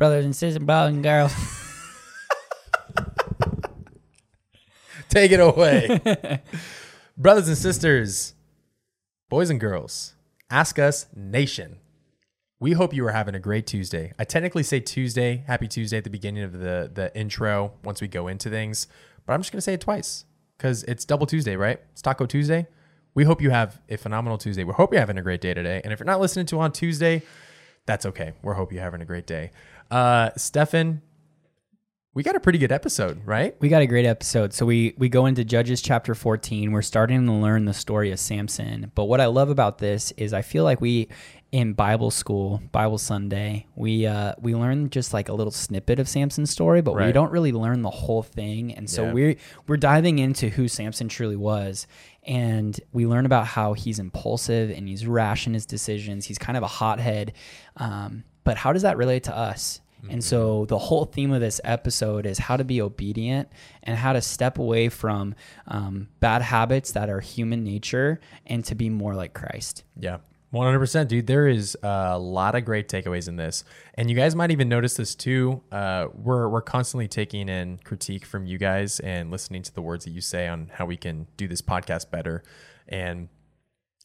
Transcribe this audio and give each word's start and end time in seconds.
Brothers 0.00 0.24
and 0.24 0.34
sisters, 0.34 0.64
boys 0.64 0.88
and 0.88 1.02
girls. 1.02 1.34
Take 5.10 5.30
it 5.30 5.40
away. 5.40 6.40
Brothers 7.18 7.48
and 7.48 7.58
sisters, 7.58 8.32
boys 9.28 9.50
and 9.50 9.60
girls, 9.60 10.14
Ask 10.48 10.78
Us 10.78 11.04
Nation. 11.14 11.80
We 12.60 12.72
hope 12.72 12.94
you 12.94 13.06
are 13.08 13.12
having 13.12 13.34
a 13.34 13.38
great 13.38 13.66
Tuesday. 13.66 14.14
I 14.18 14.24
technically 14.24 14.62
say 14.62 14.80
Tuesday, 14.80 15.44
happy 15.46 15.68
Tuesday 15.68 15.98
at 15.98 16.04
the 16.04 16.08
beginning 16.08 16.44
of 16.44 16.54
the, 16.54 16.90
the 16.90 17.14
intro 17.14 17.74
once 17.84 18.00
we 18.00 18.08
go 18.08 18.26
into 18.26 18.48
things, 18.48 18.86
but 19.26 19.34
I'm 19.34 19.40
just 19.40 19.52
going 19.52 19.58
to 19.58 19.62
say 19.62 19.74
it 19.74 19.82
twice 19.82 20.24
because 20.56 20.82
it's 20.84 21.04
double 21.04 21.26
Tuesday, 21.26 21.56
right? 21.56 21.78
It's 21.92 22.00
Taco 22.00 22.24
Tuesday. 22.24 22.66
We 23.14 23.24
hope 23.24 23.42
you 23.42 23.50
have 23.50 23.82
a 23.90 23.98
phenomenal 23.98 24.38
Tuesday. 24.38 24.64
We 24.64 24.72
hope 24.72 24.94
you're 24.94 25.00
having 25.00 25.18
a 25.18 25.22
great 25.22 25.42
day 25.42 25.52
today. 25.52 25.82
And 25.84 25.92
if 25.92 26.00
you're 26.00 26.06
not 26.06 26.20
listening 26.20 26.46
to 26.46 26.60
on 26.60 26.72
Tuesday, 26.72 27.20
that's 27.86 28.06
okay. 28.06 28.32
We 28.42 28.54
hope 28.54 28.72
you're 28.72 28.82
having 28.82 29.02
a 29.02 29.04
great 29.04 29.26
day. 29.26 29.50
Uh, 29.90 30.30
Stefan, 30.36 31.02
we 32.14 32.22
got 32.22 32.34
a 32.36 32.40
pretty 32.40 32.58
good 32.58 32.72
episode, 32.72 33.20
right? 33.24 33.54
We 33.60 33.68
got 33.68 33.82
a 33.82 33.86
great 33.86 34.06
episode. 34.06 34.52
So 34.52 34.66
we 34.66 34.94
we 34.98 35.08
go 35.08 35.26
into 35.26 35.44
Judges 35.44 35.80
chapter 35.80 36.14
14. 36.14 36.72
We're 36.72 36.82
starting 36.82 37.24
to 37.26 37.32
learn 37.32 37.64
the 37.66 37.74
story 37.74 38.10
of 38.10 38.18
Samson. 38.20 38.90
But 38.94 39.04
what 39.04 39.20
I 39.20 39.26
love 39.26 39.48
about 39.50 39.78
this 39.78 40.12
is 40.16 40.32
I 40.32 40.42
feel 40.42 40.64
like 40.64 40.80
we 40.80 41.08
in 41.52 41.72
Bible 41.72 42.10
school, 42.12 42.62
Bible 42.70 42.98
Sunday, 42.98 43.66
we 43.76 44.06
uh, 44.06 44.34
we 44.40 44.54
learn 44.56 44.90
just 44.90 45.12
like 45.12 45.28
a 45.28 45.32
little 45.32 45.50
snippet 45.52 45.98
of 46.00 46.08
Samson's 46.08 46.50
story, 46.50 46.80
but 46.80 46.94
we 47.06 47.12
don't 47.12 47.30
really 47.32 47.52
learn 47.52 47.82
the 47.82 47.90
whole 47.90 48.22
thing. 48.22 48.72
And 48.74 48.88
so 48.90 49.06
Yeah. 49.06 49.12
we're 49.12 49.36
we're 49.68 49.76
diving 49.76 50.18
into 50.20 50.48
who 50.48 50.66
Samson 50.68 51.08
truly 51.08 51.36
was, 51.36 51.86
and 52.24 52.78
we 52.92 53.06
learn 53.06 53.24
about 53.26 53.46
how 53.46 53.72
he's 53.74 53.98
impulsive 54.00 54.70
and 54.70 54.88
he's 54.88 55.06
rash 55.06 55.46
in 55.46 55.54
his 55.54 55.66
decisions. 55.66 56.26
He's 56.26 56.38
kind 56.38 56.56
of 56.56 56.62
a 56.64 56.68
hothead, 56.68 57.32
um, 57.76 58.24
but 58.42 58.56
how 58.56 58.72
does 58.72 58.82
that 58.82 58.96
relate 58.96 59.24
to 59.24 59.36
us? 59.36 59.80
And 60.08 60.24
so 60.24 60.64
the 60.66 60.78
whole 60.78 61.04
theme 61.04 61.32
of 61.32 61.40
this 61.40 61.60
episode 61.64 62.26
is 62.26 62.38
how 62.38 62.56
to 62.56 62.64
be 62.64 62.80
obedient 62.80 63.48
and 63.82 63.96
how 63.96 64.12
to 64.12 64.20
step 64.20 64.58
away 64.58 64.88
from 64.88 65.34
um, 65.66 66.08
bad 66.20 66.42
habits 66.42 66.92
that 66.92 67.08
are 67.10 67.20
human 67.20 67.64
nature 67.64 68.20
and 68.46 68.64
to 68.64 68.74
be 68.74 68.88
more 68.88 69.14
like 69.14 69.34
Christ. 69.34 69.84
Yeah. 69.98 70.18
100%, 70.52 71.06
dude. 71.06 71.26
There 71.28 71.46
is 71.46 71.76
a 71.82 72.18
lot 72.18 72.56
of 72.56 72.64
great 72.64 72.88
takeaways 72.88 73.28
in 73.28 73.36
this. 73.36 73.62
And 73.94 74.10
you 74.10 74.16
guys 74.16 74.34
might 74.34 74.50
even 74.50 74.68
notice 74.68 74.94
this 74.94 75.14
too. 75.14 75.62
Uh, 75.70 76.08
we're, 76.12 76.48
we're 76.48 76.60
constantly 76.60 77.06
taking 77.06 77.48
in 77.48 77.78
critique 77.84 78.24
from 78.24 78.46
you 78.46 78.58
guys 78.58 78.98
and 79.00 79.30
listening 79.30 79.62
to 79.62 79.72
the 79.72 79.82
words 79.82 80.04
that 80.06 80.10
you 80.10 80.20
say 80.20 80.48
on 80.48 80.70
how 80.74 80.86
we 80.86 80.96
can 80.96 81.28
do 81.36 81.46
this 81.46 81.62
podcast 81.62 82.10
better. 82.10 82.42
And 82.88 83.28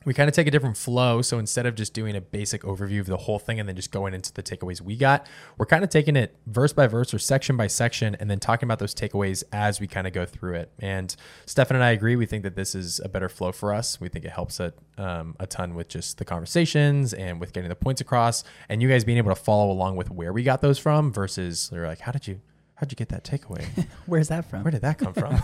we 0.05 0.13
kind 0.13 0.29
of 0.29 0.35
take 0.35 0.47
a 0.47 0.51
different 0.51 0.77
flow. 0.77 1.21
So 1.21 1.39
instead 1.39 1.65
of 1.65 1.75
just 1.75 1.93
doing 1.93 2.15
a 2.15 2.21
basic 2.21 2.61
overview 2.61 2.99
of 2.99 3.07
the 3.07 3.17
whole 3.17 3.39
thing 3.39 3.59
and 3.59 3.67
then 3.67 3.75
just 3.75 3.91
going 3.91 4.13
into 4.13 4.31
the 4.31 4.43
takeaways 4.43 4.79
we 4.79 4.95
got, 4.95 5.27
we're 5.57 5.65
kind 5.65 5.83
of 5.83 5.89
taking 5.89 6.15
it 6.15 6.37
verse 6.47 6.71
by 6.71 6.87
verse 6.87 7.13
or 7.13 7.19
section 7.19 7.57
by 7.57 7.67
section 7.67 8.15
and 8.19 8.29
then 8.29 8.39
talking 8.39 8.67
about 8.67 8.79
those 8.79 8.93
takeaways 8.93 9.43
as 9.51 9.79
we 9.79 9.87
kind 9.87 10.07
of 10.07 10.13
go 10.13 10.25
through 10.25 10.53
it. 10.55 10.71
And 10.79 11.15
Stefan 11.45 11.75
and 11.75 11.83
I 11.83 11.91
agree. 11.91 12.15
We 12.15 12.25
think 12.25 12.43
that 12.43 12.55
this 12.55 12.75
is 12.75 13.01
a 13.03 13.09
better 13.09 13.27
flow 13.27 13.51
for 13.51 13.73
us. 13.73 13.99
We 13.99 14.07
think 14.07 14.23
it 14.25 14.31
helps 14.31 14.59
a, 14.59 14.73
um, 14.97 15.35
a 15.39 15.47
ton 15.47 15.75
with 15.75 15.89
just 15.89 16.19
the 16.19 16.25
conversations 16.25 17.13
and 17.13 17.39
with 17.39 17.51
getting 17.51 17.69
the 17.69 17.75
points 17.75 18.01
across 18.01 18.43
and 18.69 18.81
you 18.81 18.87
guys 18.87 19.03
being 19.03 19.17
able 19.17 19.33
to 19.33 19.41
follow 19.41 19.71
along 19.71 19.95
with 19.95 20.11
where 20.11 20.31
we 20.31 20.43
got 20.43 20.61
those 20.61 20.77
from 20.77 21.11
versus 21.11 21.69
they're 21.69 21.87
like, 21.87 21.99
how 21.99 22.11
did 22.11 22.27
you, 22.27 22.41
how'd 22.75 22.91
you 22.91 22.95
get 22.95 23.09
that 23.09 23.23
takeaway? 23.23 23.65
Where's 24.05 24.27
that 24.27 24.49
from? 24.49 24.63
Where 24.63 24.71
did 24.71 24.81
that 24.81 24.97
come 24.97 25.13
from? 25.13 25.41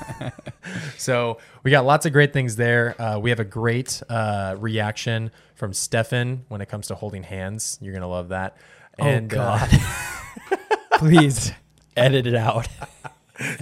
so 0.98 1.38
we 1.64 1.72
got 1.72 1.86
lots 1.86 2.06
of 2.06 2.14
great 2.14 2.34
things 2.34 2.56
there. 2.56 3.02
Uh, 3.02 3.20
we 3.20 3.30
have 3.30 3.40
a 3.40 3.46
great 3.46 4.02
uh, 4.10 4.56
reaction 4.60 5.32
from 5.56 5.74
Stefan 5.74 6.46
when 6.50 6.62
it 6.62 6.70
comes 6.70 6.88
to 6.88 6.96
holding 6.96 7.24
hands. 7.24 7.80
You're 7.82 7.94
gonna 7.94 8.08
love 8.08 8.30
that. 8.30 8.58
And, 9.00 9.34
oh 9.34 9.40
uh, 9.40 9.68
God! 9.68 10.60
Please 10.94 11.52
edit 11.96 12.28
it 12.28 12.36
out. 12.36 12.68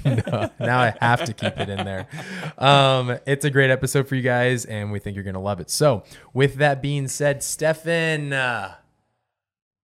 no, 0.04 0.50
now 0.60 0.80
I 0.80 0.94
have 1.00 1.24
to 1.26 1.34
keep 1.34 1.58
it 1.58 1.70
in 1.70 1.86
there. 1.86 2.08
Um, 2.58 3.18
it's 3.26 3.46
a 3.46 3.50
great 3.50 3.70
episode 3.70 4.08
for 4.10 4.16
you 4.16 4.22
guys, 4.22 4.66
and 4.66 4.92
we 4.92 5.00
think 5.00 5.16
you're 5.16 5.24
gonna 5.24 5.40
love 5.40 5.60
it. 5.60 5.70
So, 5.70 6.04
with 6.34 6.56
that 6.56 6.82
being 6.82 7.08
said, 7.08 7.44
Stefan, 7.44 8.34
uh, 8.34 8.76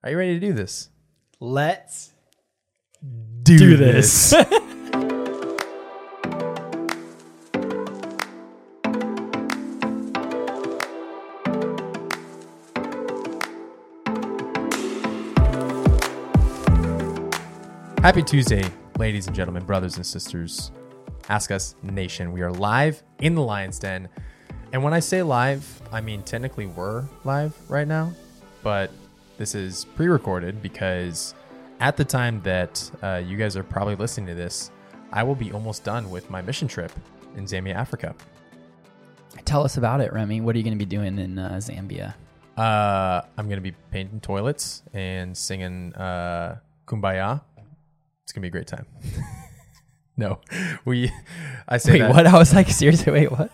are 0.03 0.09
you 0.09 0.17
ready 0.17 0.33
to 0.33 0.39
do 0.39 0.53
this? 0.53 0.89
Let's 1.39 2.14
Do, 3.43 3.57
do 3.57 3.77
this. 3.77 4.33
Happy 18.05 18.21
Tuesday, 18.21 18.63
ladies 18.99 19.25
and 19.25 19.35
gentlemen, 19.35 19.63
brothers 19.65 19.97
and 19.97 20.05
sisters. 20.05 20.71
Ask 21.27 21.49
Us 21.49 21.73
Nation. 21.81 22.31
We 22.31 22.43
are 22.43 22.51
live 22.51 23.01
in 23.19 23.33
the 23.33 23.41
Lion's 23.41 23.79
Den. 23.79 24.09
And 24.71 24.83
when 24.83 24.93
I 24.93 24.99
say 24.99 25.23
live, 25.23 25.81
I 25.91 26.01
mean 26.01 26.21
technically 26.21 26.67
we're 26.67 27.05
live 27.23 27.57
right 27.67 27.87
now, 27.87 28.13
but 28.61 28.91
this 29.37 29.55
is 29.55 29.85
pre 29.95 30.05
recorded 30.05 30.61
because 30.61 31.33
at 31.85 31.95
the 31.95 32.03
time 32.03 32.41
that 32.41 32.89
uh, 33.03 33.21
you 33.23 33.37
guys 33.37 33.55
are 33.55 33.61
probably 33.61 33.93
listening 33.93 34.25
to 34.25 34.33
this, 34.33 34.71
I 35.13 35.21
will 35.21 35.35
be 35.35 35.51
almost 35.51 35.83
done 35.83 36.09
with 36.09 36.31
my 36.31 36.41
mission 36.41 36.67
trip 36.67 36.91
in 37.37 37.45
Zambia, 37.45 37.75
Africa. 37.75 38.15
Tell 39.45 39.63
us 39.63 39.77
about 39.77 40.01
it, 40.01 40.11
Remy. 40.11 40.41
What 40.41 40.55
are 40.55 40.57
you 40.57 40.63
going 40.63 40.75
to 40.75 40.83
be 40.83 40.89
doing 40.89 41.19
in 41.19 41.37
uh, 41.37 41.59
Zambia? 41.61 42.15
Uh, 42.57 43.21
I'm 43.37 43.45
going 43.47 43.57
to 43.57 43.61
be 43.61 43.75
painting 43.91 44.19
toilets 44.19 44.81
and 44.93 45.37
singing 45.37 45.93
uh, 45.93 46.57
Kumbaya. 46.87 47.41
It's 48.23 48.31
going 48.31 48.41
to 48.41 48.41
be 48.41 48.47
a 48.47 48.51
great 48.51 48.65
time. 48.65 48.87
no, 50.17 50.39
we, 50.85 51.11
I 51.67 51.77
say 51.77 51.91
Wait, 51.91 51.99
that. 51.99 52.15
what? 52.15 52.25
I 52.25 52.35
was 52.35 52.51
like, 52.51 52.67
seriously, 52.69 53.11
wait, 53.11 53.31
what? 53.31 53.51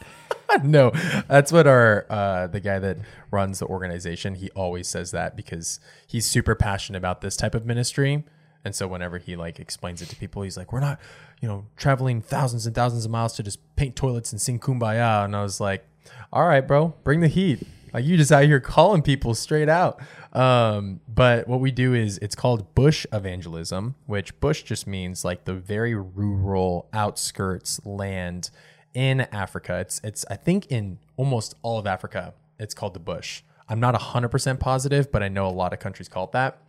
no, 0.63 0.91
that's 1.28 1.51
what 1.51 1.67
our 1.67 2.06
uh, 2.09 2.47
the 2.47 2.59
guy 2.59 2.79
that 2.79 2.97
runs 3.29 3.59
the 3.59 3.66
organization. 3.66 4.35
He 4.35 4.50
always 4.51 4.88
says 4.88 5.12
that 5.12 5.35
because 5.35 5.79
he's 6.07 6.25
super 6.25 6.56
passionate 6.56 6.97
about 6.97 7.22
this 7.22 7.35
type 7.35 7.56
of 7.56 7.66
ministry, 7.66 8.23
and 8.63 8.75
so 8.75 8.88
whenever 8.88 9.17
he 9.17 9.35
like 9.35 9.59
explains 9.59 10.01
it 10.01 10.09
to 10.09 10.16
people, 10.16 10.41
he's 10.41 10.57
like, 10.57 10.73
"We're 10.73 10.79
not, 10.79 11.00
you 11.41 11.47
know, 11.47 11.66
traveling 11.78 12.22
thousands 12.22 12.66
and 12.66 12.75
thousands 12.75 13.06
of 13.06 13.11
miles 13.11 13.34
to 13.34 13.44
just 13.44 13.59
paint 13.75 13.95
toilets 13.95 14.31
and 14.31 14.41
sing 14.41 14.59
kumbaya." 14.59 15.25
And 15.25 15.35
I 15.35 15.44
was 15.44 15.59
like, 15.59 15.85
"All 16.31 16.47
right, 16.47 16.66
bro, 16.67 16.95
bring 17.03 17.22
the 17.22 17.28
heat." 17.28 17.66
Like 17.94 18.06
you 18.06 18.17
just 18.17 18.31
out 18.31 18.45
here 18.45 18.59
calling 18.59 19.01
people 19.01 19.35
straight 19.35 19.69
out. 19.69 20.00
Um, 20.34 21.01
but 21.09 21.47
what 21.47 21.59
we 21.59 21.72
do 21.72 21.94
is 21.94 22.17
it's 22.19 22.35
called 22.35 22.73
bush 22.73 23.06
evangelism, 23.11 23.95
which 24.06 24.40
bush 24.40 24.63
just 24.63 24.88
means 24.88 25.25
like 25.25 25.44
the 25.44 25.53
very 25.53 25.94
rural 25.94 26.88
outskirts 26.94 27.85
land 27.85 28.50
in 28.94 29.22
Africa. 29.22 29.79
It's 29.79 30.02
it's 30.03 30.25
I 30.29 30.35
think 30.35 30.68
in 30.68 31.00
almost 31.18 31.56
all 31.62 31.79
of 31.79 31.88
Africa 31.88 32.34
it's 32.59 32.74
called 32.74 32.94
the 32.94 33.00
bush. 33.00 33.41
I'm 33.68 33.79
not 33.79 33.96
100% 33.96 34.59
positive, 34.59 35.12
but 35.12 35.24
I 35.24 35.29
know 35.29 35.47
a 35.47 35.50
lot 35.50 35.72
of 35.74 35.79
countries 35.79 36.09
call 36.09 36.25
it 36.25 36.34
that. 36.34 36.59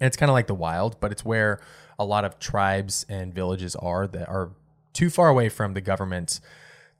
And 0.00 0.06
it's 0.06 0.16
kind 0.16 0.28
of 0.28 0.34
like 0.34 0.48
the 0.48 0.54
wild, 0.54 0.98
but 1.00 1.12
it's 1.12 1.24
where 1.24 1.60
a 1.98 2.04
lot 2.04 2.24
of 2.24 2.38
tribes 2.38 3.06
and 3.08 3.32
villages 3.32 3.74
are 3.76 4.06
that 4.08 4.28
are 4.28 4.50
too 4.92 5.10
far 5.10 5.28
away 5.28 5.48
from 5.48 5.74
the 5.74 5.80
government 5.80 6.40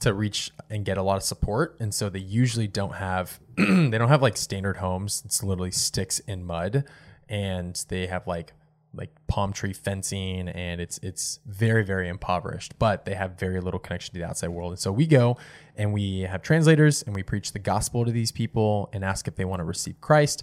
to 0.00 0.14
reach 0.14 0.52
and 0.70 0.84
get 0.84 0.96
a 0.96 1.02
lot 1.02 1.16
of 1.16 1.22
support. 1.22 1.76
And 1.80 1.92
so 1.92 2.08
they 2.08 2.20
usually 2.20 2.68
don't 2.68 2.94
have 2.94 3.40
they 3.56 3.98
don't 3.98 4.08
have 4.08 4.22
like 4.22 4.36
standard 4.36 4.76
homes. 4.76 5.22
It's 5.24 5.42
literally 5.42 5.72
sticks 5.72 6.20
in 6.20 6.44
mud 6.44 6.84
and 7.28 7.84
they 7.88 8.06
have 8.06 8.26
like 8.26 8.52
like 8.98 9.10
palm 9.28 9.52
tree 9.52 9.72
fencing 9.72 10.48
and 10.48 10.80
it's 10.80 10.98
it's 11.02 11.38
very 11.46 11.84
very 11.84 12.08
impoverished 12.08 12.78
but 12.78 13.04
they 13.04 13.14
have 13.14 13.38
very 13.38 13.60
little 13.60 13.80
connection 13.80 14.12
to 14.12 14.20
the 14.20 14.26
outside 14.26 14.48
world. 14.48 14.72
And 14.72 14.78
so 14.78 14.92
we 14.92 15.06
go 15.06 15.38
and 15.76 15.92
we 15.92 16.22
have 16.22 16.42
translators 16.42 17.02
and 17.02 17.14
we 17.14 17.22
preach 17.22 17.52
the 17.52 17.58
gospel 17.58 18.04
to 18.04 18.10
these 18.10 18.32
people 18.32 18.90
and 18.92 19.04
ask 19.04 19.28
if 19.28 19.36
they 19.36 19.44
want 19.44 19.60
to 19.60 19.64
receive 19.64 20.00
christ. 20.00 20.42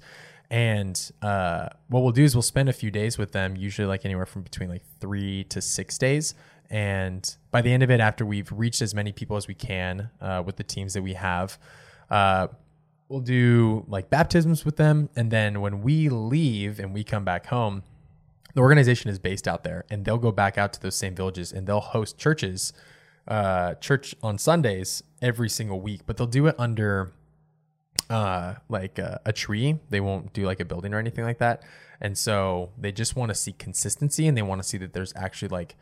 And 0.50 1.12
uh, 1.22 1.70
what 1.90 2.04
we'll 2.04 2.12
do 2.12 2.24
is 2.24 2.36
we'll 2.36 2.42
spend 2.42 2.70
a 2.70 2.74
few 2.74 2.92
days 2.92 3.18
with 3.18 3.32
them 3.32 3.56
usually 3.56 3.88
like 3.88 4.06
anywhere 4.06 4.26
from 4.26 4.44
between 4.44 4.70
like 4.70 4.84
three 5.00 5.44
to 5.46 5.62
six 5.62 5.98
days. 5.98 6.34
And 6.70 7.36
by 7.52 7.62
the 7.62 7.72
end 7.72 7.84
of 7.84 7.92
it 7.92 8.00
after 8.00 8.26
we've 8.26 8.52
reached 8.52 8.82
as 8.82 8.96
many 8.96 9.12
people 9.12 9.38
as 9.38 9.48
we 9.48 9.56
can 9.56 10.10
uh, 10.22 10.42
with 10.46 10.56
the 10.56 10.64
teams 10.64 10.94
that 10.94 11.02
we 11.02 11.14
have 11.14 11.60
uh, 12.10 12.48
we'll 13.10 13.20
do 13.20 13.86
like 13.88 14.10
baptisms 14.10 14.66
with 14.66 14.78
them. 14.78 15.10
And 15.16 15.32
then 15.32 15.62
when 15.62 15.82
we 15.82 16.10
leave 16.10 16.80
and 16.80 16.94
we 16.94 17.04
come 17.04 17.24
back 17.24 17.48
home 17.48 17.84
the 18.56 18.62
organization 18.62 19.12
is 19.12 19.20
based 19.20 19.48
out 19.48 19.64
there 19.64 19.86
and 19.90 20.04
they'll 20.04 20.18
go 20.18 20.32
back 20.32 20.58
out 20.58 20.74
to 20.74 20.82
those 20.82 20.96
same 20.96 21.14
villages 21.14 21.52
and 21.52 21.68
they'll 21.68 21.80
host 21.80 22.18
churches 22.18 22.74
uh, 23.28 23.76
church 23.76 24.16
on 24.24 24.38
sundays 24.38 25.04
every 25.22 25.50
single 25.50 25.80
week 25.80 26.02
but 26.08 26.18
they'll 26.18 26.26
do 26.26 26.48
it 26.48 26.56
under 26.58 27.12
uh, 28.10 28.56
like 28.68 28.98
a, 28.98 29.22
a 29.26 29.32
tree 29.32 29.78
they 29.90 30.00
won't 30.00 30.34
do 30.34 30.46
like 30.46 30.60
a 30.60 30.66
building 30.66 30.94
or 30.94 30.98
anything 30.98 31.24
like 31.24 31.38
that 31.38 31.62
and 32.02 32.18
so 32.18 32.72
they 32.78 32.92
just 32.92 33.16
want 33.16 33.30
to 33.30 33.36
see 33.36 33.54
consistency 33.54 34.28
and 34.28 34.38
they 34.38 34.42
want 34.42 34.62
to 34.62 34.68
see 34.68 34.78
that 34.78 34.94
there's 34.94 35.14
actually 35.16 35.50
like 35.50 35.76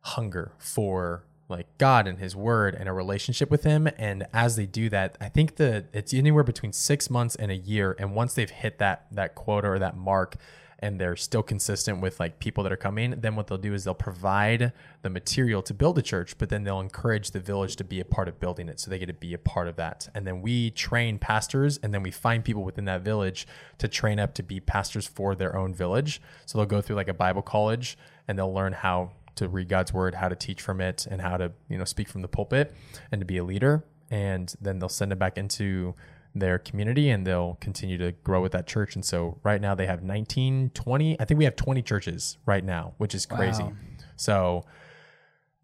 hunger 0.00 0.52
for 0.58 1.24
like 1.48 1.66
God 1.78 2.06
and 2.06 2.18
His 2.18 2.36
Word 2.36 2.74
and 2.74 2.88
a 2.88 2.92
relationship 2.92 3.50
with 3.50 3.64
Him. 3.64 3.88
And 3.96 4.26
as 4.32 4.56
they 4.56 4.66
do 4.66 4.88
that, 4.90 5.16
I 5.20 5.28
think 5.28 5.56
that 5.56 5.86
it's 5.92 6.12
anywhere 6.12 6.44
between 6.44 6.72
six 6.72 7.08
months 7.08 7.34
and 7.36 7.50
a 7.50 7.56
year. 7.56 7.96
And 7.98 8.14
once 8.14 8.34
they've 8.34 8.50
hit 8.50 8.78
that 8.78 9.06
that 9.10 9.34
quota 9.34 9.68
or 9.68 9.78
that 9.78 9.96
mark, 9.96 10.36
and 10.80 11.00
they're 11.00 11.16
still 11.16 11.42
consistent 11.42 12.00
with 12.00 12.20
like 12.20 12.38
people 12.38 12.62
that 12.62 12.72
are 12.72 12.76
coming, 12.76 13.14
then 13.18 13.34
what 13.34 13.48
they'll 13.48 13.58
do 13.58 13.74
is 13.74 13.84
they'll 13.84 13.94
provide 13.94 14.72
the 15.02 15.10
material 15.10 15.60
to 15.62 15.74
build 15.74 15.98
a 15.98 16.02
church, 16.02 16.38
but 16.38 16.48
then 16.48 16.62
they'll 16.62 16.80
encourage 16.80 17.32
the 17.32 17.40
village 17.40 17.76
to 17.76 17.84
be 17.84 17.98
a 18.00 18.04
part 18.04 18.28
of 18.28 18.38
building 18.38 18.68
it. 18.68 18.78
So 18.78 18.90
they 18.90 18.98
get 18.98 19.06
to 19.06 19.12
be 19.12 19.34
a 19.34 19.38
part 19.38 19.66
of 19.66 19.76
that. 19.76 20.08
And 20.14 20.26
then 20.26 20.40
we 20.40 20.70
train 20.70 21.18
pastors 21.18 21.78
and 21.82 21.92
then 21.92 22.02
we 22.02 22.10
find 22.10 22.44
people 22.44 22.62
within 22.62 22.84
that 22.84 23.02
village 23.02 23.46
to 23.78 23.88
train 23.88 24.20
up 24.20 24.34
to 24.34 24.42
be 24.42 24.60
pastors 24.60 25.06
for 25.06 25.34
their 25.34 25.56
own 25.56 25.74
village. 25.74 26.20
So 26.46 26.58
they'll 26.58 26.66
go 26.66 26.80
through 26.80 26.96
like 26.96 27.08
a 27.08 27.14
Bible 27.14 27.42
college 27.42 27.98
and 28.28 28.38
they'll 28.38 28.54
learn 28.54 28.72
how 28.72 29.12
to 29.34 29.48
read 29.48 29.68
God's 29.68 29.92
word, 29.92 30.14
how 30.14 30.28
to 30.28 30.36
teach 30.36 30.60
from 30.60 30.80
it, 30.80 31.06
and 31.10 31.20
how 31.20 31.36
to, 31.36 31.52
you 31.68 31.78
know, 31.78 31.84
speak 31.84 32.08
from 32.08 32.22
the 32.22 32.28
pulpit 32.28 32.74
and 33.10 33.20
to 33.20 33.24
be 33.24 33.38
a 33.38 33.44
leader. 33.44 33.84
And 34.10 34.52
then 34.60 34.78
they'll 34.78 34.88
send 34.88 35.12
it 35.12 35.18
back 35.18 35.38
into 35.38 35.94
their 36.34 36.58
community 36.58 37.10
and 37.10 37.26
they'll 37.26 37.56
continue 37.60 37.98
to 37.98 38.12
grow 38.24 38.40
with 38.40 38.52
that 38.52 38.66
church. 38.66 38.94
And 38.94 39.04
so 39.04 39.38
right 39.42 39.60
now 39.60 39.74
they 39.74 39.86
have 39.86 40.02
19, 40.02 40.70
20, 40.74 41.20
I 41.20 41.24
think 41.24 41.38
we 41.38 41.44
have 41.44 41.56
20 41.56 41.82
churches 41.82 42.38
right 42.46 42.64
now, 42.64 42.94
which 42.98 43.14
is 43.14 43.26
crazy. 43.26 43.64
Wow. 43.64 43.72
So 44.16 44.64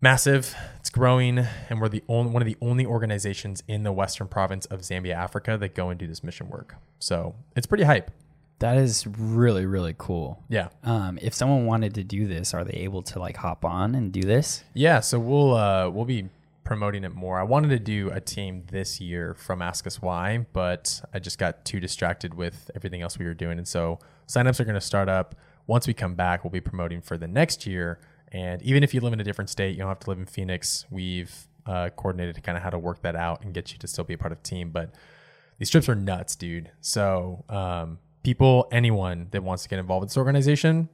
massive, 0.01 0.55
it's 0.79 0.91
growing, 0.91 1.39
and 1.39 1.81
we're 1.81 1.89
the 1.89 2.05
only 2.09 2.31
one 2.31 2.43
of 2.43 2.47
the 2.47 2.57
only 2.61 2.85
organizations 2.85 3.63
in 3.67 3.83
the 3.83 3.93
western 3.93 4.29
province 4.29 4.67
of 4.67 4.81
Zambia, 4.81 5.15
Africa 5.15 5.57
that 5.59 5.75
go 5.75 5.89
and 5.89 5.99
do 5.99 6.07
this 6.07 6.23
mission 6.23 6.49
work. 6.49 6.77
So 6.99 7.35
it's 7.57 7.67
pretty 7.67 7.85
hype. 7.85 8.11
That 8.61 8.77
is 8.77 9.07
really 9.07 9.67
really 9.67 9.95
cool. 9.99 10.43
Yeah. 10.49 10.69
Um, 10.85 11.19
if 11.21 11.35
someone 11.35 11.67
wanted 11.67 11.95
to 11.95 12.05
do 12.05 12.27
this, 12.27 12.55
are 12.55 12.65
they 12.65 12.75
able 12.75 13.03
to 13.03 13.19
like 13.19 13.37
hop 13.37 13.65
on 13.65 13.95
and 13.95 14.13
do 14.13 14.23
this? 14.23 14.63
Yeah, 14.75 15.01
so 15.01 15.19
we'll 15.19 15.55
uh, 15.55 15.89
we'll 15.91 16.05
be 16.05 16.29
promoting 16.65 17.05
it 17.05 17.15
more. 17.15 17.39
I 17.39 17.43
wanted 17.43 17.69
to 17.69 17.79
do 17.79 18.11
a 18.11 18.21
team 18.21 18.65
this 18.71 19.01
year 19.01 19.35
from 19.35 19.63
Ask 19.63 19.87
Us 19.87 20.01
Why, 20.01 20.47
but 20.53 21.01
I 21.13 21.19
just 21.19 21.39
got 21.39 21.65
too 21.65 21.79
distracted 21.79 22.35
with 22.35 22.71
everything 22.75 23.03
else 23.03 23.19
we 23.19 23.27
were 23.27 23.35
doing, 23.35 23.59
and 23.59 23.69
so 23.69 23.99
signups 24.27 24.61
are 24.61 24.65
going 24.65 24.75
to 24.75 24.81
start 24.81 25.09
up. 25.09 25.35
Once 25.67 25.87
we 25.87 25.95
come 25.95 26.15
back, 26.15 26.45
we'll 26.45 26.51
be 26.51 26.61
promoting 26.61 27.01
for 27.01 27.17
the 27.17 27.29
next 27.29 27.67
year. 27.67 27.99
And 28.33 28.61
even 28.63 28.83
if 28.83 28.93
you 28.93 29.01
live 29.01 29.13
in 29.13 29.21
a 29.21 29.25
different 29.25 29.49
state, 29.49 29.71
you 29.71 29.79
don't 29.79 29.89
have 29.89 30.01
to 30.01 30.11
live 30.11 30.19
in 30.19 30.27
Phoenix. 30.27 30.85
We've 30.91 31.33
uh, 31.67 31.91
coordinated 31.91 32.43
kind 32.43 32.59
of 32.59 32.65
how 32.65 32.71
to 32.71 32.79
work 32.79 33.03
that 33.03 33.17
out 33.17 33.43
and 33.43 33.55
get 33.55 33.73
you 33.73 33.79
to 33.79 33.87
still 33.87 34.05
be 34.05 34.15
a 34.15 34.19
part 34.19 34.33
of 34.33 34.43
the 34.43 34.49
team. 34.49 34.71
But 34.71 34.95
these 35.59 35.71
trips 35.71 35.89
are 35.89 35.95
nuts, 35.95 36.37
dude. 36.37 36.71
So 36.81 37.45
um, 37.49 37.99
people, 38.23 38.69
anyone 38.73 39.29
that 39.31 39.43
wants 39.43 39.63
to 39.63 39.69
get 39.69 39.79
involved 39.79 40.03
with 40.03 40.11
this 40.11 40.17
organization 40.17 40.89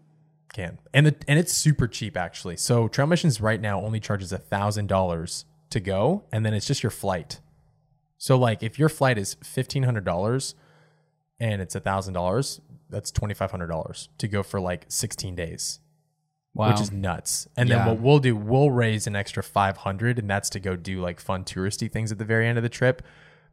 can, 0.53 0.79
and 0.93 1.07
the 1.07 1.17
and 1.27 1.39
it's 1.39 1.53
super 1.53 1.89
cheap 1.89 2.17
actually. 2.17 2.57
So 2.57 2.89
Trail 2.89 3.07
Missions 3.07 3.41
right 3.41 3.61
now 3.61 3.81
only 3.81 4.01
charges 4.01 4.33
a 4.33 4.39
thousand 4.39 4.89
dollars 4.89 5.45
to 5.71 5.81
go, 5.81 6.25
and 6.33 6.45
then 6.45 6.55
it's 6.55 6.67
just 6.67 6.83
your 6.83 6.91
flight. 6.91 7.41
So 8.19 8.37
like 8.39 8.63
if 8.63 8.79
your 8.79 8.89
flight 8.89 9.17
is 9.19 9.37
fifteen 9.43 9.85
hundred 9.85 10.05
dollars 10.05 10.55
and 11.39 11.63
it's 11.63 11.75
a 11.75 11.81
thousand 11.81 12.15
dollars, 12.15 12.61
that's 12.89 13.11
twenty 13.11 13.35
five 13.35 13.51
hundred 13.51 13.69
dollars 13.69 14.09
to 14.19 14.29
go 14.29 14.43
for 14.43 14.61
like 14.61 14.85
sixteen 14.89 15.35
days 15.35 15.81
Wow. 16.53 16.73
which 16.73 16.81
is 16.81 16.91
nuts. 16.91 17.47
And 17.57 17.69
Yeah. 17.69 17.79
then 17.79 17.87
what 17.87 18.01
we'll 18.01 18.19
do, 18.19 18.35
we'll 18.35 18.73
raise 18.73 19.07
an 19.07 19.15
extra 19.15 19.41
500 19.41 20.19
and 20.19 20.29
that's 20.29 20.51
to 20.51 20.59
go 20.59 20.75
do 20.75 21.01
like 21.01 21.21
fun 21.21 21.45
touristy 21.45 21.89
things 21.91 22.11
at 22.11 22.19
the 22.19 22.25
very 22.25 22.49
end 22.49 22.59
of 22.59 22.65
the 22.65 22.69
trip. 22.69 23.03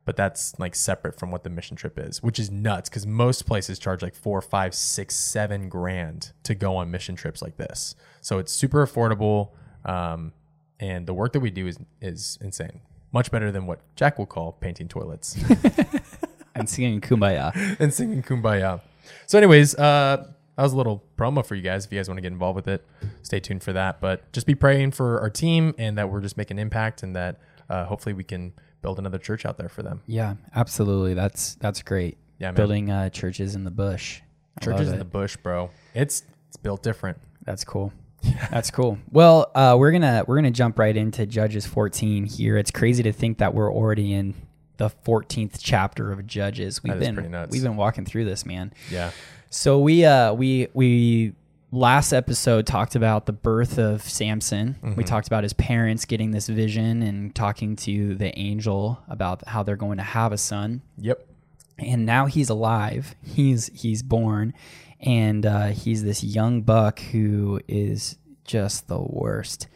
But 0.03 0.15
that's 0.15 0.57
like 0.57 0.73
separate 0.73 1.19
from 1.19 1.29
what 1.29 1.43
the 1.43 1.51
mission 1.51 1.77
trip 1.77 1.99
is, 1.99 2.23
which 2.23 2.39
is 2.39 2.49
nuts 2.49 2.89
because 2.89 3.05
most 3.05 3.45
places 3.45 3.77
charge 3.77 4.01
like 4.01 4.15
four, 4.15 4.41
five, 4.41 4.73
six, 4.73 5.13
seven 5.15 5.69
grand 5.69 6.31
to 6.41 6.55
go 6.55 6.75
on 6.75 6.89
mission 6.89 7.15
trips 7.15 7.39
like 7.39 7.57
this. 7.57 7.93
So 8.21 8.39
it's 8.39 8.51
super 8.51 8.83
affordable. 8.83 9.51
Um, 9.85 10.33
and 10.79 11.07
the 11.07 11.13
work 11.13 11.33
that 11.33 11.39
we 11.39 11.49
do 11.49 11.67
is, 11.67 11.77
is 12.01 12.37
insane. 12.41 12.81
Much 13.11 13.31
better 13.31 13.51
than 13.51 13.65
what 13.65 13.79
Jack 13.95 14.17
will 14.17 14.25
call 14.25 14.53
painting 14.53 14.87
toilets. 14.87 15.37
and 16.55 16.69
singing 16.69 17.01
Kumbaya. 17.01 17.77
and 17.79 17.93
singing 17.93 18.21
Kumbaya. 18.21 18.81
So, 19.25 19.37
anyways, 19.37 19.75
uh, 19.75 20.27
that 20.57 20.63
was 20.63 20.73
a 20.73 20.77
little 20.77 21.03
promo 21.17 21.45
for 21.45 21.55
you 21.55 21.61
guys. 21.61 21.85
If 21.85 21.91
you 21.91 21.99
guys 21.99 22.09
want 22.09 22.17
to 22.17 22.21
get 22.21 22.31
involved 22.31 22.55
with 22.55 22.67
it, 22.67 22.85
stay 23.21 23.39
tuned 23.39 23.63
for 23.63 23.73
that. 23.73 24.01
But 24.01 24.31
just 24.33 24.47
be 24.47 24.55
praying 24.55 24.91
for 24.91 25.19
our 25.21 25.29
team 25.29 25.73
and 25.77 25.97
that 25.97 26.09
we're 26.09 26.21
just 26.21 26.35
making 26.35 26.59
impact 26.59 27.03
and 27.03 27.15
that 27.15 27.39
uh, 27.69 27.85
hopefully 27.85 28.13
we 28.13 28.23
can 28.23 28.53
build 28.81 28.99
another 28.99 29.17
church 29.19 29.45
out 29.45 29.57
there 29.57 29.69
for 29.69 29.83
them. 29.83 30.01
Yeah, 30.07 30.35
absolutely. 30.55 31.13
That's 31.13 31.55
that's 31.55 31.81
great. 31.81 32.17
Yeah, 32.39 32.47
man. 32.47 32.55
Building 32.55 32.89
uh, 32.89 33.09
churches 33.09 33.55
in 33.55 33.63
the 33.63 33.71
bush. 33.71 34.21
Churches 34.61 34.91
in 34.91 34.97
the 34.97 35.05
bush, 35.05 35.37
bro. 35.37 35.69
It's 35.93 36.23
it's 36.47 36.57
built 36.57 36.81
different. 36.81 37.19
That's 37.45 37.63
cool. 37.63 37.93
That's 38.51 38.71
cool. 38.71 38.97
Well, 39.11 39.51
uh, 39.55 39.75
we're 39.77 39.91
gonna 39.91 40.23
we're 40.27 40.35
gonna 40.37 40.51
jump 40.51 40.79
right 40.79 40.95
into 40.95 41.25
Judges 41.25 41.65
14 41.65 42.25
here. 42.25 42.57
It's 42.57 42.71
crazy 42.71 43.03
to 43.03 43.11
think 43.11 43.37
that 43.37 43.53
we're 43.53 43.71
already 43.71 44.13
in 44.13 44.33
the 44.77 44.89
14th 44.89 45.57
chapter 45.59 46.11
of 46.11 46.25
Judges. 46.27 46.83
We've 46.83 46.97
been 46.99 47.15
pretty 47.15 47.29
nuts. 47.29 47.51
we've 47.51 47.63
been 47.63 47.77
walking 47.77 48.05
through 48.05 48.25
this, 48.25 48.45
man. 48.45 48.73
Yeah. 48.91 49.11
So 49.49 49.79
we 49.79 50.03
uh 50.05 50.33
we 50.33 50.67
we 50.73 51.33
last 51.71 52.13
episode 52.13 52.65
talked 52.65 52.95
about 52.95 53.25
the 53.25 53.33
birth 53.33 53.77
of 53.77 54.01
Samson. 54.01 54.75
Mm-hmm. 54.81 54.95
We 54.95 55.03
talked 55.03 55.27
about 55.27 55.43
his 55.43 55.53
parents 55.53 56.05
getting 56.05 56.31
this 56.31 56.47
vision 56.47 57.01
and 57.01 57.33
talking 57.35 57.75
to 57.77 58.15
the 58.15 58.37
angel 58.37 58.99
about 59.09 59.45
how 59.47 59.63
they're 59.63 59.75
going 59.75 59.97
to 59.97 60.03
have 60.03 60.31
a 60.31 60.37
son 60.37 60.81
Yep. 60.99 61.27
and 61.77 62.05
now 62.05 62.25
he's 62.25 62.49
alive. 62.49 63.15
He's 63.23 63.67
he's 63.73 64.01
born, 64.03 64.53
and 64.99 65.45
uh, 65.45 65.67
he's 65.67 66.03
this 66.03 66.23
young 66.23 66.61
buck 66.61 66.99
who 66.99 67.59
is 67.67 68.17
just 68.43 68.87
the 68.87 68.99
worst. 68.99 69.67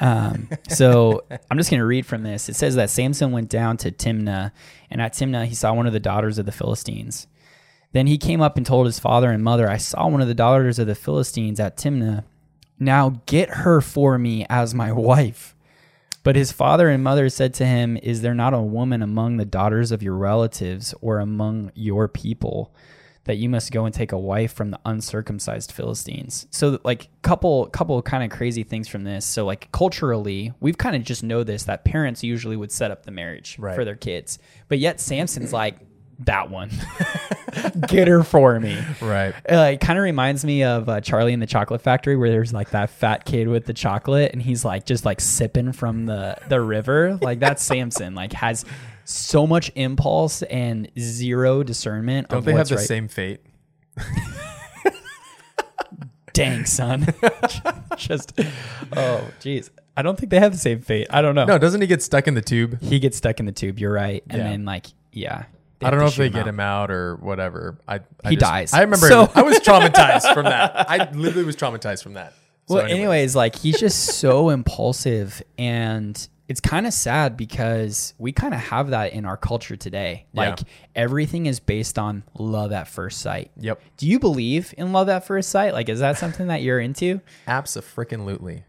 Um, 0.00 0.48
so 0.68 1.24
I'm 1.50 1.58
just 1.58 1.70
gonna 1.70 1.86
read 1.86 2.06
from 2.06 2.22
this. 2.22 2.48
It 2.48 2.56
says 2.56 2.74
that 2.76 2.90
Samson 2.90 3.30
went 3.32 3.48
down 3.48 3.76
to 3.78 3.90
Timnah, 3.90 4.52
and 4.90 5.00
at 5.00 5.12
Timnah 5.12 5.46
he 5.46 5.54
saw 5.54 5.72
one 5.72 5.86
of 5.86 5.92
the 5.92 6.00
daughters 6.00 6.38
of 6.38 6.46
the 6.46 6.52
Philistines. 6.52 7.26
Then 7.92 8.06
he 8.08 8.18
came 8.18 8.40
up 8.40 8.56
and 8.56 8.66
told 8.66 8.86
his 8.86 8.98
father 8.98 9.30
and 9.30 9.44
mother, 9.44 9.70
"I 9.70 9.76
saw 9.76 10.08
one 10.08 10.20
of 10.20 10.28
the 10.28 10.34
daughters 10.34 10.78
of 10.78 10.86
the 10.86 10.94
Philistines 10.94 11.60
at 11.60 11.76
Timnah. 11.76 12.24
Now 12.78 13.20
get 13.26 13.50
her 13.50 13.80
for 13.80 14.18
me 14.18 14.46
as 14.50 14.74
my 14.74 14.90
wife." 14.92 15.54
But 16.24 16.36
his 16.36 16.52
father 16.52 16.88
and 16.88 17.04
mother 17.04 17.28
said 17.28 17.52
to 17.54 17.66
him, 17.66 17.98
Is 18.02 18.22
there 18.22 18.34
not 18.34 18.54
a 18.54 18.60
woman 18.60 19.02
among 19.02 19.36
the 19.36 19.44
daughters 19.44 19.92
of 19.92 20.02
your 20.02 20.14
relatives 20.14 20.94
or 21.02 21.18
among 21.18 21.70
your 21.74 22.08
people 22.08 22.74
that 23.24 23.36
you 23.36 23.48
must 23.48 23.72
go 23.72 23.84
and 23.86 23.94
take 23.94 24.12
a 24.12 24.18
wife 24.18 24.52
from 24.52 24.70
the 24.70 24.78
uncircumcised 24.84 25.72
Philistines? 25.72 26.46
So 26.50 26.78
like 26.84 27.08
couple 27.22 27.66
couple 27.66 28.00
kind 28.02 28.22
of 28.24 28.36
crazy 28.36 28.62
things 28.62 28.86
from 28.88 29.04
this. 29.04 29.24
So 29.24 29.44
like 29.46 29.70
culturally, 29.72 30.52
we've 30.60 30.78
kind 30.78 30.94
of 30.96 31.02
just 31.04 31.22
know 31.22 31.42
this 31.44 31.64
that 31.64 31.84
parents 31.84 32.22
usually 32.22 32.56
would 32.56 32.72
set 32.72 32.90
up 32.90 33.04
the 33.04 33.10
marriage 33.10 33.58
Right. 33.58 33.74
for 33.74 33.84
their 33.84 33.96
kids. 33.96 34.38
But 34.68 34.78
yet 34.78 35.00
Samson's 35.00 35.52
like 35.54 35.76
that 36.20 36.48
one. 36.50 36.70
Get 37.88 38.08
her 38.08 38.22
for 38.22 38.58
me. 38.60 38.78
Right. 39.00 39.34
Uh, 39.50 39.70
it 39.72 39.80
kind 39.80 39.98
of 39.98 40.02
reminds 40.02 40.44
me 40.44 40.62
of 40.64 40.88
uh, 40.88 41.00
Charlie 41.00 41.32
in 41.32 41.40
the 41.40 41.46
Chocolate 41.46 41.80
Factory, 41.80 42.16
where 42.16 42.30
there's 42.30 42.52
like 42.52 42.70
that 42.70 42.90
fat 42.90 43.24
kid 43.24 43.48
with 43.48 43.64
the 43.66 43.72
chocolate, 43.72 44.32
and 44.32 44.40
he's 44.42 44.64
like 44.64 44.86
just 44.86 45.04
like 45.04 45.20
sipping 45.20 45.72
from 45.72 46.06
the 46.06 46.36
the 46.48 46.60
river. 46.60 47.18
Like 47.20 47.38
that's 47.40 47.62
Samson. 47.62 48.14
Like 48.14 48.32
has 48.34 48.64
so 49.04 49.46
much 49.46 49.70
impulse 49.74 50.42
and 50.42 50.90
zero 50.98 51.62
discernment. 51.62 52.28
Don't 52.28 52.44
they 52.44 52.52
have 52.52 52.68
the 52.68 52.76
right. 52.76 52.86
same 52.86 53.08
fate? 53.08 53.40
Dang 56.32 56.64
son. 56.66 57.02
just 57.96 58.32
oh 58.96 59.24
jeez. 59.40 59.70
I 59.96 60.02
don't 60.02 60.18
think 60.18 60.30
they 60.30 60.40
have 60.40 60.50
the 60.50 60.58
same 60.58 60.80
fate. 60.80 61.06
I 61.10 61.22
don't 61.22 61.36
know. 61.36 61.44
No, 61.44 61.58
doesn't 61.58 61.80
he 61.80 61.86
get 61.86 62.02
stuck 62.02 62.26
in 62.26 62.34
the 62.34 62.42
tube? 62.42 62.80
he 62.82 62.98
gets 62.98 63.16
stuck 63.16 63.38
in 63.38 63.46
the 63.46 63.52
tube. 63.52 63.78
You're 63.78 63.92
right, 63.92 64.24
and 64.28 64.38
Yeah. 64.42 64.50
then 64.50 64.64
like 64.64 64.86
yeah. 65.12 65.44
I 65.82 65.90
don't 65.90 66.00
know 66.00 66.06
if 66.06 66.16
they 66.16 66.30
get 66.30 66.42
out. 66.42 66.48
him 66.48 66.60
out 66.60 66.90
or 66.90 67.16
whatever. 67.16 67.78
I, 67.86 68.00
I 68.24 68.30
He 68.30 68.36
just- 68.36 68.50
dies. 68.50 68.72
I 68.72 68.80
remember 68.80 69.06
So- 69.06 69.30
I 69.34 69.42
was 69.42 69.58
traumatized 69.60 70.32
from 70.32 70.46
that. 70.46 70.90
I 70.90 71.10
literally 71.12 71.44
was 71.44 71.56
traumatized 71.56 72.02
from 72.02 72.14
that. 72.14 72.32
So 72.68 72.76
well, 72.76 72.86
anyways, 72.86 73.36
like 73.36 73.54
he's 73.54 73.78
just 73.78 74.04
so 74.18 74.48
impulsive, 74.48 75.42
and 75.58 76.16
it's 76.48 76.60
kind 76.60 76.86
of 76.86 76.92
sad 76.92 77.36
because 77.36 78.12
we 78.18 78.32
kind 78.32 78.52
of 78.52 78.60
have 78.60 78.90
that 78.90 79.12
in 79.12 79.24
our 79.24 79.36
culture 79.36 79.76
today. 79.76 80.26
Yeah. 80.32 80.50
Like 80.50 80.58
everything 80.94 81.46
is 81.46 81.58
based 81.58 81.98
on 81.98 82.22
love 82.38 82.70
at 82.72 82.86
first 82.86 83.20
sight. 83.20 83.50
Yep. 83.58 83.80
Do 83.96 84.06
you 84.06 84.18
believe 84.18 84.74
in 84.76 84.92
love 84.92 85.08
at 85.08 85.26
first 85.26 85.48
sight? 85.48 85.72
Like, 85.72 85.88
is 85.88 86.00
that 86.00 86.18
something 86.18 86.48
that 86.48 86.62
you're 86.62 86.80
into? 86.80 87.20
Abso-freaking-lutely. 87.48 88.64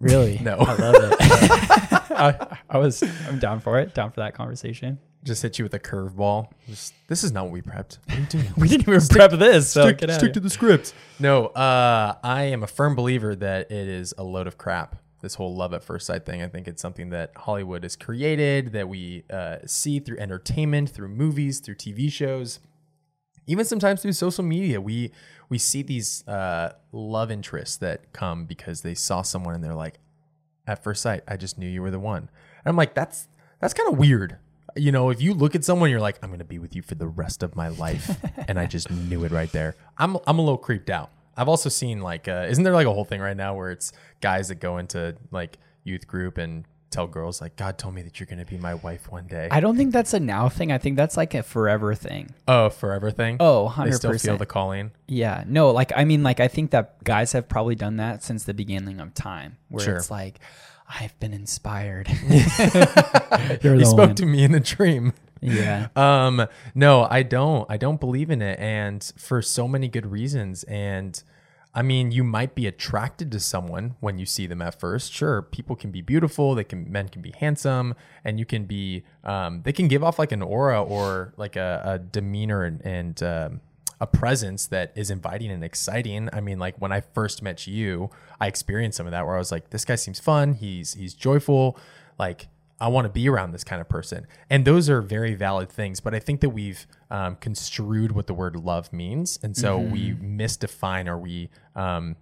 Really? 0.00 0.38
No. 0.42 0.56
I 0.58 0.74
love 0.74 0.94
it. 0.98 1.16
I, 2.10 2.58
I 2.68 2.78
was, 2.78 3.02
I'm 3.26 3.38
down 3.38 3.60
for 3.60 3.78
it. 3.78 3.94
Down 3.94 4.10
for 4.10 4.20
that 4.20 4.34
conversation. 4.34 4.98
Just 5.24 5.40
hit 5.40 5.58
you 5.58 5.64
with 5.64 5.72
a 5.72 5.78
curveball. 5.78 6.48
This 7.08 7.24
is 7.24 7.32
not 7.32 7.44
what 7.44 7.52
we 7.52 7.62
prepped. 7.62 7.98
What 8.06 8.18
are 8.18 8.20
you 8.20 8.26
doing? 8.26 8.52
We 8.58 8.68
didn't 8.68 8.86
even 8.86 9.00
prep 9.08 9.30
this, 9.32 9.70
so 9.70 9.88
stick, 9.88 10.10
stick 10.10 10.34
to 10.34 10.40
the 10.40 10.50
script. 10.50 10.92
No, 11.18 11.46
uh, 11.46 12.16
I 12.22 12.42
am 12.44 12.62
a 12.62 12.66
firm 12.66 12.94
believer 12.94 13.34
that 13.34 13.70
it 13.70 13.88
is 13.88 14.12
a 14.18 14.22
load 14.22 14.46
of 14.46 14.58
crap. 14.58 14.96
This 15.24 15.36
whole 15.36 15.56
love 15.56 15.72
at 15.72 15.82
first 15.82 16.06
sight 16.06 16.26
thing. 16.26 16.42
I 16.42 16.48
think 16.48 16.68
it's 16.68 16.82
something 16.82 17.08
that 17.08 17.32
Hollywood 17.34 17.82
has 17.82 17.96
created, 17.96 18.72
that 18.72 18.90
we 18.90 19.24
uh, 19.30 19.56
see 19.64 19.98
through 19.98 20.18
entertainment, 20.18 20.90
through 20.90 21.08
movies, 21.08 21.60
through 21.60 21.76
TV 21.76 22.12
shows, 22.12 22.60
even 23.46 23.64
sometimes 23.64 24.02
through 24.02 24.12
social 24.12 24.44
media. 24.44 24.82
We 24.82 25.12
we 25.48 25.56
see 25.56 25.80
these 25.80 26.28
uh, 26.28 26.74
love 26.92 27.30
interests 27.30 27.78
that 27.78 28.12
come 28.12 28.44
because 28.44 28.82
they 28.82 28.94
saw 28.94 29.22
someone 29.22 29.54
and 29.54 29.64
they're 29.64 29.74
like, 29.74 29.98
at 30.66 30.84
first 30.84 31.00
sight, 31.00 31.22
I 31.26 31.38
just 31.38 31.58
knew 31.58 31.68
you 31.68 31.80
were 31.80 31.90
the 31.90 31.98
one. 31.98 32.18
And 32.18 32.66
I'm 32.66 32.76
like, 32.76 32.92
that's 32.92 33.28
that's 33.60 33.72
kind 33.72 33.90
of 33.90 33.98
weird. 33.98 34.36
You 34.76 34.92
know, 34.92 35.08
if 35.08 35.22
you 35.22 35.32
look 35.32 35.54
at 35.54 35.64
someone, 35.64 35.88
you're 35.88 36.00
like, 36.00 36.18
I'm 36.22 36.30
gonna 36.30 36.44
be 36.44 36.58
with 36.58 36.76
you 36.76 36.82
for 36.82 36.96
the 36.96 37.06
rest 37.06 37.42
of 37.42 37.56
my 37.56 37.68
life, 37.68 38.20
and 38.46 38.60
I 38.60 38.66
just 38.66 38.90
knew 38.90 39.24
it 39.24 39.32
right 39.32 39.50
there. 39.52 39.74
I'm 39.96 40.18
I'm 40.26 40.38
a 40.38 40.42
little 40.42 40.58
creeped 40.58 40.90
out. 40.90 41.10
I've 41.36 41.48
also 41.48 41.68
seen 41.68 42.00
like, 42.00 42.28
uh, 42.28 42.46
isn't 42.48 42.62
there 42.64 42.72
like 42.74 42.86
a 42.86 42.92
whole 42.92 43.04
thing 43.04 43.20
right 43.20 43.36
now 43.36 43.54
where 43.56 43.70
it's 43.70 43.92
guys 44.20 44.48
that 44.48 44.56
go 44.56 44.78
into 44.78 45.16
like 45.30 45.58
youth 45.82 46.06
group 46.06 46.38
and 46.38 46.64
tell 46.90 47.06
girls 47.08 47.40
like, 47.40 47.56
God 47.56 47.76
told 47.76 47.94
me 47.94 48.02
that 48.02 48.20
you're 48.20 48.26
gonna 48.28 48.44
be 48.44 48.56
my 48.56 48.74
wife 48.74 49.10
one 49.10 49.26
day. 49.26 49.48
I 49.50 49.58
don't 49.60 49.76
think 49.76 49.92
that's 49.92 50.14
a 50.14 50.20
now 50.20 50.48
thing. 50.48 50.70
I 50.70 50.78
think 50.78 50.96
that's 50.96 51.16
like 51.16 51.34
a 51.34 51.42
forever 51.42 51.94
thing. 51.94 52.32
oh, 52.46 52.70
forever 52.70 53.10
thing. 53.10 53.36
Oh, 53.40 53.68
they 53.76 53.90
100%. 53.90 53.94
still 53.94 54.18
feel 54.18 54.36
the 54.36 54.46
calling. 54.46 54.92
Yeah, 55.08 55.42
no, 55.46 55.70
like 55.72 55.90
I 55.96 56.04
mean, 56.04 56.22
like 56.22 56.38
I 56.38 56.46
think 56.48 56.70
that 56.70 57.02
guys 57.02 57.32
have 57.32 57.48
probably 57.48 57.74
done 57.74 57.96
that 57.96 58.22
since 58.22 58.44
the 58.44 58.54
beginning 58.54 59.00
of 59.00 59.12
time, 59.14 59.56
where 59.68 59.84
Sure. 59.84 59.96
it's 59.96 60.10
like, 60.10 60.38
I've 60.88 61.18
been 61.18 61.32
inspired. 61.34 62.06
He 63.60 63.84
spoke 63.84 64.14
to 64.16 64.26
me 64.26 64.44
in 64.44 64.54
a 64.54 64.60
dream. 64.60 65.12
Yeah, 65.40 65.88
Um, 65.96 66.46
no, 66.74 67.06
I 67.10 67.22
don't. 67.22 67.66
I 67.70 67.76
don't 67.76 68.00
believe 68.00 68.30
in 68.30 68.40
it, 68.42 68.58
and 68.58 69.02
for 69.16 69.42
so 69.42 69.68
many 69.68 69.88
good 69.88 70.06
reasons. 70.06 70.64
And 70.64 71.22
I 71.74 71.82
mean, 71.82 72.12
you 72.12 72.22
might 72.24 72.54
be 72.54 72.66
attracted 72.66 73.32
to 73.32 73.40
someone 73.40 73.96
when 74.00 74.18
you 74.18 74.26
see 74.26 74.46
them 74.46 74.62
at 74.62 74.78
first. 74.78 75.12
Sure, 75.12 75.42
people 75.42 75.76
can 75.76 75.90
be 75.90 76.00
beautiful. 76.00 76.54
They 76.54 76.64
can 76.64 76.90
men 76.90 77.08
can 77.08 77.20
be 77.20 77.32
handsome, 77.38 77.94
and 78.24 78.38
you 78.38 78.46
can 78.46 78.64
be. 78.64 79.04
Um, 79.24 79.62
they 79.64 79.72
can 79.72 79.88
give 79.88 80.02
off 80.04 80.18
like 80.18 80.32
an 80.32 80.40
aura 80.42 80.82
or 80.82 81.34
like 81.36 81.56
a, 81.56 81.82
a 81.84 81.98
demeanor 81.98 82.62
and, 82.64 82.80
and 82.82 83.22
um, 83.22 83.60
a 84.00 84.06
presence 84.06 84.66
that 84.68 84.92
is 84.94 85.10
inviting 85.10 85.50
and 85.50 85.64
exciting. 85.64 86.28
I 86.32 86.40
mean, 86.40 86.58
like 86.58 86.76
when 86.80 86.92
I 86.92 87.00
first 87.00 87.42
met 87.42 87.66
you, 87.66 88.10
I 88.40 88.46
experienced 88.46 88.96
some 88.96 89.06
of 89.06 89.12
that 89.12 89.26
where 89.26 89.34
I 89.34 89.38
was 89.38 89.50
like, 89.52 89.70
this 89.70 89.84
guy 89.84 89.96
seems 89.96 90.20
fun. 90.20 90.54
He's 90.54 90.94
he's 90.94 91.12
joyful. 91.14 91.76
Like 92.18 92.46
I 92.80 92.88
want 92.88 93.04
to 93.04 93.08
be 93.08 93.28
around 93.28 93.52
this 93.52 93.64
kind 93.64 93.80
of 93.80 93.88
person. 93.88 94.26
And 94.50 94.64
those 94.64 94.90
are 94.90 95.00
very 95.00 95.34
valid 95.34 95.70
things. 95.70 96.00
But 96.00 96.14
I 96.14 96.18
think 96.18 96.40
that 96.40 96.50
we've 96.50 96.86
um, 97.10 97.36
construed 97.36 98.12
what 98.12 98.26
the 98.26 98.34
word 98.34 98.56
love 98.56 98.92
means. 98.92 99.38
And 99.42 99.56
so 99.56 99.78
we 99.78 100.12
misdefine 100.14 101.06
or 101.06 101.16
we 101.16 101.50
um, 101.76 102.16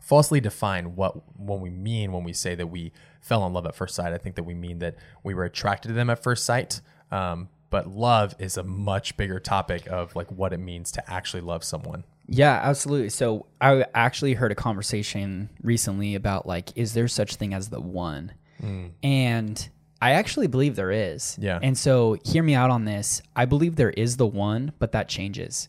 falsely 0.00 0.40
define 0.40 0.96
what 0.96 1.38
what 1.38 1.60
we 1.60 1.70
mean 1.70 2.12
when 2.12 2.24
we 2.24 2.32
say 2.32 2.54
that 2.54 2.66
we 2.66 2.92
fell 3.20 3.46
in 3.46 3.52
love 3.52 3.66
at 3.66 3.74
first 3.74 3.94
sight. 3.94 4.12
I 4.12 4.18
think 4.18 4.36
that 4.36 4.44
we 4.44 4.54
mean 4.54 4.78
that 4.78 4.96
we 5.22 5.34
were 5.34 5.44
attracted 5.44 5.88
to 5.88 5.94
them 5.94 6.10
at 6.10 6.22
first 6.22 6.44
sight. 6.44 6.80
Um, 7.10 7.48
but 7.70 7.88
love 7.88 8.34
is 8.38 8.56
a 8.56 8.62
much 8.62 9.16
bigger 9.16 9.40
topic 9.40 9.86
of 9.88 10.14
like 10.14 10.30
what 10.30 10.52
it 10.52 10.58
means 10.58 10.92
to 10.92 11.10
actually 11.10 11.40
love 11.40 11.64
someone. 11.64 12.04
yeah, 12.26 12.60
absolutely. 12.62 13.10
So 13.10 13.46
I 13.60 13.84
actually 13.94 14.34
heard 14.34 14.52
a 14.52 14.54
conversation 14.54 15.50
recently 15.62 16.14
about 16.14 16.46
like, 16.46 16.70
is 16.76 16.94
there 16.94 17.08
such 17.08 17.36
thing 17.36 17.52
as 17.52 17.68
the 17.68 17.80
one? 17.80 18.32
And 19.02 19.68
I 20.02 20.12
actually 20.12 20.46
believe 20.48 20.76
there 20.76 20.90
is. 20.90 21.38
Yeah. 21.40 21.58
And 21.62 21.76
so 21.78 22.16
hear 22.24 22.42
me 22.42 22.54
out 22.54 22.70
on 22.70 22.84
this. 22.84 23.22
I 23.34 23.44
believe 23.46 23.76
there 23.76 23.90
is 23.90 24.16
the 24.16 24.26
one, 24.26 24.72
but 24.78 24.92
that 24.92 25.08
changes. 25.08 25.68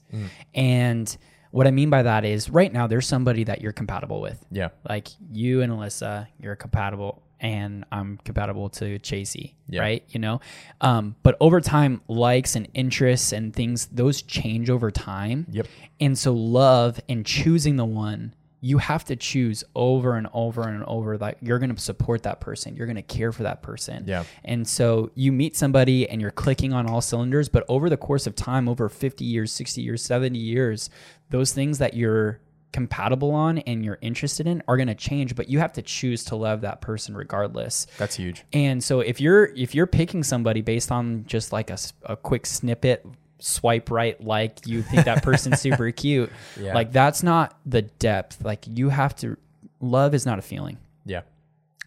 And 0.53 1.15
what 1.51 1.67
I 1.67 1.71
mean 1.71 1.89
by 1.89 2.03
that 2.03 2.25
is 2.25 2.49
right 2.49 2.71
now 2.71 2.85
there's 2.87 3.07
somebody 3.07 3.45
that 3.45 3.61
you're 3.61 3.71
compatible 3.71 4.19
with. 4.21 4.43
Yeah. 4.51 4.69
Like 4.89 5.07
you 5.31 5.61
and 5.61 5.71
Alyssa, 5.71 6.27
you're 6.39 6.55
compatible 6.57 7.21
and 7.39 7.85
I'm 7.91 8.17
compatible 8.25 8.69
to 8.69 8.97
Chasey, 8.99 9.53
Yeah. 9.69 9.81
right? 9.81 10.03
You 10.09 10.19
know? 10.19 10.39
Um, 10.81 11.15
but 11.21 11.35
over 11.39 11.61
time, 11.61 12.01
likes 12.07 12.55
and 12.55 12.67
interests 12.73 13.31
and 13.33 13.53
things, 13.53 13.87
those 13.87 14.21
change 14.21 14.69
over 14.69 14.89
time. 14.89 15.45
Yep. 15.51 15.67
And 15.99 16.17
so 16.17 16.33
love 16.33 16.99
and 17.07 17.25
choosing 17.25 17.75
the 17.75 17.85
one, 17.85 18.33
you 18.65 18.79
have 18.79 19.03
to 19.05 19.15
choose 19.15 19.63
over 19.75 20.15
and 20.15 20.27
over 20.33 20.67
and 20.67 20.83
over 20.85 21.19
that 21.19 21.37
you're 21.39 21.59
going 21.59 21.73
to 21.73 21.79
support 21.79 22.23
that 22.23 22.41
person. 22.41 22.75
You're 22.75 22.87
going 22.87 22.95
to 22.95 23.03
care 23.03 23.31
for 23.31 23.43
that 23.43 23.61
person. 23.61 24.05
Yeah. 24.07 24.23
And 24.43 24.67
so 24.67 25.11
you 25.13 25.31
meet 25.31 25.55
somebody 25.55 26.09
and 26.09 26.19
you're 26.19 26.31
clicking 26.31 26.73
on 26.73 26.89
all 26.89 26.99
cylinders, 26.99 27.47
but 27.47 27.63
over 27.69 27.91
the 27.91 27.97
course 27.97 28.25
of 28.25 28.33
time, 28.33 28.67
over 28.67 28.89
50 28.89 29.23
years, 29.23 29.51
60 29.51 29.83
years, 29.83 30.01
70 30.01 30.39
years, 30.39 30.89
those 31.29 31.53
things 31.53 31.77
that 31.77 31.93
you're 31.93 32.39
compatible 32.71 33.35
on 33.35 33.59
and 33.59 33.85
you're 33.85 33.99
interested 34.01 34.47
in 34.47 34.63
are 34.67 34.77
going 34.77 34.87
to 34.87 34.95
change, 34.95 35.35
but 35.35 35.47
you 35.47 35.59
have 35.59 35.73
to 35.73 35.83
choose 35.83 36.23
to 36.25 36.35
love 36.35 36.61
that 36.61 36.81
person 36.81 37.15
regardless. 37.15 37.85
That's 37.99 38.15
huge. 38.15 38.45
And 38.51 38.83
so 38.83 38.99
if 38.99 39.21
you're 39.21 39.45
if 39.53 39.75
you're 39.75 39.85
picking 39.85 40.23
somebody 40.23 40.61
based 40.61 40.91
on 40.91 41.23
just 41.27 41.53
like 41.53 41.69
a, 41.69 41.77
a 42.05 42.17
quick 42.17 42.47
snippet 42.47 43.05
swipe 43.39 43.91
right 43.91 44.23
like 44.23 44.65
you 44.65 44.81
think 44.81 45.05
that 45.05 45.21
person's 45.23 45.59
super 45.61 45.91
cute 46.03 46.31
Yeah. 46.59 46.73
like 46.73 46.91
that's 46.91 47.21
not 47.23 47.57
the 47.65 47.81
depth 47.83 48.43
like 48.43 48.65
you 48.67 48.89
have 48.89 49.15
to 49.17 49.37
love 49.81 50.13
is 50.13 50.25
not 50.25 50.39
a 50.39 50.41
feeling 50.41 50.77
Yeah. 51.05 51.21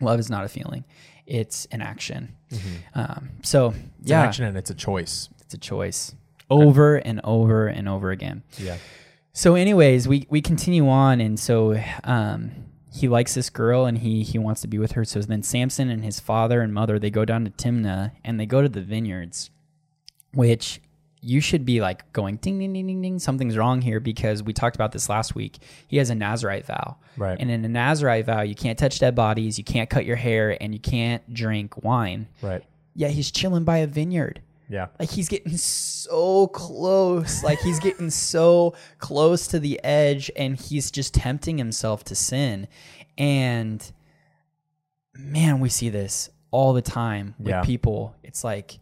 love 0.00 0.20
is 0.20 0.28
not 0.30 0.44
a 0.44 0.48
feeling 0.48 0.84
it's 1.26 1.66
an 1.70 1.80
action 1.82 2.34
um, 2.94 3.30
so 3.42 3.68
It's 4.00 4.10
yeah 4.10 4.22
an 4.22 4.28
action 4.28 4.44
and 4.44 4.56
it's 4.56 4.70
a 4.70 4.74
choice. 4.74 5.28
it's 5.40 5.54
a 5.54 5.58
choice 5.58 6.14
over 6.50 6.96
and 6.96 7.20
over 7.24 7.66
and 7.66 7.88
over 7.88 8.10
again 8.10 8.42
Yeah. 8.58 8.76
so, 9.32 9.54
anyways, 9.54 10.08
we 10.08 10.26
we 10.30 10.40
continue 10.40 10.88
on, 10.88 11.20
and 11.20 11.38
so 11.38 11.78
um, 12.04 12.50
he 12.92 13.06
likes 13.06 13.34
this 13.34 13.50
girl, 13.50 13.84
and 13.86 13.98
he 13.98 14.22
he 14.22 14.38
wants 14.38 14.62
to 14.62 14.66
be 14.68 14.78
with 14.78 14.92
her. 14.92 15.04
So 15.04 15.20
then 15.20 15.42
Samson 15.42 15.90
and 15.90 16.02
his 16.02 16.18
father 16.18 16.60
and 16.62 16.72
mother 16.72 16.98
they 16.98 17.10
go 17.10 17.24
down 17.26 17.44
to 17.44 17.50
Timnah, 17.50 18.12
and 18.24 18.40
they 18.40 18.46
go 18.46 18.62
to 18.62 18.68
the 18.68 18.80
vineyards, 18.80 19.50
which 20.32 20.80
you 21.20 21.40
should 21.40 21.64
be 21.64 21.80
like 21.80 22.12
going 22.12 22.36
ding 22.36 22.58
ding 22.58 22.72
ding 22.72 22.86
ding 22.86 23.02
ding. 23.02 23.18
Something's 23.18 23.56
wrong 23.56 23.80
here 23.80 23.98
because 24.00 24.42
we 24.42 24.52
talked 24.52 24.76
about 24.76 24.92
this 24.92 25.08
last 25.08 25.34
week. 25.34 25.58
He 25.88 25.96
has 25.96 26.10
a 26.10 26.14
Nazarite 26.14 26.66
vow, 26.66 26.96
Right. 27.16 27.36
And 27.40 27.50
in 27.50 27.64
a 27.64 27.68
Nazarite 27.68 28.26
vow, 28.26 28.42
you 28.42 28.54
can't 28.54 28.78
touch 28.78 28.98
dead 29.00 29.14
bodies, 29.14 29.58
you 29.58 29.64
can't 29.64 29.90
cut 29.90 30.04
your 30.04 30.16
hair, 30.16 30.56
and 30.62 30.72
you 30.72 30.80
can't 30.80 31.34
drink 31.34 31.82
wine. 31.82 32.28
Right. 32.42 32.62
Yeah, 32.94 33.08
he's 33.08 33.30
chilling 33.30 33.64
by 33.64 33.78
a 33.78 33.86
vineyard 33.86 34.40
Yeah. 34.68 34.88
like 35.00 35.10
he's 35.10 35.28
getting 35.28 35.56
so 35.56 36.46
close 36.48 37.42
like 37.42 37.58
he's 37.60 37.80
getting 37.80 38.10
so 38.10 38.74
close 38.98 39.46
to 39.48 39.58
the 39.60 39.80
edge 39.84 40.30
and 40.36 40.56
he's 40.60 40.90
just 40.90 41.14
tempting 41.14 41.58
himself 41.58 42.04
to 42.04 42.14
sin 42.14 42.68
and 43.16 43.92
man 45.18 45.60
we 45.60 45.68
see 45.68 45.88
this 45.88 46.30
all 46.50 46.72
the 46.72 46.82
time 46.82 47.34
with 47.38 47.48
Yeah. 47.48 47.62
people 47.62 48.14
it's 48.22 48.44
like 48.44 48.78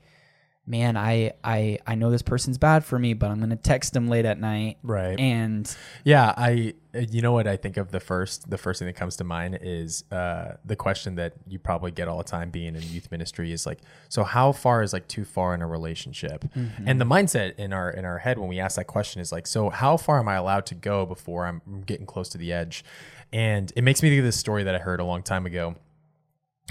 man 0.68 0.96
i 0.96 1.32
i 1.44 1.78
i 1.86 1.94
know 1.94 2.10
this 2.10 2.22
person's 2.22 2.58
bad 2.58 2.84
for 2.84 2.98
me 2.98 3.14
but 3.14 3.30
i'm 3.30 3.38
gonna 3.38 3.54
text 3.56 3.94
him 3.94 4.08
late 4.08 4.24
at 4.24 4.40
night 4.40 4.76
Right. 4.82 5.18
and 5.20 5.76
Yeah, 6.04 6.32
I 6.36 6.74
uh, 6.94 7.00
you 7.10 7.20
know 7.22 7.32
what 7.32 7.46
I 7.46 7.56
think 7.56 7.76
of 7.76 7.90
the 7.92 8.00
first 8.00 8.48
the 8.50 8.58
first 8.58 8.78
thing 8.78 8.86
that 8.86 8.94
comes 8.96 9.16
to 9.16 9.24
mind 9.24 9.58
is 9.60 10.02
uh 10.10 10.54
the 10.64 10.76
question 10.76 11.14
that 11.16 11.34
you 11.46 11.58
probably 11.58 11.90
get 11.90 12.08
all 12.08 12.18
the 12.18 12.24
time 12.24 12.50
being 12.50 12.74
in 12.74 12.82
youth 12.82 13.10
ministry 13.10 13.52
is 13.52 13.66
like 13.66 13.78
so 14.08 14.24
how 14.24 14.52
far 14.52 14.82
is 14.82 14.92
like 14.92 15.06
too 15.08 15.24
far 15.24 15.54
in 15.54 15.62
a 15.62 15.66
relationship? 15.66 16.44
And 16.84 17.00
the 17.00 17.04
mindset 17.04 17.56
in 17.56 17.72
our 17.72 17.90
in 17.90 18.04
our 18.04 18.18
head 18.18 18.38
when 18.38 18.48
we 18.48 18.58
ask 18.58 18.76
that 18.76 18.86
question 18.86 19.20
is 19.20 19.30
like 19.30 19.46
so 19.46 19.68
how 19.70 19.96
far 19.96 20.18
am 20.18 20.28
I 20.28 20.34
allowed 20.36 20.66
to 20.66 20.74
go 20.74 21.04
before 21.06 21.46
I'm 21.46 21.60
getting 21.86 22.06
close 22.06 22.28
to 22.30 22.38
the 22.38 22.52
edge? 22.52 22.84
And 23.32 23.72
it 23.76 23.82
makes 23.82 24.02
me 24.02 24.08
think 24.08 24.20
of 24.20 24.24
this 24.24 24.36
story 24.36 24.64
that 24.64 24.74
I 24.74 24.78
heard 24.78 24.98
a 25.00 25.04
long 25.04 25.22
time 25.22 25.44
ago. 25.46 25.74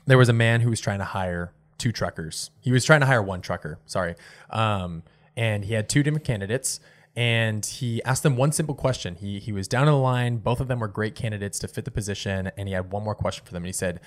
There 0.05 0.17
was 0.17 0.29
a 0.29 0.33
man 0.33 0.61
who 0.61 0.69
was 0.69 0.79
trying 0.79 0.99
to 0.99 1.05
hire 1.05 1.51
two 1.77 1.91
truckers. 1.91 2.51
He 2.59 2.71
was 2.71 2.85
trying 2.85 3.01
to 3.01 3.05
hire 3.05 3.21
one 3.21 3.41
trucker, 3.41 3.79
sorry. 3.85 4.15
Um, 4.49 5.03
and 5.35 5.65
he 5.65 5.73
had 5.73 5.89
two 5.89 6.03
different 6.03 6.25
candidates 6.25 6.79
and 7.15 7.65
he 7.65 8.03
asked 8.03 8.23
them 8.23 8.35
one 8.35 8.51
simple 8.51 8.75
question. 8.75 9.15
He 9.15 9.39
he 9.39 9.53
was 9.53 9.67
down 9.67 9.87
in 9.87 9.93
the 9.93 9.99
line, 9.99 10.37
both 10.37 10.59
of 10.59 10.67
them 10.67 10.79
were 10.79 10.87
great 10.87 11.15
candidates 11.15 11.59
to 11.59 11.67
fit 11.69 11.85
the 11.85 11.91
position, 11.91 12.51
and 12.57 12.67
he 12.67 12.73
had 12.73 12.91
one 12.91 13.03
more 13.03 13.15
question 13.15 13.45
for 13.45 13.53
them. 13.53 13.63
And 13.63 13.67
he 13.67 13.73
said, 13.73 14.01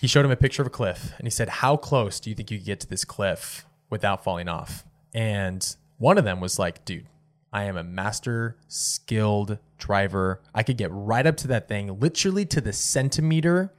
he 0.00 0.06
showed 0.06 0.24
him 0.24 0.30
a 0.30 0.36
picture 0.36 0.62
of 0.62 0.66
a 0.66 0.70
cliff 0.70 1.12
and 1.18 1.26
he 1.26 1.30
said, 1.30 1.48
How 1.48 1.76
close 1.76 2.20
do 2.20 2.30
you 2.30 2.36
think 2.36 2.50
you 2.50 2.58
could 2.58 2.66
get 2.66 2.80
to 2.80 2.86
this 2.86 3.04
cliff 3.04 3.66
without 3.90 4.22
falling 4.22 4.48
off? 4.48 4.84
And 5.12 5.74
one 5.98 6.18
of 6.18 6.24
them 6.24 6.40
was 6.40 6.58
like, 6.58 6.84
Dude, 6.84 7.06
I 7.52 7.64
am 7.64 7.76
a 7.76 7.84
master 7.84 8.56
skilled 8.68 9.58
driver. 9.78 10.40
I 10.54 10.62
could 10.62 10.76
get 10.76 10.90
right 10.92 11.26
up 11.26 11.36
to 11.38 11.48
that 11.48 11.68
thing, 11.68 11.98
literally 11.98 12.44
to 12.46 12.60
the 12.60 12.72
centimeter, 12.72 13.72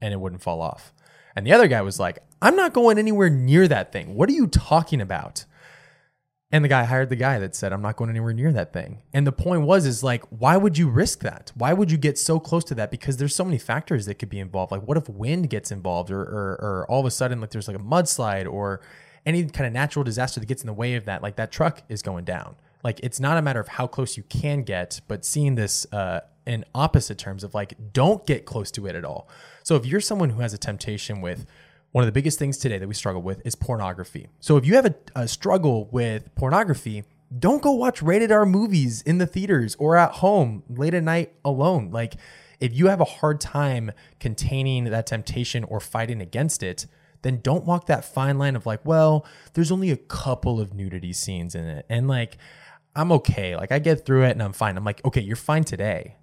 and 0.00 0.12
it 0.12 0.20
wouldn't 0.20 0.42
fall 0.42 0.60
off. 0.60 0.92
And 1.38 1.46
the 1.46 1.52
other 1.52 1.68
guy 1.68 1.82
was 1.82 2.00
like, 2.00 2.18
I'm 2.42 2.56
not 2.56 2.72
going 2.72 2.98
anywhere 2.98 3.30
near 3.30 3.68
that 3.68 3.92
thing. 3.92 4.16
What 4.16 4.28
are 4.28 4.32
you 4.32 4.48
talking 4.48 5.00
about? 5.00 5.44
And 6.50 6.64
the 6.64 6.68
guy 6.68 6.82
hired 6.82 7.10
the 7.10 7.16
guy 7.16 7.38
that 7.38 7.54
said, 7.54 7.72
I'm 7.72 7.80
not 7.80 7.94
going 7.94 8.10
anywhere 8.10 8.32
near 8.32 8.50
that 8.50 8.72
thing. 8.72 9.02
And 9.12 9.24
the 9.24 9.30
point 9.30 9.62
was, 9.62 9.86
is 9.86 10.02
like, 10.02 10.24
why 10.30 10.56
would 10.56 10.76
you 10.76 10.88
risk 10.88 11.20
that? 11.20 11.52
Why 11.54 11.74
would 11.74 11.92
you 11.92 11.96
get 11.96 12.18
so 12.18 12.40
close 12.40 12.64
to 12.64 12.74
that? 12.74 12.90
Because 12.90 13.18
there's 13.18 13.36
so 13.36 13.44
many 13.44 13.56
factors 13.56 14.06
that 14.06 14.16
could 14.16 14.30
be 14.30 14.40
involved. 14.40 14.72
Like, 14.72 14.82
what 14.82 14.96
if 14.96 15.08
wind 15.08 15.48
gets 15.48 15.70
involved 15.70 16.10
or, 16.10 16.22
or, 16.22 16.58
or 16.60 16.86
all 16.88 16.98
of 16.98 17.06
a 17.06 17.10
sudden, 17.12 17.40
like, 17.40 17.50
there's 17.50 17.68
like 17.68 17.76
a 17.76 17.80
mudslide 17.80 18.52
or 18.52 18.80
any 19.24 19.44
kind 19.44 19.68
of 19.68 19.72
natural 19.72 20.02
disaster 20.02 20.40
that 20.40 20.46
gets 20.46 20.62
in 20.62 20.66
the 20.66 20.72
way 20.72 20.96
of 20.96 21.04
that? 21.04 21.22
Like, 21.22 21.36
that 21.36 21.52
truck 21.52 21.82
is 21.88 22.02
going 22.02 22.24
down. 22.24 22.56
Like, 22.82 22.98
it's 23.04 23.20
not 23.20 23.38
a 23.38 23.42
matter 23.42 23.60
of 23.60 23.68
how 23.68 23.86
close 23.86 24.16
you 24.16 24.24
can 24.24 24.64
get, 24.64 25.02
but 25.06 25.24
seeing 25.24 25.54
this 25.54 25.86
uh, 25.92 26.22
in 26.48 26.64
opposite 26.74 27.18
terms 27.18 27.44
of 27.44 27.54
like, 27.54 27.74
don't 27.92 28.26
get 28.26 28.44
close 28.44 28.72
to 28.72 28.86
it 28.86 28.96
at 28.96 29.04
all. 29.04 29.28
So 29.68 29.76
if 29.76 29.84
you're 29.84 30.00
someone 30.00 30.30
who 30.30 30.40
has 30.40 30.54
a 30.54 30.56
temptation 30.58 31.20
with, 31.20 31.44
one 31.92 32.02
of 32.02 32.06
the 32.06 32.12
biggest 32.12 32.38
things 32.38 32.56
today 32.56 32.78
that 32.78 32.88
we 32.88 32.94
struggle 32.94 33.20
with 33.20 33.44
is 33.44 33.54
pornography. 33.54 34.28
So 34.40 34.56
if 34.56 34.64
you 34.64 34.76
have 34.76 34.86
a, 34.86 34.94
a 35.14 35.28
struggle 35.28 35.90
with 35.92 36.34
pornography, 36.36 37.04
don't 37.38 37.60
go 37.60 37.72
watch 37.72 38.00
rated 38.00 38.32
R 38.32 38.46
movies 38.46 39.02
in 39.02 39.18
the 39.18 39.26
theaters 39.26 39.76
or 39.78 39.98
at 39.98 40.12
home 40.12 40.62
late 40.70 40.94
at 40.94 41.02
night 41.02 41.34
alone. 41.44 41.90
Like 41.90 42.14
if 42.60 42.72
you 42.72 42.86
have 42.86 43.02
a 43.02 43.04
hard 43.04 43.42
time 43.42 43.92
containing 44.18 44.84
that 44.84 45.06
temptation 45.06 45.64
or 45.64 45.80
fighting 45.80 46.22
against 46.22 46.62
it, 46.62 46.86
then 47.20 47.40
don't 47.42 47.66
walk 47.66 47.88
that 47.88 48.06
fine 48.06 48.38
line 48.38 48.56
of 48.56 48.64
like, 48.64 48.82
well, 48.86 49.26
there's 49.52 49.70
only 49.70 49.90
a 49.90 49.98
couple 49.98 50.58
of 50.58 50.72
nudity 50.72 51.12
scenes 51.12 51.54
in 51.54 51.66
it. 51.66 51.84
And 51.90 52.08
like, 52.08 52.38
I'm 52.96 53.12
okay. 53.12 53.54
Like 53.54 53.70
I 53.70 53.80
get 53.80 54.06
through 54.06 54.24
it 54.24 54.30
and 54.30 54.42
I'm 54.42 54.54
fine. 54.54 54.78
I'm 54.78 54.84
like, 54.84 55.04
okay, 55.04 55.20
you're 55.20 55.36
fine 55.36 55.64
today, 55.64 56.16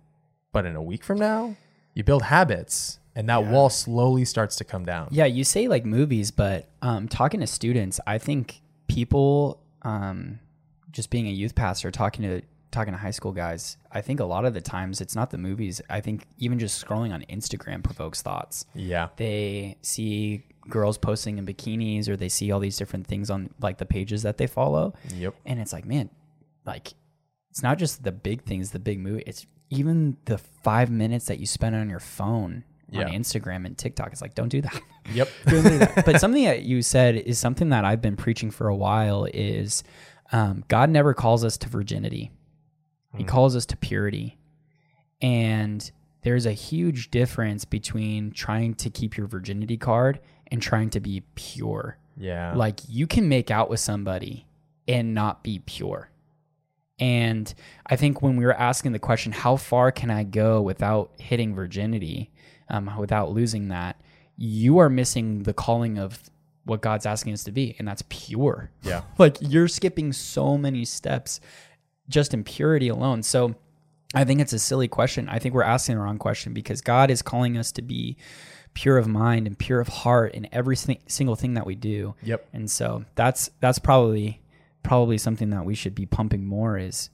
but 0.52 0.66
in 0.66 0.76
a 0.76 0.82
week 0.82 1.04
from 1.04 1.20
now, 1.20 1.56
you 1.94 2.04
build 2.04 2.24
habits, 2.24 2.98
and 3.16 3.30
that 3.30 3.46
wall 3.46 3.70
slowly 3.70 4.26
starts 4.26 4.58
to 4.58 4.64
come 4.64 4.86
down. 4.86 5.08
Yeah, 5.12 5.26
you 5.26 5.44
say 5.44 5.68
like 5.68 5.86
movies, 5.86 6.32
but 6.32 6.70
um, 6.82 7.08
talking 7.08 7.40
to 7.40 7.48
students, 7.48 8.00
I 8.06 8.18
think 8.18 8.62
people, 8.88 9.62
um, 9.84 10.40
just 10.92 11.10
being 11.10 11.28
a 11.28 11.32
youth 11.32 11.56
pastor, 11.56 11.92
talking 11.92 12.24
to 12.24 12.42
talking 12.72 12.94
to 12.94 12.98
high 13.00 13.12
school 13.12 13.32
guys, 13.32 13.78
I 13.90 14.02
think 14.02 14.20
a 14.20 14.26
lot 14.26 14.44
of 14.44 14.54
the 14.54 14.60
times 14.60 15.00
it's 15.00 15.16
not 15.16 15.30
the 15.32 15.38
movies. 15.38 15.82
I 15.90 16.02
think 16.02 16.28
even 16.38 16.60
just 16.60 16.86
scrolling 16.86 17.14
on 17.14 17.24
Instagram 17.30 17.82
provokes 17.82 18.22
thoughts. 18.22 18.66
Yeah, 18.76 19.08
They 19.16 19.78
see 19.82 20.44
girls 20.70 20.98
posting 20.98 21.38
in 21.38 21.46
bikinis, 21.46 22.10
or 22.10 22.18
they 22.18 22.28
see 22.28 22.52
all 22.52 22.60
these 22.60 22.76
different 22.78 23.08
things 23.08 23.30
on 23.30 23.52
like 23.62 23.78
the 23.78 23.86
pages 23.86 24.24
that 24.24 24.38
they 24.38 24.48
follow, 24.48 24.94
yep, 25.14 25.36
and 25.46 25.60
it's 25.60 25.72
like, 25.72 25.86
man, 25.86 26.10
like 26.66 26.94
it's 27.50 27.64
not 27.64 27.78
just 27.78 28.04
the 28.04 28.12
big 28.12 28.44
things, 28.44 28.72
the 28.72 28.80
big 28.80 29.00
movie. 29.00 29.24
It's 29.26 29.46
even 29.70 30.18
the 30.26 30.38
five 30.38 30.90
minutes 30.92 31.26
that 31.28 31.40
you 31.40 31.46
spend 31.46 31.76
on 31.76 31.90
your 31.90 32.00
phone 32.02 32.64
Yeah. 32.90 33.06
on 33.06 33.12
Instagram 33.12 33.66
and 33.66 33.78
TikTok. 33.78 34.12
It's 34.12 34.22
like, 34.22 34.36
don't 34.36 34.50
do 34.50 34.62
that. 34.62 34.82
yep, 35.14 35.30
but 36.06 36.20
something 36.20 36.44
that 36.46 36.64
you 36.64 36.82
said 36.82 37.16
is 37.16 37.40
something 37.40 37.70
that 37.70 37.84
I've 37.86 38.02
been 38.02 38.16
preaching 38.16 38.52
for 38.52 38.68
a 38.68 38.76
while 38.76 39.26
is 39.34 39.84
um, 40.32 40.64
God 40.68 40.90
never 40.90 41.14
calls 41.14 41.44
us 41.44 41.58
to 41.58 41.70
virginity. 41.70 42.32
He 43.18 43.24
calls 43.24 43.56
us 43.56 43.66
to 43.68 43.78
purity. 43.78 44.38
And 45.22 45.90
there's 46.22 46.46
a 46.46 46.52
huge 46.52 47.12
difference 47.12 47.66
between 47.66 48.32
trying 48.32 48.74
to 48.76 48.90
keep 48.90 49.16
your 49.16 49.28
virginity 49.28 49.78
card 49.78 50.20
and 50.52 50.62
trying 50.62 50.90
to 50.92 51.00
be 51.00 51.22
pure. 51.36 51.98
yeah, 52.18 52.54
Like 52.56 52.82
you 52.90 53.08
can 53.08 53.30
make 53.30 53.52
out 53.52 53.70
with 53.70 53.80
somebody 53.80 54.48
and 54.88 55.14
not 55.14 55.44
be 55.44 55.60
pure. 55.60 56.10
And 57.00 57.54
I 57.88 57.96
think 57.96 58.22
when 58.22 58.38
we 58.38 58.46
were 58.46 58.54
asking 58.54 58.94
the 58.94 59.00
question, 59.00 59.32
how 59.32 59.56
far 59.58 59.92
can 59.92 60.10
I 60.10 60.24
go 60.24 60.62
without 60.62 61.12
hitting 61.20 61.54
virginity, 61.54 62.32
um, 62.70 62.92
without 62.98 63.32
losing 63.32 63.70
that, 63.70 64.00
you 64.38 64.80
are 64.80 64.90
missing 64.90 65.44
the 65.44 65.54
calling 65.54 65.98
of 65.98 66.20
what 66.66 66.82
God's 66.82 67.06
asking 67.06 67.34
us 67.34 67.44
to 67.44 67.52
be, 67.52 67.76
and 67.78 67.88
that's 67.88 68.04
pure. 68.10 68.72
yeah, 68.82 69.04
like 69.18 69.38
you're 69.40 69.68
skipping 69.68 70.12
so 70.14 70.58
many 70.58 70.84
steps 70.84 71.40
just 72.10 72.34
in 72.34 72.44
purity 72.44 72.90
alone. 72.90 73.24
So 73.24 73.56
I 74.14 74.24
think 74.24 74.40
it's 74.40 74.54
a 74.54 74.60
silly 74.60 74.88
question. 74.88 75.30
I 75.30 75.40
think 75.40 75.56
we're 75.56 75.64
asking 75.64 75.96
the 75.96 76.02
wrong 76.02 76.18
question 76.18 76.54
because 76.54 76.82
God 76.82 77.12
is 77.12 77.22
calling 77.22 77.58
us 77.58 77.72
to 77.74 77.82
be 77.82 78.18
pure 78.74 78.98
of 78.98 79.08
mind 79.08 79.48
and 79.48 79.58
pure 79.58 79.80
of 79.80 79.88
heart 79.88 80.34
in 80.34 80.48
every 80.52 80.76
single 80.76 81.36
thing 81.36 81.54
that 81.56 81.66
we 81.66 81.76
do. 81.76 82.14
Yep. 82.24 82.48
And 82.54 82.70
so 82.70 83.06
that's 83.16 83.50
that's 83.60 83.80
probably 83.80 84.42
probably 84.84 85.18
something 85.18 85.50
that 85.50 85.66
we 85.66 85.74
should 85.74 85.96
be 85.96 86.06
pumping 86.06 86.46
more 86.46 86.78
is 86.78 87.10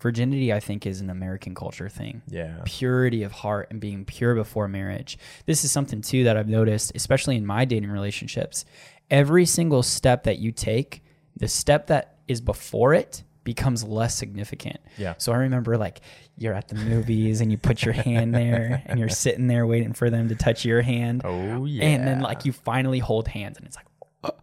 virginity 0.00 0.52
I 0.52 0.60
think 0.60 0.86
is 0.86 1.00
an 1.00 1.10
American 1.10 1.54
culture 1.54 1.88
thing 1.88 2.22
yeah, 2.28 2.58
purity 2.64 3.22
of 3.22 3.32
heart 3.32 3.68
and 3.70 3.80
being 3.80 4.04
pure 4.04 4.34
before 4.34 4.68
marriage. 4.68 5.18
This 5.46 5.64
is 5.64 5.70
something 5.70 6.00
too 6.00 6.24
that 6.24 6.36
I've 6.36 6.48
noticed, 6.48 6.92
especially 6.94 7.36
in 7.36 7.46
my 7.46 7.64
dating 7.64 7.90
relationships. 7.90 8.64
Every 9.10 9.44
single 9.46 9.82
step 9.82 10.24
that 10.24 10.38
you 10.38 10.52
take, 10.52 11.02
the 11.36 11.48
step 11.48 11.88
that 11.88 12.16
is 12.28 12.40
before 12.40 12.94
it 12.94 13.24
becomes 13.42 13.82
less 13.82 14.14
significant. 14.14 14.78
Yeah. 14.96 15.14
So 15.18 15.32
I 15.32 15.36
remember 15.36 15.76
like 15.76 16.00
you're 16.36 16.54
at 16.54 16.68
the 16.68 16.76
movies 16.76 17.40
and 17.40 17.50
you 17.50 17.58
put 17.58 17.82
your 17.84 17.94
hand 17.94 18.34
there 18.34 18.82
and 18.86 18.98
you're 18.98 19.08
sitting 19.08 19.46
there 19.46 19.66
waiting 19.66 19.92
for 19.92 20.10
them 20.10 20.28
to 20.28 20.34
touch 20.34 20.64
your 20.64 20.82
hand. 20.82 21.22
Oh 21.24 21.64
yeah, 21.64 21.84
And 21.84 22.06
then 22.06 22.20
like 22.20 22.44
you 22.44 22.52
finally 22.52 22.98
hold 22.98 23.28
hands 23.28 23.58
and 23.58 23.66
it's 23.66 23.76
like 23.76 23.86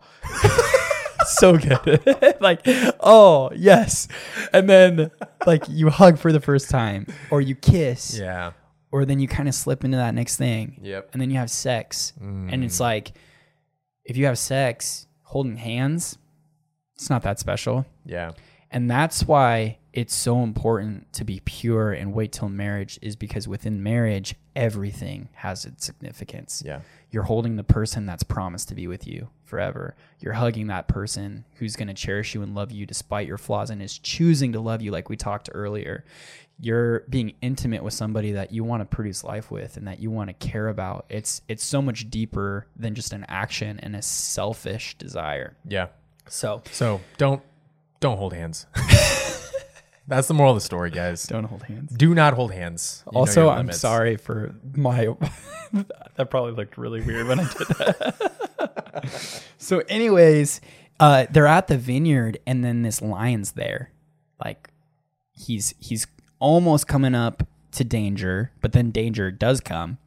so 1.39 1.57
good. 1.57 2.01
like, 2.39 2.61
oh, 2.99 3.51
yes. 3.55 4.07
And 4.53 4.69
then 4.69 5.11
like 5.45 5.63
you 5.69 5.89
hug 5.89 6.17
for 6.17 6.31
the 6.31 6.39
first 6.39 6.69
time 6.69 7.07
or 7.31 7.41
you 7.41 7.55
kiss 7.55 8.17
yeah, 8.19 8.51
or 8.91 9.05
then 9.05 9.19
you 9.19 9.27
kind 9.27 9.47
of 9.49 9.55
slip 9.55 9.83
into 9.83 9.97
that 9.97 10.13
next 10.13 10.37
thing. 10.37 10.79
Yep. 10.81 11.09
And 11.13 11.21
then 11.21 11.29
you 11.31 11.37
have 11.37 11.49
sex. 11.51 12.13
And 12.19 12.49
Mm. 12.51 12.63
it's 12.65 12.79
like 12.79 13.11
if 14.05 14.15
you 14.17 14.25
have 14.25 14.37
sex 14.37 15.07
holding 15.23 15.57
hands, 15.57 16.17
it's 16.95 17.09
not 17.09 17.21
that 17.23 17.39
special. 17.39 17.85
yeah, 18.05 18.31
And 18.71 18.89
that's 18.89 19.23
why 19.25 19.77
it's 19.93 20.13
so 20.13 20.41
important 20.43 21.11
to 21.13 21.23
be 21.25 21.41
pure 21.43 21.91
and 21.91 22.13
wait 22.13 22.31
till 22.31 22.49
marriage 22.49 22.97
is 23.01 23.15
because 23.15 23.47
within 23.47 23.81
marriage 23.83 24.35
everything 24.55 25.27
has 25.33 25.65
its 25.65 25.85
significance. 25.85 26.63
yeah, 26.65 26.81
You're 27.09 27.23
holding 27.23 27.55
the 27.55 27.63
person 27.63 28.05
that's 28.05 28.23
promised 28.23 28.67
to 28.69 28.75
be 28.75 28.87
with 28.87 29.07
you 29.07 29.29
forever. 29.45 29.95
You're 30.19 30.33
hugging 30.33 30.67
that 30.67 30.87
person 30.87 31.45
who's 31.55 31.75
going 31.75 31.87
to 31.87 31.93
cherish 31.93 32.35
you 32.35 32.41
and 32.41 32.53
love 32.53 32.71
you 32.71 32.85
despite 32.85 33.27
your 33.27 33.37
flaws 33.37 33.69
and 33.69 33.81
is 33.81 33.97
choosing 33.97 34.51
to 34.53 34.59
love 34.59 34.81
you, 34.81 34.91
like 34.91 35.07
we 35.09 35.15
talked 35.15 35.49
earlier. 35.53 36.03
You're 36.59 37.01
being 37.09 37.33
intimate 37.41 37.83
with 37.83 37.93
somebody 37.93 38.31
that 38.33 38.51
you 38.51 38.63
want 38.63 38.81
to 38.81 38.85
produce 38.85 39.23
life 39.23 39.51
with 39.51 39.77
and 39.77 39.87
that 39.87 39.99
you 39.99 40.09
want 40.11 40.29
to 40.29 40.33
care 40.33 40.67
about. 40.67 41.05
It's 41.07 41.41
it's 41.47 41.63
so 41.63 41.81
much 41.81 42.09
deeper 42.09 42.67
than 42.75 42.95
just 42.95 43.13
an 43.13 43.25
action 43.29 43.79
and 43.79 43.95
a 43.95 44.01
selfish 44.01 44.97
desire. 44.97 45.55
yeah. 45.65 45.87
So 46.27 46.61
So 46.71 46.99
don't 47.17 47.41
don't 47.99 48.17
hold 48.17 48.33
hands. 48.33 48.65
That's 50.07 50.27
the 50.27 50.33
moral 50.33 50.53
of 50.53 50.57
the 50.57 50.61
story, 50.61 50.89
guys. 50.89 51.23
don't 51.27 51.43
hold 51.43 51.63
hands. 51.63 51.91
Do 51.91 52.15
not 52.15 52.33
hold 52.33 52.53
hands. 52.53 53.03
You 53.11 53.19
also, 53.19 53.49
I'm 53.49 53.71
sorry 53.71 54.15
for 54.15 54.55
my. 54.73 55.13
that 56.15 56.29
probably 56.29 56.53
looked 56.53 56.77
really 56.77 57.01
weird 57.01 57.27
when 57.27 57.41
I 57.41 57.43
did 57.43 57.67
that. 57.67 59.43
so, 59.57 59.79
anyways, 59.89 60.61
uh, 60.99 61.25
they're 61.29 61.45
at 61.47 61.67
the 61.67 61.77
vineyard, 61.77 62.39
and 62.47 62.63
then 62.63 62.83
this 62.83 63.01
lion's 63.01 63.51
there. 63.53 63.91
Like, 64.43 64.69
he's 65.33 65.73
he's 65.79 66.07
almost 66.39 66.87
coming 66.87 67.13
up 67.13 67.45
to 67.73 67.83
danger, 67.83 68.51
but 68.61 68.71
then 68.71 68.91
danger 68.91 69.29
does 69.29 69.59
come 69.59 69.97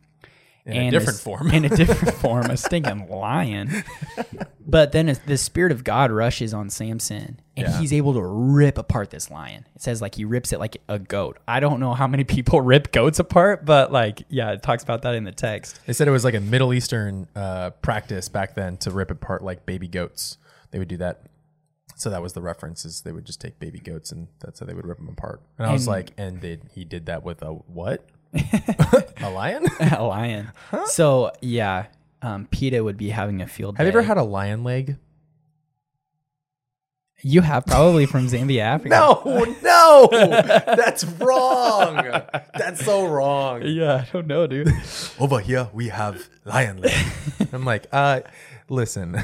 in 0.73 0.89
a 0.89 0.91
different 0.91 1.07
this- 1.17 1.23
form. 1.23 1.51
in 1.51 1.65
a 1.65 1.69
different 1.69 2.15
form, 2.19 2.47
a 2.51 2.57
stinking 2.57 3.09
lion. 3.09 3.85
But 4.67 4.93
then 4.93 5.17
the 5.27 5.37
spirit 5.37 5.73
of 5.73 5.83
God 5.85 6.11
rushes 6.13 6.55
on 6.55 6.71
Samson, 6.71 7.41
and 7.57 7.67
Yeah. 7.69 7.79
he's 7.81 7.93
able 7.93 8.15
to 8.15 8.23
rip 8.23 8.79
apart 8.79 9.11
this 9.11 9.31
lion. 9.31 9.67
It 9.75 9.83
says 9.83 10.01
like 10.01 10.15
he 10.15 10.25
rips 10.25 10.53
it 10.53 10.61
like 10.61 10.77
a 10.89 10.99
goat. 10.99 11.39
I 11.49 11.59
don't 11.61 11.81
know 11.81 11.95
how 11.95 12.07
many 12.07 12.23
people 12.37 12.61
rip 12.61 12.93
goats 12.93 13.19
apart, 13.19 13.65
but 13.65 13.91
like 13.91 14.23
yeah, 14.29 14.53
it 14.53 14.63
talks 14.63 14.83
about 14.83 15.03
that 15.03 15.15
in 15.15 15.25
the 15.25 15.33
text. 15.33 15.81
They 15.87 15.93
said 15.93 16.07
it 16.09 16.13
was 16.13 16.25
like 16.25 16.35
a 16.35 16.41
Middle 16.41 16.73
Eastern 16.73 17.27
uh, 17.35 17.71
practice 17.83 18.29
back 18.29 18.55
then 18.55 18.77
to 18.79 18.91
rip 18.91 19.11
apart 19.11 19.43
like 19.43 19.67
baby 19.67 19.89
goats. 19.89 20.39
They 20.71 20.79
would 20.79 20.89
do 20.89 20.99
that. 20.99 21.23
So 21.97 22.09
that 22.09 22.23
was 22.23 22.33
the 22.33 22.41
reference 22.41 22.85
is 22.87 23.03
they 23.03 23.13
would 23.13 23.27
just 23.27 23.41
take 23.43 23.59
baby 23.59 23.79
goats 23.79 24.11
and 24.11 24.29
that's 24.39 24.61
how 24.61 24.65
they 24.67 24.73
would 24.73 24.87
rip 24.87 24.97
them 24.99 25.09
apart. 25.09 25.43
And 25.59 25.67
I 25.67 25.73
was 25.73 25.87
like, 25.87 26.13
and 26.17 26.41
did 26.41 26.71
he 26.73 26.85
did 26.85 27.07
that 27.07 27.23
with 27.25 27.43
a 27.43 27.49
what? 27.53 28.07
a 29.23 29.31
lion? 29.31 29.67
a 29.81 30.03
lion. 30.03 30.53
So 30.87 31.33
yeah, 31.41 31.87
um, 32.23 32.47
PETA 32.51 32.83
would 32.83 32.97
be 32.97 33.11
having 33.11 33.41
a 33.41 33.47
field. 33.47 33.77
Have 33.79 33.87
you 33.87 33.93
ever 33.93 34.03
had 34.03 34.17
a 34.17 34.23
lion 34.23 34.65
leg? 34.65 34.97
You 37.23 37.43
have 37.43 37.67
probably 37.67 38.07
from 38.07 38.29
Zambia, 38.29 38.61
Africa. 38.63 38.95
No, 38.95 39.55
no, 39.63 40.09
that's 40.11 41.05
wrong. 41.05 41.97
That's 42.57 42.83
so 42.83 43.07
wrong. 43.07 43.63
Yeah, 43.63 44.07
I 44.07 44.13
don't 44.13 44.27
know, 44.27 44.47
dude. 44.47 44.73
Over 45.19 45.41
here 45.41 45.69
we 45.73 45.89
have 45.89 46.29
lion 46.45 46.81
leg. 46.81 46.95
I'm 47.53 47.65
like, 47.65 47.87
uh, 47.93 48.21
listen, 48.71 49.17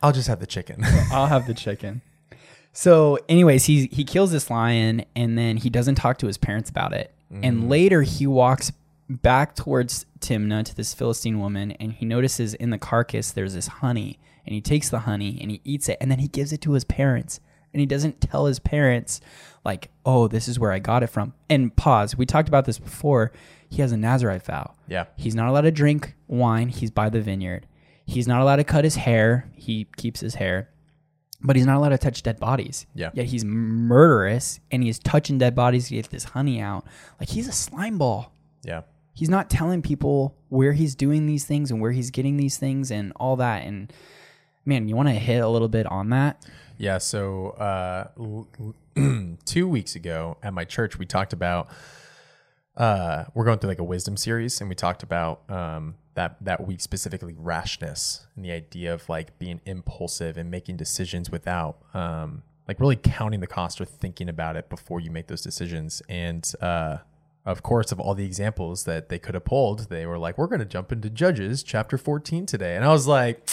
I'll 0.00 0.12
just 0.12 0.28
have 0.28 0.38
the 0.38 0.46
chicken. 0.46 0.84
I'll 1.10 1.26
have 1.26 1.46
the 1.48 1.54
chicken. 1.54 2.02
So, 2.72 3.18
anyways, 3.28 3.64
he 3.64 3.86
he 3.90 4.04
kills 4.04 4.32
this 4.32 4.50
lion 4.50 5.04
and 5.16 5.36
then 5.36 5.56
he 5.56 5.70
doesn't 5.70 5.96
talk 5.96 6.18
to 6.18 6.26
his 6.26 6.38
parents 6.38 6.70
about 6.70 6.92
it. 6.92 7.14
And 7.42 7.64
mm. 7.64 7.68
later 7.68 8.02
he 8.02 8.26
walks 8.26 8.72
back 9.08 9.54
towards 9.54 10.06
Timnah 10.20 10.64
to 10.64 10.74
this 10.74 10.94
Philistine 10.94 11.38
woman 11.38 11.72
and 11.72 11.92
he 11.92 12.04
notices 12.04 12.54
in 12.54 12.70
the 12.70 12.78
carcass 12.78 13.30
there's 13.30 13.54
this 13.54 13.66
honey 13.66 14.18
and 14.44 14.54
he 14.54 14.60
takes 14.60 14.88
the 14.88 15.00
honey 15.00 15.38
and 15.40 15.50
he 15.50 15.60
eats 15.64 15.88
it 15.88 15.96
and 16.00 16.10
then 16.10 16.18
he 16.18 16.28
gives 16.28 16.52
it 16.52 16.60
to 16.62 16.72
his 16.72 16.84
parents 16.84 17.40
and 17.72 17.80
he 17.80 17.86
doesn't 17.86 18.20
tell 18.20 18.46
his 18.46 18.58
parents 18.58 19.20
like, 19.64 19.90
"Oh, 20.04 20.26
this 20.26 20.48
is 20.48 20.58
where 20.58 20.72
I 20.72 20.78
got 20.78 21.02
it 21.02 21.08
from." 21.08 21.34
And 21.48 21.74
pause. 21.74 22.16
We 22.16 22.26
talked 22.26 22.48
about 22.48 22.64
this 22.64 22.78
before. 22.78 23.32
He 23.68 23.82
has 23.82 23.92
a 23.92 23.96
Nazarite 23.96 24.42
vow. 24.42 24.74
Yeah. 24.88 25.04
He's 25.16 25.36
not 25.36 25.48
allowed 25.48 25.60
to 25.62 25.70
drink 25.70 26.14
wine. 26.26 26.68
He's 26.68 26.90
by 26.90 27.08
the 27.08 27.20
vineyard. 27.20 27.66
He's 28.04 28.26
not 28.26 28.40
allowed 28.40 28.56
to 28.56 28.64
cut 28.64 28.82
his 28.82 28.96
hair. 28.96 29.48
He 29.54 29.86
keeps 29.96 30.20
his 30.20 30.34
hair. 30.34 30.68
But 31.42 31.56
he's 31.56 31.64
not 31.64 31.76
allowed 31.76 31.90
to 31.90 31.98
touch 31.98 32.22
dead 32.22 32.38
bodies. 32.38 32.86
Yeah. 32.94 33.10
Yet 33.14 33.26
he's 33.26 33.44
murderous 33.44 34.60
and 34.70 34.82
he's 34.82 34.98
touching 34.98 35.38
dead 35.38 35.54
bodies 35.54 35.88
to 35.88 35.94
get 35.94 36.10
this 36.10 36.24
honey 36.24 36.60
out. 36.60 36.84
Like 37.18 37.30
he's 37.30 37.48
a 37.48 37.52
slime 37.52 37.96
ball. 37.96 38.32
Yeah. 38.62 38.82
He's 39.14 39.30
not 39.30 39.48
telling 39.48 39.80
people 39.82 40.36
where 40.48 40.72
he's 40.72 40.94
doing 40.94 41.26
these 41.26 41.44
things 41.44 41.70
and 41.70 41.80
where 41.80 41.92
he's 41.92 42.10
getting 42.10 42.36
these 42.36 42.58
things 42.58 42.90
and 42.90 43.12
all 43.16 43.36
that. 43.36 43.64
And 43.64 43.92
man, 44.64 44.88
you 44.88 44.96
want 44.96 45.08
to 45.08 45.14
hit 45.14 45.42
a 45.42 45.48
little 45.48 45.68
bit 45.68 45.86
on 45.86 46.10
that? 46.10 46.44
Yeah. 46.76 46.98
So 46.98 47.50
uh, 47.50 48.08
two 49.44 49.68
weeks 49.68 49.94
ago 49.94 50.36
at 50.42 50.52
my 50.52 50.64
church, 50.64 50.98
we 50.98 51.06
talked 51.06 51.32
about 51.32 51.68
uh, 52.76 53.24
we're 53.34 53.44
going 53.44 53.58
through 53.58 53.68
like 53.68 53.78
a 53.78 53.84
wisdom 53.84 54.16
series, 54.16 54.60
and 54.60 54.68
we 54.68 54.74
talked 54.74 55.02
about 55.02 55.42
um, 55.50 55.94
that 56.14 56.36
that 56.40 56.66
week 56.66 56.80
specifically 56.80 57.34
rashness 57.38 58.26
and 58.34 58.44
the 58.44 58.50
idea 58.50 58.92
of 58.92 59.08
like 59.08 59.38
being 59.38 59.60
impulsive 59.64 60.36
and 60.36 60.50
making 60.50 60.76
decisions 60.76 61.30
without 61.30 61.78
um, 61.94 62.42
like 62.66 62.80
really 62.80 62.96
counting 62.96 63.40
the 63.40 63.46
cost 63.46 63.80
or 63.80 63.84
thinking 63.84 64.28
about 64.28 64.56
it 64.56 64.68
before 64.68 65.00
you 65.00 65.10
make 65.10 65.28
those 65.28 65.42
decisions. 65.42 66.02
And 66.08 66.50
uh, 66.60 66.98
of 67.44 67.62
course, 67.62 67.90
of 67.90 67.98
all 67.98 68.14
the 68.14 68.24
examples 68.24 68.84
that 68.84 69.08
they 69.08 69.18
could 69.18 69.34
have 69.34 69.44
pulled, 69.44 69.88
they 69.88 70.06
were 70.06 70.18
like, 70.18 70.36
"We're 70.36 70.46
going 70.46 70.60
to 70.60 70.64
jump 70.66 70.92
into 70.92 71.10
Judges 71.10 71.62
chapter 71.62 71.96
14 71.96 72.46
today," 72.46 72.76
and 72.76 72.84
I 72.84 72.88
was 72.88 73.06
like, 73.06 73.48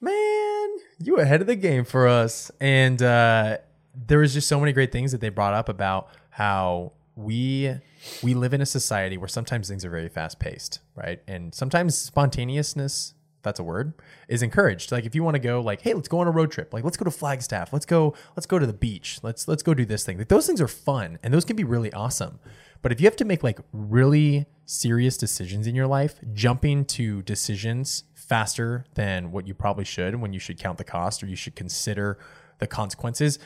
"Man, 0.00 0.68
you 0.98 1.16
ahead 1.18 1.40
of 1.40 1.46
the 1.46 1.56
game 1.56 1.84
for 1.84 2.08
us." 2.08 2.50
And 2.60 3.02
uh, 3.02 3.58
there 3.94 4.18
was 4.18 4.32
just 4.34 4.48
so 4.48 4.58
many 4.58 4.72
great 4.72 4.90
things 4.90 5.12
that 5.12 5.20
they 5.20 5.28
brought 5.28 5.54
up 5.54 5.68
about 5.68 6.08
how 6.30 6.92
we 7.14 7.74
we 8.22 8.34
live 8.34 8.54
in 8.54 8.60
a 8.60 8.66
society 8.66 9.16
where 9.16 9.28
sometimes 9.28 9.68
things 9.68 9.84
are 9.84 9.90
very 9.90 10.08
fast 10.08 10.38
paced, 10.38 10.80
right? 10.94 11.20
And 11.26 11.54
sometimes 11.54 11.96
spontaneousness, 11.96 13.14
that's 13.42 13.60
a 13.60 13.62
word, 13.62 13.94
is 14.28 14.42
encouraged. 14.42 14.92
Like 14.92 15.04
if 15.04 15.14
you 15.14 15.22
want 15.22 15.34
to 15.34 15.40
go 15.40 15.60
like, 15.60 15.80
hey, 15.82 15.94
let's 15.94 16.08
go 16.08 16.18
on 16.18 16.26
a 16.26 16.30
road 16.30 16.50
trip. 16.50 16.72
Like 16.72 16.84
let's 16.84 16.96
go 16.96 17.04
to 17.04 17.10
Flagstaff. 17.10 17.72
Let's 17.72 17.86
go, 17.86 18.14
let's 18.36 18.46
go 18.46 18.58
to 18.58 18.66
the 18.66 18.72
beach. 18.72 19.20
Let's 19.22 19.48
let's 19.48 19.62
go 19.62 19.74
do 19.74 19.84
this 19.84 20.04
thing. 20.04 20.18
Like 20.18 20.28
those 20.28 20.46
things 20.46 20.60
are 20.60 20.68
fun 20.68 21.18
and 21.22 21.32
those 21.32 21.44
can 21.44 21.56
be 21.56 21.64
really 21.64 21.92
awesome. 21.92 22.40
But 22.82 22.92
if 22.92 23.00
you 23.00 23.06
have 23.06 23.16
to 23.16 23.24
make 23.24 23.42
like 23.42 23.60
really 23.72 24.46
serious 24.66 25.16
decisions 25.16 25.66
in 25.66 25.74
your 25.74 25.86
life, 25.86 26.16
jumping 26.32 26.84
to 26.86 27.22
decisions 27.22 28.04
faster 28.14 28.84
than 28.94 29.30
what 29.32 29.46
you 29.46 29.54
probably 29.54 29.84
should 29.84 30.16
when 30.16 30.32
you 30.32 30.40
should 30.40 30.58
count 30.58 30.78
the 30.78 30.84
cost 30.84 31.22
or 31.22 31.26
you 31.26 31.36
should 31.36 31.54
consider 31.54 32.18
the 32.58 32.66
consequences, 32.66 33.38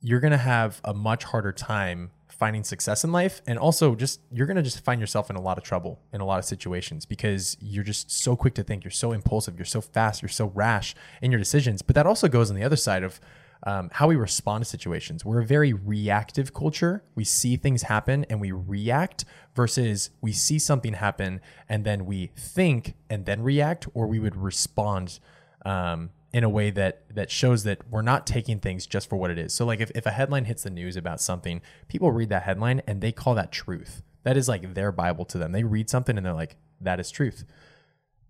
you're 0.00 0.20
going 0.20 0.32
to 0.32 0.36
have 0.36 0.80
a 0.84 0.92
much 0.92 1.24
harder 1.24 1.52
time 1.52 2.10
finding 2.44 2.62
success 2.62 3.04
in 3.04 3.10
life. 3.10 3.40
And 3.46 3.58
also 3.58 3.94
just 3.94 4.20
you're 4.30 4.46
going 4.46 4.58
to 4.58 4.62
just 4.62 4.84
find 4.84 5.00
yourself 5.00 5.30
in 5.30 5.36
a 5.36 5.40
lot 5.40 5.56
of 5.56 5.64
trouble 5.64 6.02
in 6.12 6.20
a 6.20 6.26
lot 6.26 6.38
of 6.38 6.44
situations 6.44 7.06
because 7.06 7.56
you're 7.58 7.82
just 7.82 8.10
so 8.10 8.36
quick 8.36 8.52
to 8.56 8.62
think 8.62 8.84
you're 8.84 8.90
so 8.90 9.12
impulsive 9.12 9.56
you're 9.56 9.64
so 9.64 9.80
fast 9.80 10.20
you're 10.20 10.28
so 10.28 10.52
rash 10.54 10.94
in 11.22 11.32
your 11.32 11.38
decisions. 11.38 11.80
But 11.80 11.94
that 11.94 12.06
also 12.06 12.28
goes 12.28 12.50
on 12.50 12.56
the 12.56 12.62
other 12.62 12.76
side 12.76 13.02
of 13.02 13.18
um, 13.62 13.88
how 13.94 14.08
we 14.08 14.16
respond 14.16 14.62
to 14.62 14.68
situations. 14.68 15.24
We're 15.24 15.40
a 15.40 15.46
very 15.46 15.72
reactive 15.72 16.52
culture. 16.52 17.02
We 17.14 17.24
see 17.24 17.56
things 17.56 17.84
happen 17.84 18.26
and 18.28 18.42
we 18.42 18.52
react 18.52 19.24
versus 19.56 20.10
we 20.20 20.32
see 20.32 20.58
something 20.58 20.92
happen 20.92 21.40
and 21.66 21.86
then 21.86 22.04
we 22.04 22.30
think 22.36 22.92
and 23.08 23.24
then 23.24 23.40
react 23.42 23.88
or 23.94 24.06
we 24.06 24.18
would 24.18 24.36
respond 24.36 25.18
um, 25.64 26.10
in 26.34 26.42
a 26.42 26.48
way 26.48 26.68
that 26.68 27.04
that 27.14 27.30
shows 27.30 27.62
that 27.62 27.88
we're 27.88 28.02
not 28.02 28.26
taking 28.26 28.58
things 28.58 28.86
just 28.88 29.08
for 29.08 29.14
what 29.14 29.30
it 29.30 29.38
is. 29.38 29.54
So 29.54 29.64
like 29.64 29.78
if, 29.78 29.92
if 29.94 30.04
a 30.04 30.10
headline 30.10 30.46
hits 30.46 30.64
the 30.64 30.70
news 30.70 30.96
about 30.96 31.20
something, 31.20 31.62
people 31.86 32.10
read 32.10 32.28
that 32.30 32.42
headline 32.42 32.82
and 32.88 33.00
they 33.00 33.12
call 33.12 33.36
that 33.36 33.52
truth. 33.52 34.02
That 34.24 34.36
is 34.36 34.48
like 34.48 34.74
their 34.74 34.90
Bible 34.90 35.24
to 35.26 35.38
them. 35.38 35.52
They 35.52 35.62
read 35.62 35.88
something 35.88 36.16
and 36.16 36.26
they're 36.26 36.32
like, 36.32 36.56
that 36.80 36.98
is 36.98 37.12
truth. 37.12 37.44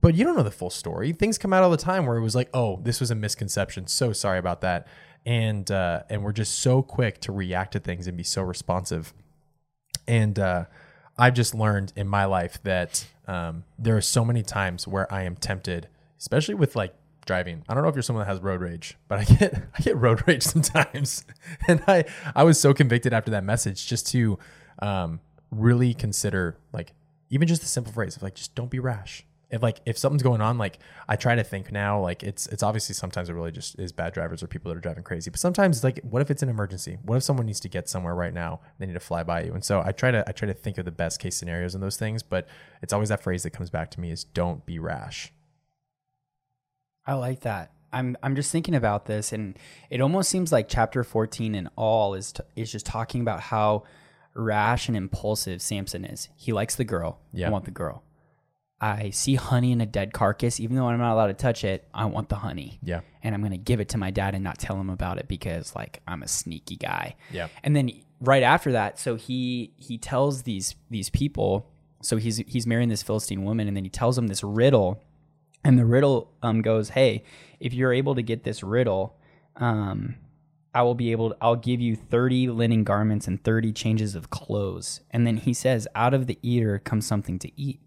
But 0.02 0.14
you 0.14 0.22
don't 0.22 0.36
know 0.36 0.42
the 0.42 0.50
full 0.50 0.68
story. 0.68 1.12
Things 1.12 1.38
come 1.38 1.54
out 1.54 1.62
all 1.62 1.70
the 1.70 1.78
time 1.78 2.04
where 2.04 2.18
it 2.18 2.22
was 2.22 2.34
like, 2.34 2.50
oh, 2.52 2.78
this 2.82 3.00
was 3.00 3.10
a 3.10 3.14
misconception. 3.14 3.86
So 3.86 4.12
sorry 4.12 4.38
about 4.38 4.60
that. 4.60 4.86
And 5.24 5.70
uh, 5.70 6.02
and 6.10 6.22
we're 6.22 6.32
just 6.32 6.58
so 6.58 6.82
quick 6.82 7.20
to 7.22 7.32
react 7.32 7.72
to 7.72 7.80
things 7.80 8.06
and 8.06 8.18
be 8.18 8.22
so 8.22 8.42
responsive. 8.42 9.14
And 10.06 10.38
uh, 10.38 10.66
I've 11.16 11.32
just 11.32 11.54
learned 11.54 11.94
in 11.96 12.06
my 12.06 12.26
life 12.26 12.62
that 12.64 13.06
um, 13.26 13.64
there 13.78 13.96
are 13.96 14.02
so 14.02 14.26
many 14.26 14.42
times 14.42 14.86
where 14.86 15.10
I 15.10 15.22
am 15.22 15.36
tempted, 15.36 15.88
especially 16.18 16.54
with 16.54 16.76
like 16.76 16.94
driving. 17.24 17.64
I 17.68 17.74
don't 17.74 17.82
know 17.82 17.88
if 17.88 17.94
you're 17.94 18.02
someone 18.02 18.24
that 18.24 18.32
has 18.32 18.40
road 18.40 18.60
rage, 18.60 18.96
but 19.08 19.20
I 19.20 19.24
get 19.24 19.54
I 19.78 19.82
get 19.82 19.96
road 19.96 20.22
rage 20.26 20.42
sometimes, 20.42 21.24
and 21.68 21.82
I 21.86 22.04
I 22.34 22.44
was 22.44 22.60
so 22.60 22.74
convicted 22.74 23.12
after 23.12 23.30
that 23.32 23.44
message 23.44 23.86
just 23.86 24.06
to 24.08 24.38
um, 24.80 25.20
really 25.50 25.94
consider 25.94 26.56
like 26.72 26.92
even 27.30 27.48
just 27.48 27.62
the 27.62 27.68
simple 27.68 27.92
phrase 27.92 28.16
of 28.16 28.22
like 28.22 28.34
just 28.34 28.54
don't 28.54 28.70
be 28.70 28.78
rash. 28.78 29.24
If 29.50 29.62
like 29.62 29.80
if 29.86 29.96
something's 29.96 30.22
going 30.22 30.40
on, 30.40 30.58
like 30.58 30.78
I 31.08 31.16
try 31.16 31.34
to 31.36 31.44
think 31.44 31.70
now, 31.70 32.00
like 32.00 32.22
it's 32.22 32.46
it's 32.48 32.62
obviously 32.62 32.94
sometimes 32.94 33.28
it 33.28 33.34
really 33.34 33.52
just 33.52 33.78
is 33.78 33.92
bad 33.92 34.12
drivers 34.12 34.42
or 34.42 34.48
people 34.48 34.70
that 34.70 34.78
are 34.78 34.80
driving 34.80 35.04
crazy. 35.04 35.30
But 35.30 35.38
sometimes 35.38 35.84
like 35.84 36.00
what 36.02 36.22
if 36.22 36.30
it's 36.30 36.42
an 36.42 36.48
emergency? 36.48 36.98
What 37.02 37.16
if 37.16 37.22
someone 37.22 37.46
needs 37.46 37.60
to 37.60 37.68
get 37.68 37.88
somewhere 37.88 38.14
right 38.14 38.34
now? 38.34 38.60
They 38.78 38.86
need 38.86 38.94
to 38.94 39.00
fly 39.00 39.22
by 39.22 39.42
you. 39.44 39.52
And 39.52 39.64
so 39.64 39.80
I 39.84 39.92
try 39.92 40.10
to 40.10 40.24
I 40.26 40.32
try 40.32 40.46
to 40.46 40.54
think 40.54 40.78
of 40.78 40.84
the 40.84 40.90
best 40.92 41.20
case 41.20 41.36
scenarios 41.36 41.74
in 41.74 41.80
those 41.80 41.96
things, 41.96 42.22
but 42.22 42.48
it's 42.82 42.92
always 42.92 43.10
that 43.10 43.22
phrase 43.22 43.44
that 43.44 43.50
comes 43.50 43.70
back 43.70 43.90
to 43.92 44.00
me 44.00 44.10
is 44.10 44.24
don't 44.24 44.66
be 44.66 44.78
rash. 44.78 45.32
I 47.06 47.14
like 47.14 47.40
that. 47.40 47.70
I'm 47.92 48.16
I'm 48.22 48.34
just 48.34 48.50
thinking 48.50 48.74
about 48.74 49.06
this, 49.06 49.32
and 49.32 49.56
it 49.88 50.00
almost 50.00 50.28
seems 50.28 50.50
like 50.50 50.68
chapter 50.68 51.04
14 51.04 51.54
in 51.54 51.68
all 51.76 52.14
is 52.14 52.32
t- 52.32 52.42
is 52.56 52.70
just 52.70 52.86
talking 52.86 53.20
about 53.20 53.40
how 53.40 53.84
rash 54.34 54.88
and 54.88 54.96
impulsive 54.96 55.62
Samson 55.62 56.04
is. 56.04 56.28
He 56.36 56.52
likes 56.52 56.74
the 56.74 56.84
girl. 56.84 57.20
Yeah. 57.32 57.48
I 57.48 57.50
want 57.50 57.64
the 57.64 57.70
girl. 57.70 58.02
I 58.80 59.10
see 59.10 59.36
honey 59.36 59.70
in 59.70 59.80
a 59.80 59.86
dead 59.86 60.12
carcass, 60.12 60.58
even 60.58 60.76
though 60.76 60.88
I'm 60.88 60.98
not 60.98 61.12
allowed 61.14 61.28
to 61.28 61.34
touch 61.34 61.62
it. 61.62 61.88
I 61.94 62.06
want 62.06 62.28
the 62.28 62.36
honey. 62.36 62.80
Yeah. 62.82 63.00
And 63.22 63.34
I'm 63.34 63.42
gonna 63.42 63.56
give 63.56 63.80
it 63.80 63.90
to 63.90 63.98
my 63.98 64.10
dad 64.10 64.34
and 64.34 64.42
not 64.42 64.58
tell 64.58 64.78
him 64.78 64.90
about 64.90 65.18
it 65.18 65.28
because 65.28 65.74
like 65.76 66.02
I'm 66.08 66.22
a 66.22 66.28
sneaky 66.28 66.76
guy. 66.76 67.14
Yeah. 67.30 67.48
And 67.62 67.76
then 67.76 67.92
right 68.20 68.42
after 68.42 68.72
that, 68.72 68.98
so 68.98 69.14
he 69.14 69.72
he 69.76 69.98
tells 69.98 70.42
these 70.42 70.74
these 70.90 71.10
people. 71.10 71.70
So 72.02 72.16
he's 72.16 72.38
he's 72.38 72.66
marrying 72.66 72.88
this 72.88 73.02
Philistine 73.02 73.44
woman, 73.44 73.68
and 73.68 73.76
then 73.76 73.84
he 73.84 73.90
tells 73.90 74.16
them 74.16 74.26
this 74.26 74.42
riddle 74.42 75.00
and 75.64 75.78
the 75.78 75.84
riddle 75.84 76.30
um, 76.42 76.62
goes, 76.62 76.90
"Hey, 76.90 77.24
if 77.58 77.72
you're 77.72 77.92
able 77.92 78.14
to 78.14 78.22
get 78.22 78.44
this 78.44 78.62
riddle, 78.62 79.16
um, 79.56 80.16
I 80.74 80.82
will 80.82 80.94
be 80.94 81.12
able. 81.12 81.30
To, 81.30 81.36
I'll 81.40 81.56
give 81.56 81.80
you 81.80 81.96
thirty 81.96 82.48
linen 82.48 82.84
garments 82.84 83.26
and 83.26 83.42
thirty 83.42 83.72
changes 83.72 84.14
of 84.14 84.30
clothes." 84.30 85.00
And 85.10 85.26
then 85.26 85.38
he 85.38 85.54
says, 85.54 85.88
"Out 85.94 86.14
of 86.14 86.26
the 86.26 86.38
eater 86.42 86.78
comes 86.78 87.06
something 87.06 87.38
to 87.40 87.60
eat. 87.60 87.80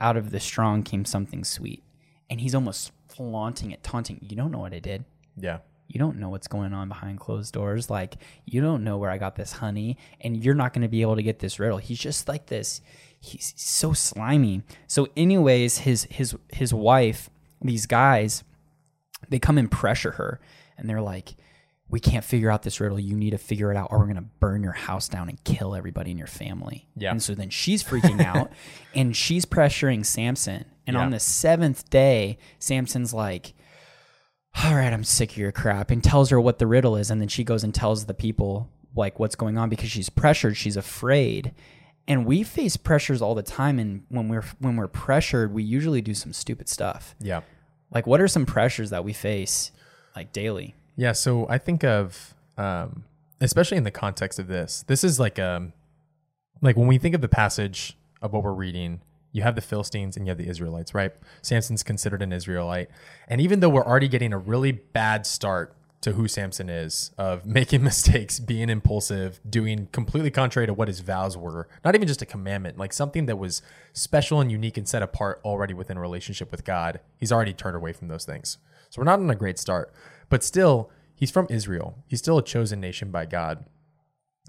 Out 0.00 0.16
of 0.16 0.30
the 0.30 0.40
strong 0.40 0.82
came 0.82 1.04
something 1.04 1.44
sweet." 1.44 1.84
And 2.28 2.40
he's 2.40 2.54
almost 2.54 2.92
flaunting 3.08 3.70
it, 3.70 3.82
taunting. 3.82 4.18
You 4.22 4.36
don't 4.36 4.50
know 4.50 4.60
what 4.60 4.72
I 4.72 4.78
did. 4.78 5.04
Yeah. 5.36 5.58
You 5.86 5.98
don't 5.98 6.16
know 6.16 6.30
what's 6.30 6.48
going 6.48 6.72
on 6.72 6.88
behind 6.88 7.20
closed 7.20 7.52
doors. 7.52 7.90
Like 7.90 8.16
you 8.46 8.62
don't 8.62 8.82
know 8.82 8.96
where 8.96 9.10
I 9.10 9.18
got 9.18 9.36
this 9.36 9.52
honey, 9.52 9.98
and 10.20 10.42
you're 10.42 10.54
not 10.54 10.72
going 10.72 10.82
to 10.82 10.88
be 10.88 11.02
able 11.02 11.16
to 11.16 11.22
get 11.22 11.38
this 11.38 11.60
riddle. 11.60 11.78
He's 11.78 11.98
just 11.98 12.28
like 12.28 12.46
this 12.46 12.80
he's 13.22 13.54
so 13.56 13.92
slimy. 13.92 14.62
So, 14.86 15.08
anyways, 15.16 15.78
his 15.78 16.04
his 16.10 16.36
his 16.52 16.74
wife, 16.74 17.30
these 17.60 17.86
guys, 17.86 18.42
they 19.28 19.38
come 19.38 19.56
and 19.58 19.70
pressure 19.70 20.12
her, 20.12 20.40
and 20.76 20.88
they're 20.90 21.00
like, 21.00 21.34
"We 21.88 22.00
can't 22.00 22.24
figure 22.24 22.50
out 22.50 22.62
this 22.62 22.80
riddle. 22.80 22.98
You 23.00 23.16
need 23.16 23.30
to 23.30 23.38
figure 23.38 23.70
it 23.70 23.76
out, 23.76 23.88
or 23.90 23.98
we're 24.00 24.06
gonna 24.08 24.28
burn 24.40 24.62
your 24.62 24.72
house 24.72 25.08
down 25.08 25.28
and 25.28 25.42
kill 25.44 25.74
everybody 25.74 26.10
in 26.10 26.18
your 26.18 26.26
family." 26.26 26.88
Yeah. 26.96 27.12
And 27.12 27.22
so 27.22 27.34
then 27.34 27.48
she's 27.50 27.82
freaking 27.84 28.20
out, 28.24 28.50
and 28.94 29.16
she's 29.16 29.44
pressuring 29.46 30.04
Samson. 30.04 30.64
And 30.86 30.94
Yeah. 30.96 31.02
on 31.02 31.10
the 31.10 31.20
seventh 31.20 31.88
day, 31.90 32.38
Samson's 32.58 33.14
like. 33.14 33.54
All 34.64 34.74
right, 34.74 34.92
I'm 34.92 35.02
sick 35.04 35.30
of 35.30 35.38
your 35.38 35.50
crap, 35.50 35.90
and 35.90 36.04
tells 36.04 36.28
her 36.28 36.38
what 36.38 36.58
the 36.58 36.66
riddle 36.66 36.94
is, 36.96 37.10
and 37.10 37.22
then 37.22 37.28
she 37.28 37.42
goes 37.42 37.64
and 37.64 37.74
tells 37.74 38.04
the 38.04 38.12
people 38.12 38.68
like 38.94 39.18
what's 39.18 39.34
going 39.34 39.56
on 39.56 39.70
because 39.70 39.88
she's 39.90 40.10
pressured, 40.10 40.58
she's 40.58 40.76
afraid, 40.76 41.54
and 42.08 42.26
we 42.26 42.42
face 42.42 42.76
pressures 42.76 43.22
all 43.22 43.34
the 43.34 43.42
time 43.42 43.78
and 43.78 44.02
when 44.08 44.28
we're 44.28 44.44
when 44.58 44.76
we're 44.76 44.88
pressured 44.88 45.52
we 45.52 45.62
usually 45.62 46.00
do 46.00 46.14
some 46.14 46.32
stupid 46.32 46.68
stuff 46.68 47.14
Yeah. 47.20 47.40
like 47.92 48.06
what 48.06 48.20
are 48.20 48.28
some 48.28 48.44
pressures 48.46 48.90
that 48.90 49.04
we 49.04 49.12
face 49.12 49.72
like 50.16 50.32
daily 50.32 50.74
Yeah, 50.96 51.12
so 51.12 51.46
I 51.48 51.58
think 51.58 51.84
of 51.84 52.34
um, 52.58 53.04
especially 53.40 53.78
in 53.78 53.84
the 53.84 53.90
context 53.90 54.38
of 54.38 54.46
this. 54.46 54.84
This 54.86 55.02
is 55.04 55.18
like 55.18 55.38
um 55.38 55.72
like 56.60 56.76
when 56.76 56.86
we 56.86 56.98
think 56.98 57.14
of 57.14 57.20
the 57.22 57.28
passage 57.28 57.96
of 58.20 58.32
what 58.32 58.42
we're 58.44 58.52
reading, 58.52 59.00
you 59.32 59.42
have 59.42 59.54
the 59.54 59.60
Philistines 59.62 60.16
and 60.16 60.26
you 60.26 60.30
have 60.30 60.38
the 60.38 60.46
Israelites, 60.48 60.94
right? 60.94 61.12
Samson's 61.40 61.82
considered 61.82 62.22
an 62.22 62.32
Israelite. 62.32 62.88
And 63.26 63.40
even 63.40 63.60
though 63.60 63.68
we're 63.70 63.84
already 63.86 64.06
getting 64.08 64.32
a 64.32 64.38
really 64.38 64.70
bad 64.72 65.26
start 65.26 65.74
to 66.02 66.12
who 66.12 66.28
Samson 66.28 66.68
is 66.68 67.12
of 67.16 67.46
making 67.46 67.82
mistakes, 67.82 68.38
being 68.38 68.68
impulsive, 68.68 69.40
doing 69.48 69.88
completely 69.92 70.30
contrary 70.30 70.66
to 70.66 70.74
what 70.74 70.88
his 70.88 71.00
vows 71.00 71.36
were, 71.36 71.68
not 71.84 71.94
even 71.94 72.06
just 72.06 72.22
a 72.22 72.26
commandment, 72.26 72.76
like 72.76 72.92
something 72.92 73.26
that 73.26 73.38
was 73.38 73.62
special 73.92 74.40
and 74.40 74.52
unique 74.52 74.76
and 74.76 74.86
set 74.86 75.02
apart 75.02 75.40
already 75.44 75.72
within 75.74 75.96
a 75.96 76.00
relationship 76.00 76.50
with 76.50 76.64
God. 76.64 77.00
He's 77.18 77.32
already 77.32 77.54
turned 77.54 77.76
away 77.76 77.92
from 77.92 78.08
those 78.08 78.24
things. 78.24 78.58
So 78.90 79.00
we're 79.00 79.06
not 79.06 79.20
on 79.20 79.30
a 79.30 79.34
great 79.34 79.58
start. 79.58 79.92
But 80.28 80.44
still, 80.44 80.90
he's 81.14 81.30
from 81.30 81.46
Israel. 81.48 81.98
He's 82.06 82.18
still 82.18 82.38
a 82.38 82.44
chosen 82.44 82.80
nation 82.80 83.10
by 83.10 83.26
God. 83.26 83.64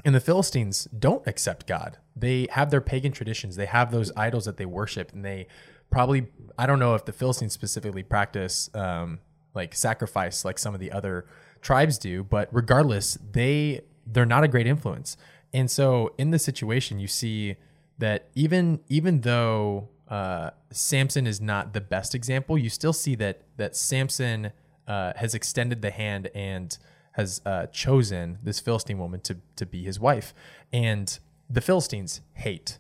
And 0.03 0.15
the 0.15 0.19
Philistines 0.19 0.85
don't 0.85 1.25
accept 1.27 1.67
God. 1.67 1.97
They 2.15 2.47
have 2.51 2.71
their 2.71 2.81
pagan 2.81 3.11
traditions. 3.11 3.55
They 3.55 3.67
have 3.67 3.91
those 3.91 4.11
idols 4.17 4.45
that 4.45 4.57
they 4.57 4.65
worship, 4.65 5.13
and 5.13 5.23
they 5.23 5.47
probably 5.91 6.27
I 6.57 6.65
don't 6.65 6.79
know 6.79 6.95
if 6.95 7.05
the 7.05 7.13
Philistines 7.13 7.53
specifically 7.53 8.03
practice 8.03 8.69
um, 8.73 9.19
like 9.53 9.75
sacrifice 9.75 10.43
like 10.43 10.57
some 10.59 10.73
of 10.73 10.79
the 10.79 10.91
other 10.91 11.25
tribes 11.61 11.97
do, 11.97 12.23
but 12.23 12.49
regardless, 12.51 13.17
they 13.31 13.81
they're 14.05 14.25
not 14.25 14.43
a 14.43 14.47
great 14.47 14.67
influence. 14.67 15.17
And 15.53 15.69
so 15.69 16.13
in 16.17 16.31
this 16.31 16.43
situation, 16.43 16.99
you 16.99 17.07
see 17.07 17.55
that 17.99 18.29
even 18.35 18.79
even 18.89 19.21
though 19.21 19.89
uh, 20.09 20.51
Samson 20.71 21.25
is 21.27 21.39
not 21.39 21.73
the 21.73 21.81
best 21.81 22.13
example, 22.15 22.57
you 22.57 22.69
still 22.69 22.93
see 22.93 23.15
that 23.15 23.43
that 23.57 23.75
Samson 23.75 24.51
uh, 24.87 25.13
has 25.15 25.33
extended 25.33 25.81
the 25.81 25.91
hand 25.91 26.29
and 26.35 26.77
has 27.13 27.41
uh, 27.45 27.67
chosen 27.67 28.39
this 28.43 28.59
Philistine 28.59 28.97
woman 28.97 29.21
to 29.21 29.37
to 29.55 29.65
be 29.65 29.83
his 29.83 29.99
wife, 29.99 30.33
and 30.71 31.19
the 31.49 31.61
Philistines 31.61 32.21
hate 32.33 32.79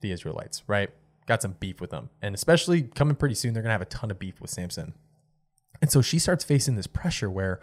the 0.00 0.12
Israelites, 0.12 0.62
right? 0.66 0.90
Got 1.26 1.42
some 1.42 1.56
beef 1.58 1.80
with 1.80 1.90
them, 1.90 2.10
and 2.20 2.34
especially 2.34 2.82
coming 2.82 3.16
pretty 3.16 3.34
soon, 3.34 3.54
they're 3.54 3.62
gonna 3.62 3.72
have 3.72 3.82
a 3.82 3.86
ton 3.86 4.10
of 4.10 4.18
beef 4.18 4.40
with 4.40 4.50
Samson. 4.50 4.94
And 5.82 5.90
so 5.90 6.00
she 6.00 6.18
starts 6.18 6.44
facing 6.44 6.76
this 6.76 6.86
pressure 6.86 7.28
where 7.28 7.60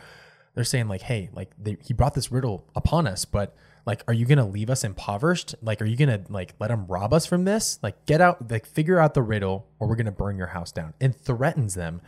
they're 0.54 0.64
saying 0.64 0.88
like, 0.88 1.02
hey, 1.02 1.30
like 1.34 1.52
they, 1.58 1.78
he 1.82 1.94
brought 1.94 2.14
this 2.14 2.32
riddle 2.32 2.68
upon 2.76 3.08
us, 3.08 3.26
but 3.26 3.56
like, 3.86 4.04
are 4.08 4.14
you 4.14 4.26
gonna 4.26 4.46
leave 4.46 4.70
us 4.70 4.84
impoverished? 4.84 5.56
Like, 5.62 5.82
are 5.82 5.86
you 5.86 5.96
gonna 5.96 6.22
like 6.30 6.54
let 6.60 6.70
him 6.70 6.86
rob 6.86 7.14
us 7.14 7.26
from 7.26 7.46
this? 7.46 7.80
Like, 7.82 8.06
get 8.06 8.22
out, 8.22 8.52
like 8.52 8.68
figure 8.68 9.00
out 9.00 9.14
the 9.16 9.24
riddle, 9.24 9.68
or 9.80 9.88
we're 9.88 9.96
gonna 9.96 10.12
burn 10.12 10.38
your 10.38 10.48
house 10.48 10.72
down, 10.72 10.94
and 11.00 11.16
threatens 11.16 11.74
them. 11.76 12.02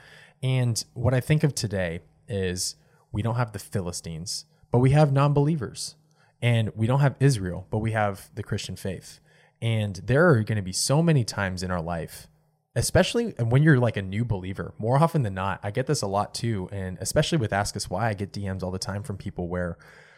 And 0.43 0.83
what 0.93 1.13
I 1.13 1.21
think 1.21 1.43
of 1.43 1.55
today 1.55 2.01
is 2.27 2.75
we 3.11 3.21
don't 3.21 3.35
have 3.35 3.53
the 3.53 3.59
Philistines, 3.59 4.45
but 4.69 4.79
we 4.79 4.91
have 4.91 5.11
non-believers, 5.11 5.95
and 6.41 6.71
we 6.75 6.87
don't 6.87 6.99
have 6.99 7.15
Israel, 7.19 7.67
but 7.69 7.79
we 7.79 7.91
have 7.91 8.29
the 8.35 8.43
Christian 8.43 8.75
faith. 8.75 9.19
And 9.61 9.97
there 9.97 10.27
are 10.29 10.43
going 10.43 10.55
to 10.55 10.63
be 10.63 10.71
so 10.73 11.03
many 11.03 11.23
times 11.23 11.61
in 11.61 11.69
our 11.69 11.81
life 11.81 12.27
especially 12.75 13.31
when 13.31 13.63
you're 13.63 13.79
like 13.79 13.97
a 13.97 14.01
new 14.01 14.23
believer 14.23 14.73
more 14.77 14.97
often 14.97 15.23
than 15.23 15.33
not 15.33 15.59
i 15.63 15.71
get 15.71 15.87
this 15.87 16.01
a 16.01 16.07
lot 16.07 16.33
too 16.33 16.69
and 16.71 16.97
especially 17.01 17.37
with 17.37 17.51
ask 17.51 17.75
us 17.75 17.89
why 17.89 18.09
i 18.09 18.13
get 18.13 18.31
dms 18.31 18.63
all 18.63 18.71
the 18.71 18.79
time 18.79 19.03
from 19.03 19.17
people 19.17 19.47
where 19.47 19.77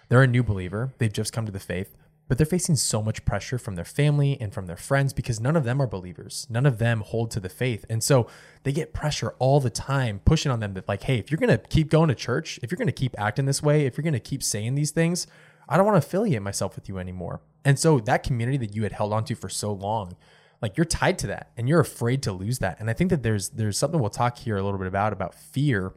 they're 0.09 0.21
a 0.21 0.27
new 0.27 0.43
believer 0.43 0.93
they've 0.99 1.13
just 1.13 1.33
come 1.33 1.45
to 1.45 1.51
the 1.51 1.59
faith 1.59 1.95
but 2.27 2.37
they're 2.37 2.45
facing 2.45 2.75
so 2.75 3.01
much 3.01 3.25
pressure 3.25 3.57
from 3.57 3.75
their 3.75 3.85
family 3.85 4.37
and 4.39 4.53
from 4.53 4.65
their 4.65 4.77
friends 4.77 5.13
because 5.13 5.39
none 5.39 5.55
of 5.55 5.65
them 5.65 5.81
are 5.81 5.87
believers. 5.87 6.47
None 6.49 6.65
of 6.65 6.77
them 6.77 7.01
hold 7.01 7.31
to 7.31 7.39
the 7.39 7.49
faith 7.49 7.85
and 7.89 8.03
so 8.03 8.27
they 8.63 8.71
get 8.71 8.93
pressure 8.93 9.35
all 9.39 9.59
the 9.59 9.69
time 9.69 10.21
pushing 10.23 10.51
on 10.51 10.59
them 10.59 10.73
that 10.73 10.87
like 10.87 11.03
hey 11.03 11.17
if 11.17 11.29
you're 11.29 11.37
going 11.37 11.49
to 11.49 11.67
keep 11.67 11.89
going 11.89 12.09
to 12.09 12.15
church 12.15 12.59
if 12.63 12.71
you're 12.71 12.77
going 12.77 12.87
to 12.87 12.91
keep 12.91 13.13
acting 13.19 13.45
this 13.45 13.61
way 13.61 13.85
if 13.85 13.97
you're 13.97 14.03
going 14.03 14.13
to 14.13 14.19
keep 14.19 14.41
saying 14.41 14.75
these 14.75 14.91
things 14.91 15.27
i 15.67 15.75
don't 15.75 15.85
want 15.85 16.01
to 16.01 16.05
affiliate 16.07 16.41
myself 16.41 16.75
with 16.75 16.87
you 16.89 16.97
anymore. 16.97 17.41
And 17.65 17.79
so 17.79 17.99
that 18.01 18.23
community 18.23 18.57
that 18.57 18.75
you 18.75 18.83
had 18.83 18.93
held 18.93 19.13
on 19.13 19.25
to 19.25 19.35
for 19.35 19.49
so 19.49 19.71
long 19.71 20.15
like 20.63 20.75
you're 20.77 20.85
tied 20.85 21.19
to 21.19 21.27
that 21.27 21.51
and 21.55 21.69
you're 21.69 21.79
afraid 21.79 22.23
to 22.23 22.31
lose 22.31 22.57
that 22.57 22.79
and 22.79 22.89
i 22.89 22.93
think 22.93 23.11
that 23.11 23.21
there's 23.21 23.49
there's 23.49 23.77
something 23.77 23.99
we'll 23.99 24.09
talk 24.09 24.39
here 24.39 24.57
a 24.57 24.63
little 24.63 24.79
bit 24.79 24.87
about 24.87 25.13
about 25.13 25.35
fear 25.35 25.93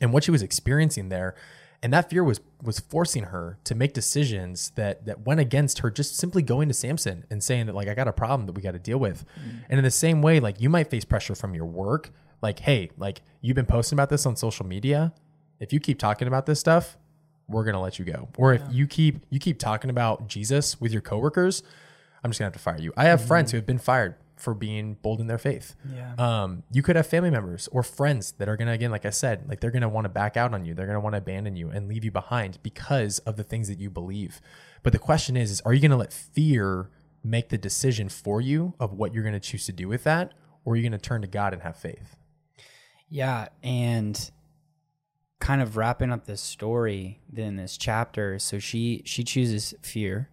and 0.00 0.12
what 0.12 0.24
she 0.24 0.32
was 0.32 0.42
experiencing 0.42 1.08
there 1.08 1.36
and 1.82 1.92
that 1.92 2.10
fear 2.10 2.24
was 2.24 2.40
was 2.62 2.80
forcing 2.80 3.24
her 3.24 3.58
to 3.64 3.74
make 3.74 3.92
decisions 3.92 4.70
that 4.76 5.04
that 5.06 5.26
went 5.26 5.40
against 5.40 5.80
her 5.80 5.90
just 5.90 6.16
simply 6.16 6.42
going 6.42 6.68
to 6.68 6.74
Samson 6.74 7.24
and 7.30 7.44
saying 7.44 7.66
that 7.66 7.74
like 7.74 7.88
I 7.88 7.94
got 7.94 8.08
a 8.08 8.12
problem 8.12 8.46
that 8.46 8.52
we 8.52 8.62
got 8.62 8.72
to 8.72 8.78
deal 8.78 8.98
with. 8.98 9.24
Mm-hmm. 9.38 9.58
And 9.68 9.78
in 9.78 9.84
the 9.84 9.90
same 9.90 10.22
way 10.22 10.40
like 10.40 10.60
you 10.60 10.68
might 10.68 10.90
face 10.90 11.04
pressure 11.04 11.34
from 11.34 11.54
your 11.54 11.66
work 11.66 12.10
like 12.42 12.60
hey, 12.60 12.90
like 12.96 13.22
you've 13.40 13.54
been 13.54 13.66
posting 13.66 13.96
about 13.96 14.10
this 14.10 14.26
on 14.26 14.36
social 14.36 14.66
media. 14.66 15.12
If 15.60 15.72
you 15.72 15.80
keep 15.80 15.98
talking 15.98 16.28
about 16.28 16.46
this 16.46 16.60
stuff, 16.60 16.96
we're 17.48 17.64
going 17.64 17.74
to 17.74 17.80
let 17.80 17.98
you 17.98 18.04
go. 18.04 18.28
Or 18.36 18.52
if 18.52 18.62
you 18.70 18.86
keep 18.86 19.24
you 19.30 19.38
keep 19.38 19.58
talking 19.58 19.90
about 19.90 20.28
Jesus 20.28 20.80
with 20.80 20.92
your 20.92 21.02
coworkers, 21.02 21.62
I'm 22.26 22.30
just 22.30 22.40
gonna 22.40 22.46
have 22.46 22.54
to 22.54 22.58
fire 22.58 22.80
you. 22.80 22.92
I 22.96 23.04
have 23.04 23.20
mm-hmm. 23.20 23.28
friends 23.28 23.52
who 23.52 23.56
have 23.56 23.66
been 23.66 23.78
fired 23.78 24.16
for 24.34 24.52
being 24.52 24.94
bold 24.94 25.20
in 25.20 25.28
their 25.28 25.38
faith. 25.38 25.76
Yeah. 25.94 26.14
Um, 26.18 26.64
you 26.72 26.82
could 26.82 26.96
have 26.96 27.06
family 27.06 27.30
members 27.30 27.68
or 27.70 27.84
friends 27.84 28.32
that 28.32 28.48
are 28.48 28.56
gonna 28.56 28.72
again, 28.72 28.90
like 28.90 29.06
I 29.06 29.10
said, 29.10 29.48
like 29.48 29.60
they're 29.60 29.70
gonna 29.70 29.88
want 29.88 30.06
to 30.06 30.08
back 30.08 30.36
out 30.36 30.52
on 30.52 30.64
you. 30.64 30.74
They're 30.74 30.88
gonna 30.88 30.98
want 30.98 31.14
to 31.14 31.18
abandon 31.18 31.54
you 31.54 31.70
and 31.70 31.86
leave 31.86 32.04
you 32.04 32.10
behind 32.10 32.58
because 32.64 33.20
of 33.20 33.36
the 33.36 33.44
things 33.44 33.68
that 33.68 33.78
you 33.78 33.90
believe. 33.90 34.40
But 34.82 34.92
the 34.92 34.98
question 34.98 35.36
is, 35.36 35.52
is 35.52 35.60
are 35.60 35.72
you 35.72 35.80
gonna 35.80 35.96
let 35.96 36.12
fear 36.12 36.90
make 37.22 37.48
the 37.48 37.58
decision 37.58 38.08
for 38.08 38.40
you 38.40 38.74
of 38.80 38.92
what 38.92 39.14
you're 39.14 39.22
gonna 39.22 39.38
choose 39.38 39.66
to 39.66 39.72
do 39.72 39.86
with 39.86 40.02
that, 40.02 40.34
or 40.64 40.72
are 40.72 40.76
you 40.76 40.82
gonna 40.82 40.98
turn 40.98 41.20
to 41.20 41.28
God 41.28 41.52
and 41.52 41.62
have 41.62 41.76
faith? 41.76 42.16
Yeah, 43.08 43.50
and 43.62 44.32
kind 45.38 45.62
of 45.62 45.76
wrapping 45.76 46.10
up 46.10 46.26
this 46.26 46.40
story 46.40 47.20
in 47.32 47.54
this 47.54 47.76
chapter. 47.76 48.40
So 48.40 48.58
she 48.58 49.02
she 49.04 49.22
chooses 49.22 49.74
fear 49.80 50.28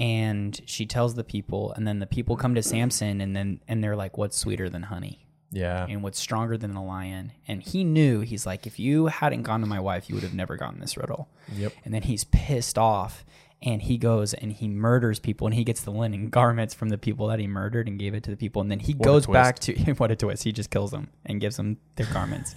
and 0.00 0.58
she 0.64 0.86
tells 0.86 1.14
the 1.14 1.22
people 1.22 1.72
and 1.76 1.86
then 1.86 1.98
the 1.98 2.06
people 2.06 2.34
come 2.34 2.54
to 2.54 2.62
samson 2.62 3.20
and 3.20 3.36
then 3.36 3.60
and 3.68 3.84
they're 3.84 3.94
like 3.94 4.16
what's 4.18 4.36
sweeter 4.36 4.68
than 4.68 4.84
honey? 4.84 5.26
Yeah. 5.52 5.84
And 5.88 6.02
what's 6.04 6.18
stronger 6.18 6.56
than 6.56 6.76
a 6.76 6.84
lion? 6.84 7.32
And 7.48 7.60
he 7.60 7.82
knew 7.82 8.20
he's 8.20 8.46
like 8.46 8.66
if 8.66 8.78
you 8.78 9.06
hadn't 9.06 9.42
gone 9.42 9.60
to 9.60 9.66
my 9.66 9.78
wife 9.78 10.08
you 10.08 10.14
would 10.14 10.24
have 10.24 10.34
never 10.34 10.56
gotten 10.56 10.80
this 10.80 10.96
riddle. 10.96 11.28
Yep. 11.52 11.74
And 11.84 11.92
then 11.92 12.02
he's 12.02 12.24
pissed 12.24 12.78
off 12.78 13.24
and 13.62 13.82
he 13.82 13.98
goes 13.98 14.32
and 14.32 14.52
he 14.52 14.68
murders 14.68 15.18
people 15.18 15.46
and 15.46 15.54
he 15.54 15.64
gets 15.64 15.82
the 15.82 15.90
linen 15.90 16.30
garments 16.30 16.72
from 16.72 16.88
the 16.88 16.96
people 16.96 17.26
that 17.26 17.38
he 17.38 17.46
murdered 17.46 17.86
and 17.86 17.98
gave 17.98 18.14
it 18.14 18.22
to 18.22 18.30
the 18.30 18.36
people 18.38 18.62
and 18.62 18.70
then 18.70 18.80
he 18.80 18.94
what 18.94 19.04
goes 19.04 19.26
back 19.26 19.58
to 19.58 19.74
what 19.98 20.10
a 20.10 20.16
twist 20.16 20.44
he 20.44 20.52
just 20.52 20.70
kills 20.70 20.92
them 20.92 21.10
and 21.26 21.42
gives 21.42 21.56
them 21.56 21.76
their 21.96 22.06
garments. 22.06 22.54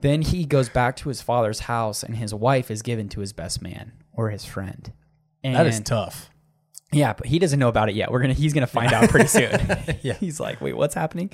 Then 0.00 0.22
he 0.22 0.44
goes 0.44 0.68
back 0.68 0.96
to 0.96 1.08
his 1.08 1.22
father's 1.22 1.60
house 1.60 2.02
and 2.02 2.16
his 2.16 2.34
wife 2.34 2.70
is 2.70 2.82
given 2.82 3.08
to 3.10 3.20
his 3.20 3.32
best 3.32 3.62
man 3.62 3.92
or 4.12 4.30
his 4.30 4.44
friend 4.44 4.92
and 5.46 5.56
that 5.56 5.66
is 5.66 5.80
tough. 5.80 6.30
Yeah, 6.92 7.12
but 7.12 7.26
he 7.26 7.38
doesn't 7.38 7.58
know 7.58 7.68
about 7.68 7.88
it 7.88 7.94
yet. 7.94 8.10
We're 8.10 8.20
gonna 8.20 8.34
he's 8.34 8.52
gonna 8.52 8.66
find 8.66 8.92
out 8.92 9.08
pretty 9.10 9.28
soon. 9.28 9.50
yeah. 10.02 10.14
He's 10.20 10.40
like, 10.40 10.60
wait, 10.60 10.76
what's 10.76 10.94
happening? 10.94 11.30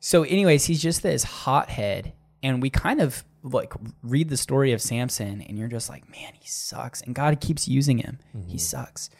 So, 0.00 0.22
anyways, 0.22 0.64
he's 0.64 0.80
just 0.80 1.02
this 1.02 1.24
hothead, 1.24 2.12
and 2.42 2.62
we 2.62 2.70
kind 2.70 3.00
of 3.00 3.24
like 3.42 3.72
read 4.02 4.28
the 4.28 4.36
story 4.36 4.72
of 4.72 4.80
Samson, 4.80 5.40
and 5.42 5.58
you're 5.58 5.68
just 5.68 5.88
like, 5.88 6.08
man, 6.10 6.32
he 6.34 6.46
sucks, 6.46 7.00
and 7.02 7.14
God 7.14 7.40
keeps 7.40 7.66
using 7.66 7.98
him. 7.98 8.18
Mm-hmm. 8.36 8.48
He 8.48 8.58
sucks. 8.58 9.10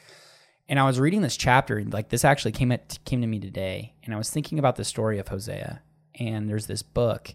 And 0.68 0.78
I 0.78 0.84
was 0.84 0.98
reading 0.98 1.22
this 1.22 1.36
chapter, 1.36 1.78
and 1.78 1.92
like 1.92 2.08
this 2.10 2.24
actually 2.24 2.52
came 2.52 2.72
at, 2.72 2.98
came 3.04 3.20
to 3.20 3.26
me 3.26 3.38
today, 3.38 3.94
and 4.04 4.14
I 4.14 4.18
was 4.18 4.30
thinking 4.30 4.58
about 4.58 4.76
the 4.76 4.84
story 4.84 5.18
of 5.18 5.28
Hosea. 5.28 5.82
And 6.18 6.48
there's 6.48 6.66
this 6.66 6.82
book 6.82 7.34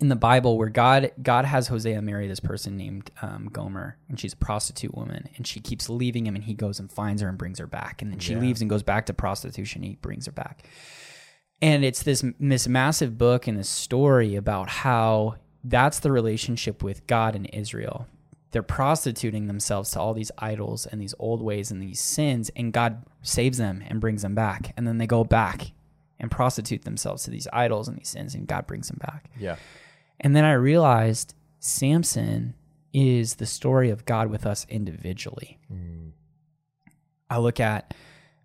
in 0.00 0.08
the 0.08 0.16
Bible 0.16 0.56
where 0.56 0.68
God 0.68 1.12
God 1.22 1.44
has 1.44 1.68
Hosea 1.68 2.00
marry 2.00 2.26
this 2.26 2.40
person 2.40 2.76
named 2.76 3.10
um, 3.20 3.48
Gomer, 3.52 3.98
and 4.08 4.18
she's 4.18 4.32
a 4.32 4.36
prostitute 4.36 4.94
woman, 4.94 5.28
and 5.36 5.46
she 5.46 5.60
keeps 5.60 5.88
leaving 5.88 6.26
him, 6.26 6.34
and 6.34 6.44
he 6.44 6.54
goes 6.54 6.80
and 6.80 6.90
finds 6.90 7.20
her 7.22 7.28
and 7.28 7.36
brings 7.36 7.58
her 7.58 7.66
back, 7.66 8.00
and 8.00 8.10
then 8.10 8.18
she 8.18 8.32
yeah. 8.32 8.40
leaves 8.40 8.60
and 8.60 8.70
goes 8.70 8.82
back 8.82 9.06
to 9.06 9.14
prostitution. 9.14 9.82
He 9.82 9.96
brings 9.96 10.26
her 10.26 10.32
back, 10.32 10.66
and 11.60 11.84
it's 11.84 12.02
this 12.02 12.24
this 12.40 12.66
massive 12.66 13.18
book 13.18 13.46
and 13.46 13.58
this 13.58 13.68
story 13.68 14.36
about 14.36 14.70
how 14.70 15.36
that's 15.62 15.98
the 16.00 16.12
relationship 16.12 16.82
with 16.82 17.06
God 17.06 17.36
and 17.36 17.48
Israel. 17.52 18.06
They're 18.52 18.62
prostituting 18.62 19.48
themselves 19.48 19.90
to 19.90 20.00
all 20.00 20.14
these 20.14 20.30
idols 20.38 20.86
and 20.86 21.00
these 21.00 21.14
old 21.18 21.42
ways 21.42 21.70
and 21.70 21.82
these 21.82 22.00
sins, 22.00 22.50
and 22.56 22.72
God 22.72 23.04
saves 23.20 23.58
them 23.58 23.82
and 23.86 24.00
brings 24.00 24.22
them 24.22 24.34
back, 24.34 24.72
and 24.78 24.86
then 24.86 24.96
they 24.96 25.06
go 25.06 25.24
back 25.24 25.72
and 26.24 26.30
prostitute 26.30 26.84
themselves 26.84 27.22
to 27.24 27.30
these 27.30 27.46
idols 27.52 27.86
and 27.86 27.98
these 27.98 28.08
sins, 28.08 28.34
and 28.34 28.46
God 28.46 28.66
brings 28.66 28.88
them 28.88 28.98
back. 28.98 29.30
Yeah. 29.38 29.56
And 30.18 30.34
then 30.34 30.44
I 30.44 30.54
realized 30.54 31.34
Samson 31.60 32.54
is 32.94 33.34
the 33.34 33.44
story 33.44 33.90
of 33.90 34.06
God 34.06 34.30
with 34.30 34.46
us 34.46 34.66
individually. 34.70 35.58
Mm. 35.70 36.12
I 37.28 37.38
look 37.38 37.60
at, 37.60 37.92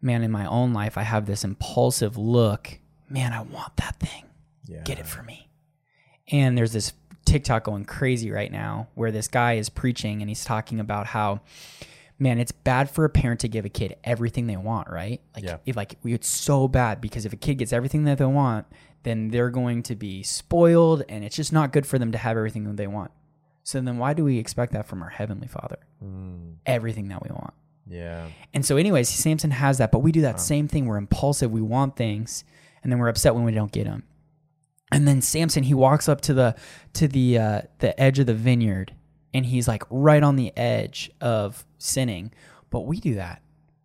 man, 0.01 0.23
in 0.23 0.31
my 0.31 0.45
own 0.45 0.73
life, 0.73 0.97
I 0.97 1.03
have 1.03 1.25
this 1.25 1.45
impulsive 1.45 2.17
look, 2.17 2.79
man, 3.07 3.31
I 3.31 3.41
want 3.41 3.77
that 3.77 3.97
thing. 3.97 4.25
Yeah. 4.65 4.81
Get 4.83 4.99
it 4.99 5.07
for 5.07 5.23
me. 5.23 5.49
And 6.27 6.57
there's 6.57 6.73
this 6.73 6.91
TikTok 7.23 7.63
going 7.63 7.85
crazy 7.85 8.29
right 8.29 8.51
now 8.51 8.89
where 8.95 9.11
this 9.11 9.29
guy 9.29 9.53
is 9.53 9.69
preaching 9.69 10.21
and 10.21 10.29
he's 10.29 10.43
talking 10.43 10.81
about 10.81 11.05
how 11.07 11.41
man, 12.19 12.37
it's 12.37 12.51
bad 12.51 12.89
for 12.89 13.05
a 13.05 13.09
parent 13.09 13.39
to 13.39 13.47
give 13.47 13.65
a 13.65 13.69
kid 13.69 13.95
everything 14.03 14.47
they 14.47 14.57
want, 14.57 14.89
right? 14.89 15.21
Like 15.33 15.45
yeah. 15.45 15.57
if 15.65 15.75
like 15.75 15.95
it's 16.03 16.27
so 16.27 16.67
bad 16.67 16.99
because 16.99 17.25
if 17.25 17.33
a 17.33 17.37
kid 17.37 17.55
gets 17.55 17.73
everything 17.73 18.03
that 18.03 18.17
they 18.17 18.25
want, 18.25 18.67
then 19.03 19.29
they're 19.29 19.49
going 19.49 19.81
to 19.83 19.95
be 19.95 20.21
spoiled 20.21 21.03
and 21.07 21.23
it's 21.23 21.35
just 21.35 21.53
not 21.53 21.71
good 21.71 21.87
for 21.87 21.97
them 21.97 22.11
to 22.11 22.17
have 22.17 22.35
everything 22.35 22.65
that 22.65 22.75
they 22.75 22.87
want. 22.87 23.11
So 23.63 23.79
then 23.79 23.97
why 23.97 24.13
do 24.13 24.23
we 24.23 24.37
expect 24.37 24.73
that 24.73 24.87
from 24.87 25.01
our 25.01 25.09
heavenly 25.09 25.47
Father? 25.47 25.79
Mm. 26.03 26.55
Everything 26.65 27.07
that 27.07 27.23
we 27.23 27.29
want. 27.29 27.53
Yeah. 27.87 28.27
And 28.53 28.65
so 28.65 28.77
anyways, 28.77 29.07
Samson 29.09 29.51
has 29.51 29.77
that, 29.77 29.91
but 29.91 29.99
we 29.99 30.11
do 30.11 30.21
that 30.21 30.35
wow. 30.35 30.39
same 30.39 30.67
thing. 30.67 30.85
We're 30.85 30.97
impulsive, 30.97 31.51
we 31.51 31.61
want 31.61 31.95
things, 31.95 32.43
and 32.83 32.91
then 32.91 32.99
we're 32.99 33.07
upset 33.07 33.33
when 33.33 33.45
we 33.45 33.51
don't 33.51 33.71
get 33.71 33.85
them. 33.85 34.03
And 34.91 35.07
then 35.07 35.21
Samson, 35.21 35.63
he 35.63 35.73
walks 35.73 36.09
up 36.09 36.21
to 36.21 36.33
the 36.33 36.55
to 36.93 37.07
the 37.07 37.37
uh, 37.37 37.61
the 37.77 37.99
edge 37.99 38.19
of 38.19 38.25
the 38.25 38.33
vineyard 38.33 38.93
and 39.33 39.45
he's 39.45 39.67
like 39.67 39.83
right 39.89 40.23
on 40.23 40.35
the 40.35 40.55
edge 40.57 41.11
of 41.21 41.65
sinning. 41.77 42.31
But 42.69 42.81
we 42.81 42.99
do 42.99 43.15
that. 43.15 43.41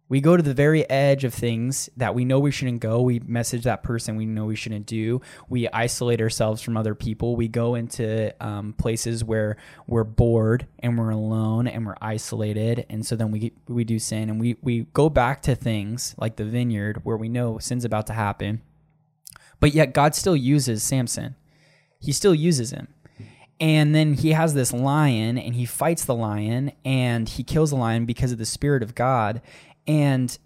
We 0.06 0.20
go 0.20 0.36
to 0.36 0.42
the 0.42 0.54
very 0.54 0.88
edge 0.90 1.24
of 1.24 1.32
things 1.32 1.88
that 1.96 2.14
we 2.14 2.26
know 2.26 2.38
we 2.38 2.50
shouldn't 2.50 2.80
go. 2.80 3.00
We 3.00 3.20
message 3.20 3.64
that 3.64 3.82
person 3.82 4.16
we 4.16 4.26
know 4.26 4.44
we 4.44 4.54
shouldn't 4.54 4.84
do. 4.84 5.22
We 5.48 5.66
isolate 5.70 6.20
ourselves 6.20 6.60
from 6.60 6.76
other 6.76 6.94
people. 6.94 7.36
We 7.36 7.48
go 7.48 7.74
into 7.74 8.34
um, 8.44 8.74
places 8.74 9.24
where 9.24 9.56
we're 9.86 10.04
bored 10.04 10.66
and 10.78 10.98
we're 10.98 11.10
alone 11.10 11.66
and 11.66 11.86
we're 11.86 11.96
isolated. 12.02 12.84
And 12.90 13.04
so 13.04 13.16
then 13.16 13.30
we 13.30 13.54
we 13.66 13.84
do 13.84 13.98
sin 13.98 14.28
and 14.28 14.38
we 14.38 14.56
we 14.60 14.82
go 14.92 15.08
back 15.08 15.40
to 15.42 15.54
things 15.54 16.14
like 16.18 16.36
the 16.36 16.44
vineyard 16.44 17.00
where 17.02 17.16
we 17.16 17.30
know 17.30 17.58
sin's 17.58 17.86
about 17.86 18.06
to 18.08 18.12
happen. 18.12 18.60
But 19.58 19.74
yet 19.74 19.94
God 19.94 20.14
still 20.14 20.36
uses 20.36 20.82
Samson. 20.82 21.34
He 21.98 22.12
still 22.12 22.34
uses 22.34 22.72
him 22.72 22.88
and 23.60 23.94
then 23.94 24.14
he 24.14 24.32
has 24.32 24.54
this 24.54 24.72
lion 24.72 25.38
and 25.38 25.54
he 25.54 25.64
fights 25.64 26.04
the 26.04 26.14
lion 26.14 26.72
and 26.84 27.28
he 27.28 27.44
kills 27.44 27.70
the 27.70 27.76
lion 27.76 28.04
because 28.04 28.32
of 28.32 28.38
the 28.38 28.46
spirit 28.46 28.82
of 28.82 28.94
God. 28.94 29.40
And 29.86 30.36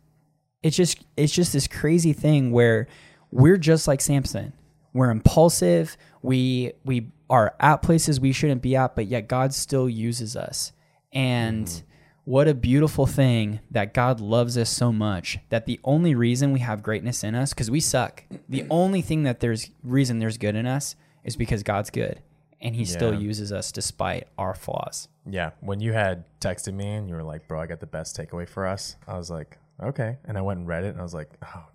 it's 0.62 0.76
just 0.76 1.04
it's 1.16 1.32
just 1.32 1.52
this 1.52 1.66
crazy 1.66 2.12
thing 2.12 2.52
where 2.52 2.86
we're 3.30 3.56
just 3.56 3.88
like 3.88 4.00
Samson. 4.00 4.52
We're 4.92 5.10
impulsive. 5.10 5.96
We 6.22 6.72
we 6.84 7.10
are 7.30 7.54
at 7.60 7.82
places 7.82 8.20
we 8.20 8.32
shouldn't 8.32 8.62
be 8.62 8.76
at, 8.76 8.94
but 8.94 9.06
yet 9.06 9.28
God 9.28 9.54
still 9.54 9.88
uses 9.88 10.36
us. 10.36 10.72
And 11.12 11.66
mm-hmm. 11.66 11.86
what 12.24 12.48
a 12.48 12.54
beautiful 12.54 13.06
thing 13.06 13.60
that 13.70 13.94
God 13.94 14.20
loves 14.20 14.58
us 14.58 14.68
so 14.68 14.92
much 14.92 15.38
that 15.48 15.66
the 15.66 15.80
only 15.84 16.14
reason 16.14 16.52
we 16.52 16.60
have 16.60 16.82
greatness 16.82 17.24
in 17.24 17.34
us, 17.34 17.54
because 17.54 17.70
we 17.70 17.80
suck, 17.80 18.24
the 18.48 18.66
only 18.70 19.00
thing 19.00 19.22
that 19.22 19.40
there's 19.40 19.70
reason 19.82 20.18
there's 20.18 20.38
good 20.38 20.56
in 20.56 20.66
us 20.66 20.94
is 21.24 21.36
because 21.36 21.62
God's 21.62 21.90
good 21.90 22.20
and 22.60 22.74
he 22.74 22.84
still 22.84 23.14
uses 23.14 23.52
us 23.52 23.70
despite 23.70 24.26
our 24.36 24.54
flaws. 24.54 25.08
Yeah. 25.26 25.50
When 25.60 25.80
you 25.80 25.92
had 25.92 26.24
texted 26.40 26.74
me 26.74 26.94
and 26.94 27.08
you 27.08 27.14
were 27.14 27.22
like, 27.22 27.46
bro, 27.46 27.60
I 27.60 27.66
got 27.66 27.80
the 27.80 27.86
best 27.86 28.16
takeaway 28.16 28.48
for 28.48 28.66
us, 28.66 28.96
I 29.06 29.16
was 29.16 29.30
like, 29.30 29.58
okay. 29.82 30.16
And 30.24 30.36
I 30.36 30.40
went 30.40 30.60
and 30.60 30.68
read 30.68 30.84
it 30.84 30.88
and 30.88 30.98
I 30.98 31.02
was 31.02 31.14
like, 31.14 31.30
oh, 31.42 31.66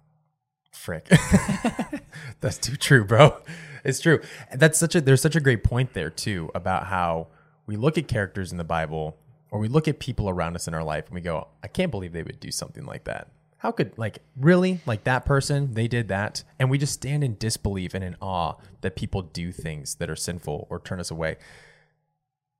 frick. 0.72 1.08
That's 2.42 2.58
too 2.58 2.76
true, 2.76 3.06
bro. 3.06 3.38
It's 3.84 4.00
true. 4.00 4.22
That's 4.54 4.78
such 4.78 4.96
a, 4.96 5.02
there's 5.02 5.22
such 5.22 5.36
a 5.36 5.42
great 5.42 5.64
point 5.64 5.94
there 5.94 6.10
too 6.10 6.52
about 6.54 6.88
how 6.88 7.28
we 7.66 7.78
look 7.78 7.98
at 7.98 8.08
characters 8.08 8.52
in 8.52 8.58
the 8.58 8.64
Bible 8.64 9.18
or 9.52 9.60
we 9.60 9.68
look 9.68 9.88
at 9.88 10.00
people 10.00 10.30
around 10.30 10.56
us 10.56 10.68
in 10.68 10.74
our 10.74 10.84
life 10.84 11.06
and 11.06 11.16
we 11.16 11.22
go, 11.22 11.48
I 11.64 11.68
can't 11.68 11.92
believe 11.92 12.12
they 12.12 12.24
would 12.24 12.40
do 12.40 12.52
something 12.52 12.86
like 12.86 13.06
that. 13.06 13.30
How 13.64 13.72
could, 13.72 13.98
like, 13.98 14.20
really? 14.36 14.82
Like 14.86 15.06
that 15.06 15.24
person, 15.24 15.74
they 15.74 15.88
did 15.88 16.10
that. 16.10 16.44
And 16.60 16.70
we 16.70 16.78
just 16.78 16.92
stand 16.92 17.24
in 17.24 17.38
disbelief 17.38 17.94
and 17.94 18.04
in 18.04 18.18
awe 18.22 18.56
that 18.82 18.98
people 18.98 19.22
do 19.22 19.54
things 19.54 19.96
that 19.96 20.10
are 20.10 20.18
sinful 20.18 20.68
or 20.70 20.82
turn 20.82 21.00
us 21.00 21.10
away. 21.10 21.38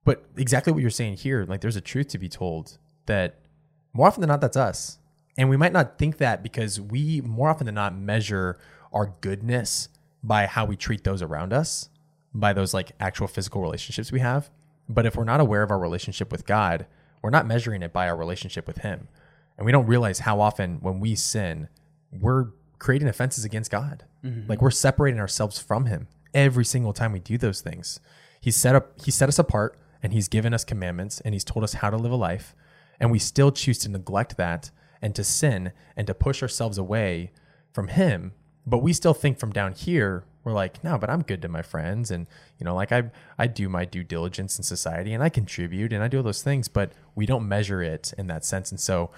But 0.06 0.24
exactly 0.38 0.72
what 0.72 0.80
you're 0.80 0.90
saying 0.90 1.16
here, 1.18 1.44
like 1.46 1.60
there's 1.60 1.76
a 1.76 1.82
truth 1.82 2.08
to 2.08 2.18
be 2.18 2.30
told 2.30 2.78
that 3.04 3.40
more 3.92 4.06
often 4.06 4.22
than 4.22 4.28
not, 4.28 4.40
that's 4.40 4.56
us. 4.56 4.98
And 5.36 5.50
we 5.50 5.58
might 5.58 5.74
not 5.74 5.98
think 5.98 6.16
that 6.16 6.42
because 6.42 6.80
we 6.80 7.20
more 7.20 7.50
often 7.50 7.66
than 7.66 7.74
not 7.74 7.94
measure 7.94 8.58
our 8.90 9.12
goodness 9.20 9.90
by 10.22 10.46
how 10.46 10.64
we 10.64 10.74
treat 10.74 11.04
those 11.04 11.20
around 11.20 11.52
us, 11.52 11.90
by 12.32 12.54
those 12.54 12.72
like 12.72 12.92
actual 12.98 13.26
physical 13.26 13.60
relationships 13.60 14.10
we 14.10 14.20
have. 14.20 14.48
But 14.88 15.04
if 15.04 15.16
we're 15.16 15.24
not 15.24 15.40
aware 15.40 15.62
of 15.62 15.70
our 15.70 15.78
relationship 15.78 16.32
with 16.32 16.46
God, 16.46 16.86
we're 17.20 17.28
not 17.28 17.46
measuring 17.46 17.82
it 17.82 17.92
by 17.92 18.08
our 18.08 18.16
relationship 18.16 18.66
with 18.66 18.78
Him. 18.78 19.08
And 19.56 19.66
we 19.66 19.72
don't 19.72 19.86
realize 19.86 20.20
how 20.20 20.40
often 20.40 20.78
when 20.80 21.00
we 21.00 21.14
sin, 21.14 21.68
we're 22.12 22.48
creating 22.78 23.08
offenses 23.08 23.44
against 23.44 23.70
God. 23.70 24.04
Mm-hmm. 24.24 24.48
Like 24.48 24.60
we're 24.60 24.70
separating 24.70 25.20
ourselves 25.20 25.58
from 25.58 25.86
Him 25.86 26.08
every 26.32 26.64
single 26.64 26.92
time 26.92 27.12
we 27.12 27.20
do 27.20 27.38
those 27.38 27.60
things. 27.60 28.00
He's 28.40 28.56
set 28.56 28.74
up, 28.74 29.00
He 29.02 29.10
set 29.10 29.28
us 29.28 29.38
apart 29.38 29.78
and 30.02 30.12
He's 30.12 30.28
given 30.28 30.52
us 30.52 30.64
commandments 30.64 31.20
and 31.20 31.34
He's 31.34 31.44
told 31.44 31.64
us 31.64 31.74
how 31.74 31.90
to 31.90 31.96
live 31.96 32.12
a 32.12 32.16
life. 32.16 32.54
And 33.00 33.10
we 33.10 33.18
still 33.18 33.52
choose 33.52 33.78
to 33.78 33.88
neglect 33.88 34.36
that 34.36 34.70
and 35.00 35.14
to 35.14 35.24
sin 35.24 35.72
and 35.96 36.06
to 36.06 36.14
push 36.14 36.42
ourselves 36.42 36.78
away 36.78 37.32
from 37.72 37.88
Him. 37.88 38.32
But 38.66 38.78
we 38.78 38.92
still 38.92 39.14
think 39.14 39.38
from 39.38 39.52
down 39.52 39.74
here, 39.74 40.24
we're 40.42 40.52
like, 40.52 40.84
no, 40.84 40.98
but 40.98 41.10
I'm 41.10 41.22
good 41.22 41.42
to 41.42 41.48
my 41.48 41.62
friends. 41.62 42.10
And, 42.10 42.26
you 42.58 42.64
know, 42.64 42.74
like 42.74 42.92
I, 42.92 43.10
I 43.38 43.46
do 43.46 43.68
my 43.68 43.84
due 43.84 44.04
diligence 44.04 44.58
in 44.58 44.64
society 44.64 45.12
and 45.12 45.22
I 45.22 45.30
contribute 45.30 45.92
and 45.92 46.02
I 46.02 46.08
do 46.08 46.18
all 46.18 46.22
those 46.22 46.42
things, 46.42 46.68
but 46.68 46.92
we 47.14 47.24
don't 47.24 47.48
measure 47.48 47.82
it 47.82 48.12
in 48.18 48.26
that 48.26 48.44
sense. 48.44 48.70
And 48.70 48.78
so 48.78 49.10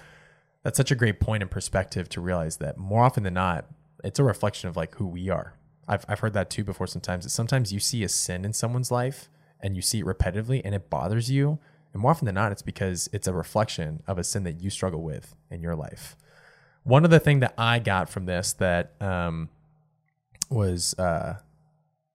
that's 0.63 0.77
such 0.77 0.91
a 0.91 0.95
great 0.95 1.19
point 1.19 1.43
in 1.43 1.49
perspective 1.49 2.09
to 2.09 2.21
realize 2.21 2.57
that 2.57 2.77
more 2.77 3.03
often 3.03 3.23
than 3.23 3.35
not, 3.35 3.65
it's 4.03 4.19
a 4.19 4.23
reflection 4.23 4.69
of 4.69 4.75
like 4.75 4.95
who 4.95 5.07
we 5.07 5.29
are. 5.29 5.53
I've, 5.87 6.05
I've 6.07 6.19
heard 6.19 6.33
that 6.33 6.49
too 6.49 6.63
before 6.63 6.87
sometimes 6.87 7.23
that 7.23 7.29
sometimes 7.29 7.71
you 7.71 7.79
see 7.79 8.03
a 8.03 8.09
sin 8.09 8.43
in 8.43 8.53
someone's 8.53 8.91
life 8.91 9.29
and 9.61 9.75
you 9.75 9.81
see 9.81 9.99
it 9.99 10.05
repetitively 10.05 10.61
and 10.63 10.75
it 10.75 10.89
bothers 10.89 11.31
you. 11.31 11.59
And 11.93 12.01
more 12.01 12.11
often 12.11 12.25
than 12.25 12.35
not, 12.35 12.51
it's 12.51 12.61
because 12.61 13.09
it's 13.13 13.27
a 13.27 13.33
reflection 13.33 14.03
of 14.05 14.17
a 14.17 14.23
sin 14.23 14.43
that 14.43 14.61
you 14.61 14.69
struggle 14.69 15.01
with 15.01 15.35
in 15.49 15.61
your 15.61 15.75
life. 15.75 16.15
One 16.83 17.05
other 17.05 17.19
thing 17.19 17.39
that 17.39 17.53
I 17.57 17.79
got 17.79 18.09
from 18.09 18.25
this 18.25 18.53
that 18.53 18.93
um, 19.01 19.49
was 20.49 20.97
uh, 20.99 21.39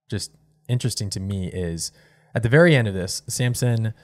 just 0.09 0.33
interesting 0.69 1.11
to 1.11 1.21
me 1.21 1.49
is 1.49 1.93
at 2.35 2.43
the 2.43 2.49
very 2.49 2.75
end 2.77 2.89
of 2.89 2.95
this, 2.95 3.23
Samson 3.27 3.95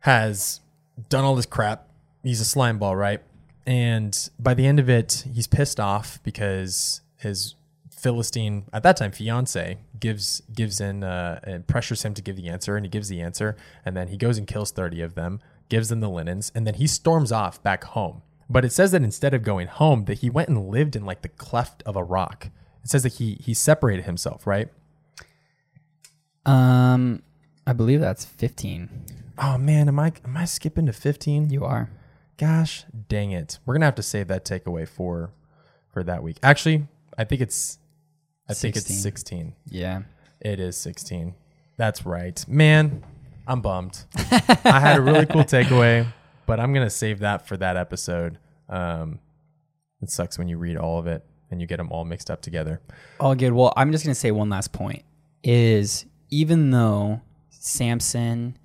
has 0.00 0.60
done 1.08 1.24
all 1.24 1.34
this 1.34 1.46
crap. 1.46 1.88
He's 2.22 2.40
a 2.40 2.44
slime 2.44 2.78
ball, 2.78 2.96
right? 2.96 3.22
And 3.66 4.30
by 4.38 4.54
the 4.54 4.66
end 4.66 4.80
of 4.80 4.90
it, 4.90 5.24
he's 5.32 5.46
pissed 5.46 5.78
off 5.78 6.20
because 6.22 7.00
his 7.16 7.54
Philistine 7.90 8.64
at 8.72 8.82
that 8.82 8.96
time 8.96 9.12
fiance 9.12 9.78
gives 10.00 10.42
gives 10.52 10.80
in 10.80 11.04
uh, 11.04 11.38
and 11.44 11.64
pressures 11.68 12.02
him 12.02 12.14
to 12.14 12.22
give 12.22 12.34
the 12.34 12.48
answer, 12.48 12.74
and 12.74 12.84
he 12.84 12.90
gives 12.90 13.08
the 13.08 13.20
answer, 13.20 13.56
and 13.84 13.96
then 13.96 14.08
he 14.08 14.16
goes 14.16 14.38
and 14.38 14.46
kills 14.48 14.72
thirty 14.72 15.00
of 15.00 15.14
them, 15.14 15.40
gives 15.68 15.88
them 15.88 16.00
the 16.00 16.08
linens, 16.08 16.50
and 16.54 16.66
then 16.66 16.74
he 16.74 16.88
storms 16.88 17.30
off 17.30 17.62
back 17.62 17.84
home. 17.84 18.22
But 18.50 18.64
it 18.64 18.72
says 18.72 18.90
that 18.90 19.02
instead 19.02 19.34
of 19.34 19.44
going 19.44 19.68
home, 19.68 20.06
that 20.06 20.18
he 20.18 20.28
went 20.28 20.48
and 20.48 20.68
lived 20.68 20.96
in 20.96 21.06
like 21.06 21.22
the 21.22 21.28
cleft 21.28 21.82
of 21.86 21.94
a 21.94 22.02
rock. 22.02 22.48
It 22.82 22.90
says 22.90 23.04
that 23.04 23.14
he 23.14 23.38
he 23.40 23.54
separated 23.54 24.04
himself, 24.04 24.48
right? 24.48 24.68
Um, 26.44 27.22
I 27.64 27.72
believe 27.72 28.00
that's 28.00 28.24
15. 28.24 28.88
Oh 29.38 29.56
man, 29.58 29.86
am 29.86 30.00
I 30.00 30.12
am 30.24 30.36
I 30.36 30.44
skipping 30.44 30.86
to 30.86 30.92
fifteen? 30.92 31.50
You 31.50 31.64
are. 31.64 31.88
Gosh, 32.38 32.84
dang 33.08 33.32
it. 33.32 33.58
We're 33.64 33.74
gonna 33.74 33.84
have 33.86 33.94
to 33.96 34.02
save 34.02 34.28
that 34.28 34.44
takeaway 34.44 34.88
for 34.88 35.30
for 35.92 36.02
that 36.04 36.22
week. 36.22 36.38
Actually, 36.42 36.86
I 37.16 37.24
think 37.24 37.40
it's 37.40 37.78
I 38.48 38.54
think 38.54 38.76
it's 38.76 38.86
16. 38.86 39.02
sixteen. 39.02 39.54
Yeah. 39.68 40.02
It 40.40 40.58
is 40.58 40.76
sixteen. 40.76 41.34
That's 41.76 42.04
right. 42.04 42.44
Man, 42.48 43.04
I'm 43.46 43.60
bummed. 43.60 44.04
I 44.16 44.80
had 44.80 44.98
a 44.98 45.00
really 45.02 45.26
cool 45.26 45.42
takeaway, 45.44 46.06
but 46.46 46.58
I'm 46.58 46.72
gonna 46.72 46.90
save 46.90 47.20
that 47.20 47.46
for 47.46 47.56
that 47.58 47.76
episode. 47.76 48.38
Um 48.68 49.20
it 50.00 50.10
sucks 50.10 50.36
when 50.38 50.48
you 50.48 50.58
read 50.58 50.76
all 50.76 50.98
of 50.98 51.06
it 51.06 51.24
and 51.50 51.60
you 51.60 51.66
get 51.66 51.76
them 51.76 51.92
all 51.92 52.04
mixed 52.04 52.30
up 52.30 52.40
together. 52.42 52.80
All 53.20 53.34
good. 53.36 53.52
Well, 53.52 53.72
I'm 53.76 53.92
just 53.92 54.04
to 54.04 54.14
say 54.14 54.32
one 54.32 54.48
last 54.48 54.72
point 54.72 55.04
is 55.44 56.06
even 56.30 56.70
though 56.70 57.20
Samson 57.50 58.56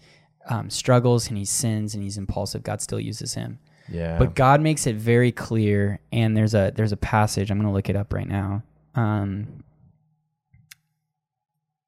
um, 0.48 0.70
struggles 0.70 1.28
and 1.28 1.38
he 1.38 1.46
sins 1.46 1.94
and 1.94 2.04
he's 2.04 2.18
impulsive, 2.18 2.64
God 2.64 2.82
still 2.82 3.00
uses 3.00 3.34
him. 3.34 3.60
Yeah. 3.90 4.18
But 4.18 4.36
God 4.36 4.62
makes 4.62 4.86
it 4.86 4.96
very 4.96 5.32
clear, 5.32 6.00
and 6.12 6.36
there's 6.36 6.54
a 6.54 6.72
there's 6.76 6.92
a 6.92 6.98
passage 6.98 7.50
I'm 7.50 7.58
going 7.58 7.70
to 7.70 7.74
look 7.74 7.90
it 7.90 7.96
up 7.96 8.14
right 8.14 8.28
now. 8.28 8.64
Um, 8.96 9.64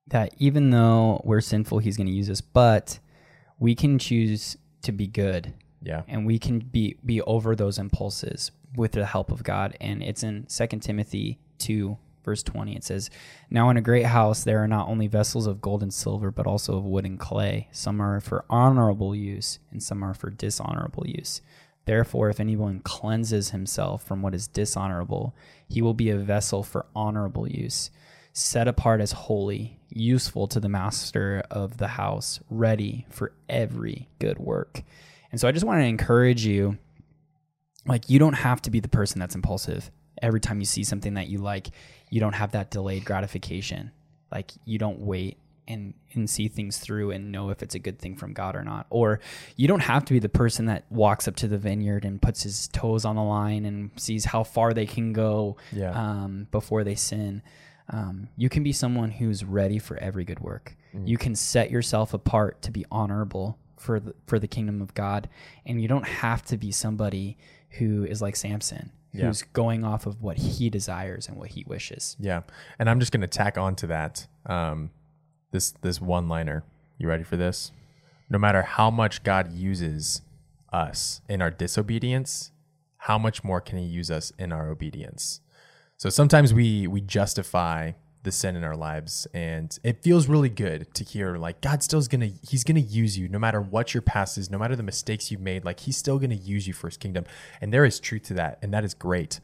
that 0.07 0.33
even 0.37 0.69
though 0.69 1.21
we're 1.23 1.41
sinful, 1.41 1.79
He's 1.79 1.97
going 1.97 2.07
to 2.07 2.13
use 2.13 2.29
us, 2.29 2.41
but 2.41 2.99
we 3.59 3.75
can 3.75 3.99
choose 3.99 4.57
to 4.83 4.91
be 4.91 5.07
good, 5.07 5.53
yeah. 5.83 6.03
and 6.07 6.25
we 6.25 6.39
can 6.39 6.59
be 6.59 6.95
be 7.05 7.21
over 7.23 7.55
those 7.55 7.77
impulses 7.77 8.51
with 8.75 8.93
the 8.93 9.05
help 9.05 9.31
of 9.31 9.43
God. 9.43 9.75
And 9.81 10.01
it's 10.01 10.23
in 10.23 10.47
Second 10.47 10.79
Timothy 10.81 11.37
two 11.57 11.97
verse 12.23 12.43
20 12.43 12.75
it 12.75 12.83
says 12.83 13.09
now 13.49 13.69
in 13.69 13.77
a 13.77 13.81
great 13.81 14.05
house 14.05 14.43
there 14.43 14.61
are 14.63 14.67
not 14.67 14.87
only 14.87 15.07
vessels 15.07 15.47
of 15.47 15.61
gold 15.61 15.81
and 15.81 15.93
silver 15.93 16.31
but 16.31 16.45
also 16.45 16.77
of 16.77 16.83
wood 16.83 17.05
and 17.05 17.19
clay 17.19 17.67
some 17.71 18.01
are 18.01 18.19
for 18.19 18.45
honorable 18.49 19.15
use 19.15 19.59
and 19.71 19.81
some 19.81 20.03
are 20.03 20.13
for 20.13 20.29
dishonorable 20.29 21.07
use 21.07 21.41
Therefore, 21.89 22.29
if 22.29 22.39
anyone 22.39 22.81
cleanses 22.81 23.49
himself 23.49 24.03
from 24.03 24.21
what 24.21 24.35
is 24.35 24.47
dishonorable, 24.47 25.35
he 25.67 25.81
will 25.81 25.95
be 25.95 26.11
a 26.11 26.17
vessel 26.17 26.61
for 26.61 26.85
honorable 26.95 27.47
use, 27.47 27.89
set 28.31 28.67
apart 28.67 29.01
as 29.01 29.11
holy, 29.11 29.79
useful 29.89 30.47
to 30.49 30.59
the 30.59 30.69
master 30.69 31.41
of 31.49 31.77
the 31.77 31.87
house, 31.87 32.41
ready 32.47 33.07
for 33.09 33.33
every 33.49 34.07
good 34.19 34.37
work. 34.37 34.83
And 35.31 35.41
so 35.41 35.47
I 35.47 35.51
just 35.51 35.65
want 35.65 35.81
to 35.81 35.85
encourage 35.87 36.45
you 36.45 36.77
like, 37.87 38.07
you 38.07 38.19
don't 38.19 38.33
have 38.33 38.61
to 38.61 38.69
be 38.69 38.79
the 38.79 38.87
person 38.87 39.19
that's 39.19 39.33
impulsive. 39.33 39.89
Every 40.21 40.39
time 40.39 40.59
you 40.59 40.67
see 40.67 40.83
something 40.83 41.15
that 41.15 41.27
you 41.27 41.39
like, 41.39 41.69
you 42.09 42.19
don't 42.19 42.33
have 42.33 42.51
that 42.53 42.71
delayed 42.71 43.05
gratification. 43.05 43.91
Like, 44.31 44.51
you 44.65 44.77
don't 44.77 44.99
wait 44.99 45.37
and 45.67 45.93
and 46.13 46.27
see 46.27 46.47
things 46.47 46.79
through 46.79 47.11
and 47.11 47.31
know 47.31 47.51
if 47.51 47.61
it's 47.61 47.75
a 47.75 47.79
good 47.79 47.99
thing 47.99 48.15
from 48.15 48.33
God 48.33 48.55
or 48.55 48.63
not. 48.63 48.87
Or 48.89 49.19
you 49.55 49.67
don't 49.67 49.81
have 49.81 50.03
to 50.05 50.13
be 50.13 50.19
the 50.19 50.27
person 50.29 50.65
that 50.65 50.85
walks 50.89 51.27
up 51.27 51.35
to 51.37 51.47
the 51.47 51.59
vineyard 51.59 52.05
and 52.05 52.19
puts 52.19 52.41
his 52.41 52.67
toes 52.69 53.05
on 53.05 53.15
the 53.15 53.21
line 53.23 53.65
and 53.65 53.91
sees 53.95 54.25
how 54.25 54.43
far 54.43 54.73
they 54.73 54.87
can 54.87 55.13
go 55.13 55.57
Yeah. 55.71 55.91
um, 55.91 56.47
before 56.49 56.83
they 56.83 56.95
sin. 56.95 57.43
Um, 57.91 58.29
you 58.35 58.49
can 58.49 58.63
be 58.63 58.71
someone 58.71 59.11
who's 59.11 59.43
ready 59.43 59.77
for 59.79 59.97
every 59.97 60.23
good 60.25 60.39
work. 60.39 60.75
Mm. 60.95 61.07
You 61.07 61.17
can 61.19 61.35
set 61.35 61.69
yourself 61.69 62.13
apart 62.15 62.61
to 62.63 62.71
be 62.71 62.85
honorable 62.91 63.57
for 63.77 63.99
the, 63.99 64.13
for 64.27 64.39
the 64.39 64.47
kingdom 64.47 64.81
of 64.81 64.93
God, 64.93 65.29
and 65.65 65.79
you 65.81 65.87
don't 65.87 66.05
have 66.07 66.43
to 66.45 66.57
be 66.57 66.71
somebody 66.71 67.37
who 67.77 68.03
is 68.03 68.21
like 68.21 68.35
Samson, 68.35 68.91
Yeah. 69.11 69.25
who's 69.27 69.41
going 69.41 69.83
off 69.83 70.05
of 70.05 70.21
what 70.21 70.37
he 70.37 70.69
desires 70.69 71.27
and 71.27 71.35
what 71.37 71.49
he 71.49 71.63
wishes. 71.67 72.15
Yeah, 72.19 72.41
and 72.77 72.89
I'm 72.89 72.99
just 72.99 73.11
going 73.11 73.21
to 73.21 73.27
tack 73.27 73.57
on 73.57 73.75
to 73.77 73.87
that 73.87 74.27
um, 74.45 74.91
this 75.51 75.71
this 75.81 75.99
one 75.99 76.27
liner. 76.27 76.63
You 76.97 77.07
ready 77.07 77.23
for 77.23 77.37
this? 77.37 77.71
No 78.29 78.37
matter 78.37 78.61
how 78.61 78.91
much 78.91 79.23
God 79.23 79.51
uses 79.51 80.21
us 80.71 81.21
in 81.27 81.41
our 81.41 81.49
disobedience, 81.49 82.51
how 82.97 83.17
much 83.17 83.43
more 83.43 83.59
can 83.61 83.77
He 83.79 83.85
use 83.85 84.11
us 84.11 84.31
in 84.37 84.51
our 84.51 84.69
obedience? 84.69 85.41
So 85.97 86.09
sometimes 86.09 86.53
we 86.53 86.87
we 86.87 87.01
justify 87.01 87.93
the 88.23 88.31
sin 88.31 88.55
in 88.55 88.63
our 88.63 88.75
lives, 88.75 89.27
and 89.33 89.77
it 89.83 90.03
feels 90.03 90.27
really 90.27 90.49
good 90.49 90.93
to 90.93 91.03
hear 91.03 91.37
like 91.37 91.61
God 91.61 91.81
still's 91.83 92.07
gonna 92.07 92.31
He's 92.47 92.63
gonna 92.63 92.79
use 92.79 93.17
you 93.17 93.27
no 93.27 93.39
matter 93.39 93.61
what 93.61 93.93
your 93.93 94.01
past 94.01 94.37
is, 94.37 94.49
no 94.49 94.57
matter 94.57 94.75
the 94.75 94.83
mistakes 94.83 95.31
you've 95.31 95.41
made. 95.41 95.63
Like 95.65 95.81
He's 95.81 95.97
still 95.97 96.19
gonna 96.19 96.35
use 96.35 96.67
you 96.67 96.73
for 96.73 96.87
His 96.87 96.97
kingdom, 96.97 97.25
and 97.61 97.73
there 97.73 97.85
is 97.85 97.99
truth 97.99 98.23
to 98.23 98.33
that, 98.35 98.59
and 98.61 98.73
that 98.73 98.83
is 98.83 98.93
great. 98.93 99.39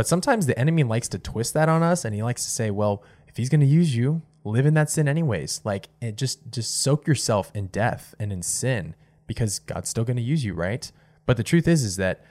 But 0.00 0.06
sometimes 0.06 0.46
the 0.46 0.58
enemy 0.58 0.82
likes 0.82 1.08
to 1.08 1.18
twist 1.18 1.52
that 1.52 1.68
on 1.68 1.82
us 1.82 2.06
and 2.06 2.14
he 2.14 2.22
likes 2.22 2.42
to 2.44 2.50
say, 2.50 2.70
well, 2.70 3.02
if 3.28 3.36
he's 3.36 3.50
to 3.60 3.66
use 3.66 3.94
you, 3.94 4.22
live 4.44 4.64
in 4.64 4.72
that 4.72 4.88
sin 4.88 5.06
anyways. 5.06 5.60
Like 5.62 5.90
it 6.00 6.16
just 6.16 6.50
just 6.50 6.80
soak 6.80 7.06
yourself 7.06 7.50
in 7.54 7.66
death 7.66 8.14
and 8.18 8.32
in 8.32 8.42
sin 8.42 8.94
because 9.26 9.58
God's 9.58 9.90
still 9.90 10.04
to 10.16 10.22
use 10.22 10.42
you, 10.42 10.54
right? 10.54 10.90
But 11.26 11.36
the 11.36 11.42
truth 11.42 11.68
is 11.68 11.84
is 11.84 11.96
that 11.96 12.24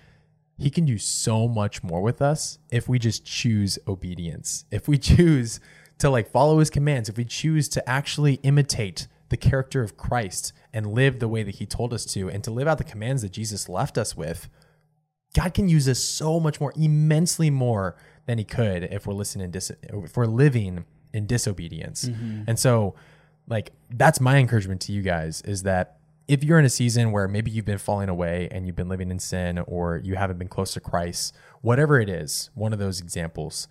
he 0.59 0.69
can 0.69 0.85
do 0.85 0.97
so 0.97 1.47
much 1.47 1.83
more 1.83 2.01
with 2.01 2.21
us 2.21 2.59
if 2.69 2.89
we 2.89 2.99
just 2.99 3.25
choose 3.25 3.79
obedience. 3.87 4.65
If 4.71 4.87
we 4.87 4.97
choose 4.97 5.59
to 5.99 6.09
like 6.09 6.29
follow 6.31 6.59
his 6.59 6.69
commands, 6.69 7.09
if 7.09 7.17
we 7.17 7.25
choose 7.25 7.69
to 7.69 7.89
actually 7.89 8.35
imitate 8.35 9.07
the 9.29 9.37
character 9.37 9.81
of 9.81 9.95
Christ 9.95 10.53
and 10.73 10.93
live 10.93 11.19
the 11.19 11.27
way 11.27 11.43
that 11.43 11.55
he 11.55 11.65
told 11.65 11.93
us 11.93 12.05
to 12.13 12.29
and 12.29 12.43
to 12.43 12.51
live 12.51 12.67
out 12.67 12.77
the 12.77 12.83
commands 12.83 13.21
that 13.21 13.31
Jesus 13.31 13.69
left 13.69 13.97
us 13.97 14.17
with, 14.17 14.49
God 15.35 15.53
can 15.53 15.69
use 15.69 15.87
us 15.87 15.99
so 15.99 16.39
much 16.39 16.59
more, 16.59 16.73
immensely 16.75 17.49
more 17.49 17.95
than 18.25 18.37
he 18.37 18.43
could 18.43 18.83
if 18.83 19.05
we're 19.05 19.13
listening 19.13 19.51
dis- 19.51 19.71
if 19.83 20.17
we're 20.17 20.25
living 20.25 20.85
in 21.13 21.25
disobedience. 21.25 22.05
Mm-hmm. 22.05 22.43
And 22.47 22.59
so 22.59 22.95
like 23.47 23.71
that's 23.89 24.19
my 24.21 24.37
encouragement 24.37 24.81
to 24.81 24.91
you 24.91 25.01
guys 25.01 25.41
is 25.41 25.63
that 25.63 25.98
if 26.29 26.43
you're 26.43 26.59
in 26.59 26.65
a 26.65 26.69
season 26.69 27.11
where 27.11 27.27
maybe 27.27 27.49
you've 27.49 27.65
been 27.65 27.79
falling 27.79 28.07
away 28.07 28.47
and 28.51 28.67
you've 28.67 28.75
been 28.75 28.87
living 28.87 29.09
in 29.09 29.17
sin 29.17 29.57
or 29.57 29.97
you 29.97 30.13
haven't 30.13 30.37
been 30.37 30.47
close 30.47 30.73
to 30.73 30.79
Christ, 30.79 31.35
whatever 31.61 31.99
it 31.99 32.07
is, 32.07 32.51
one 32.53 32.71
of 32.71 32.77
those 32.77 33.01
examples, 33.01 33.67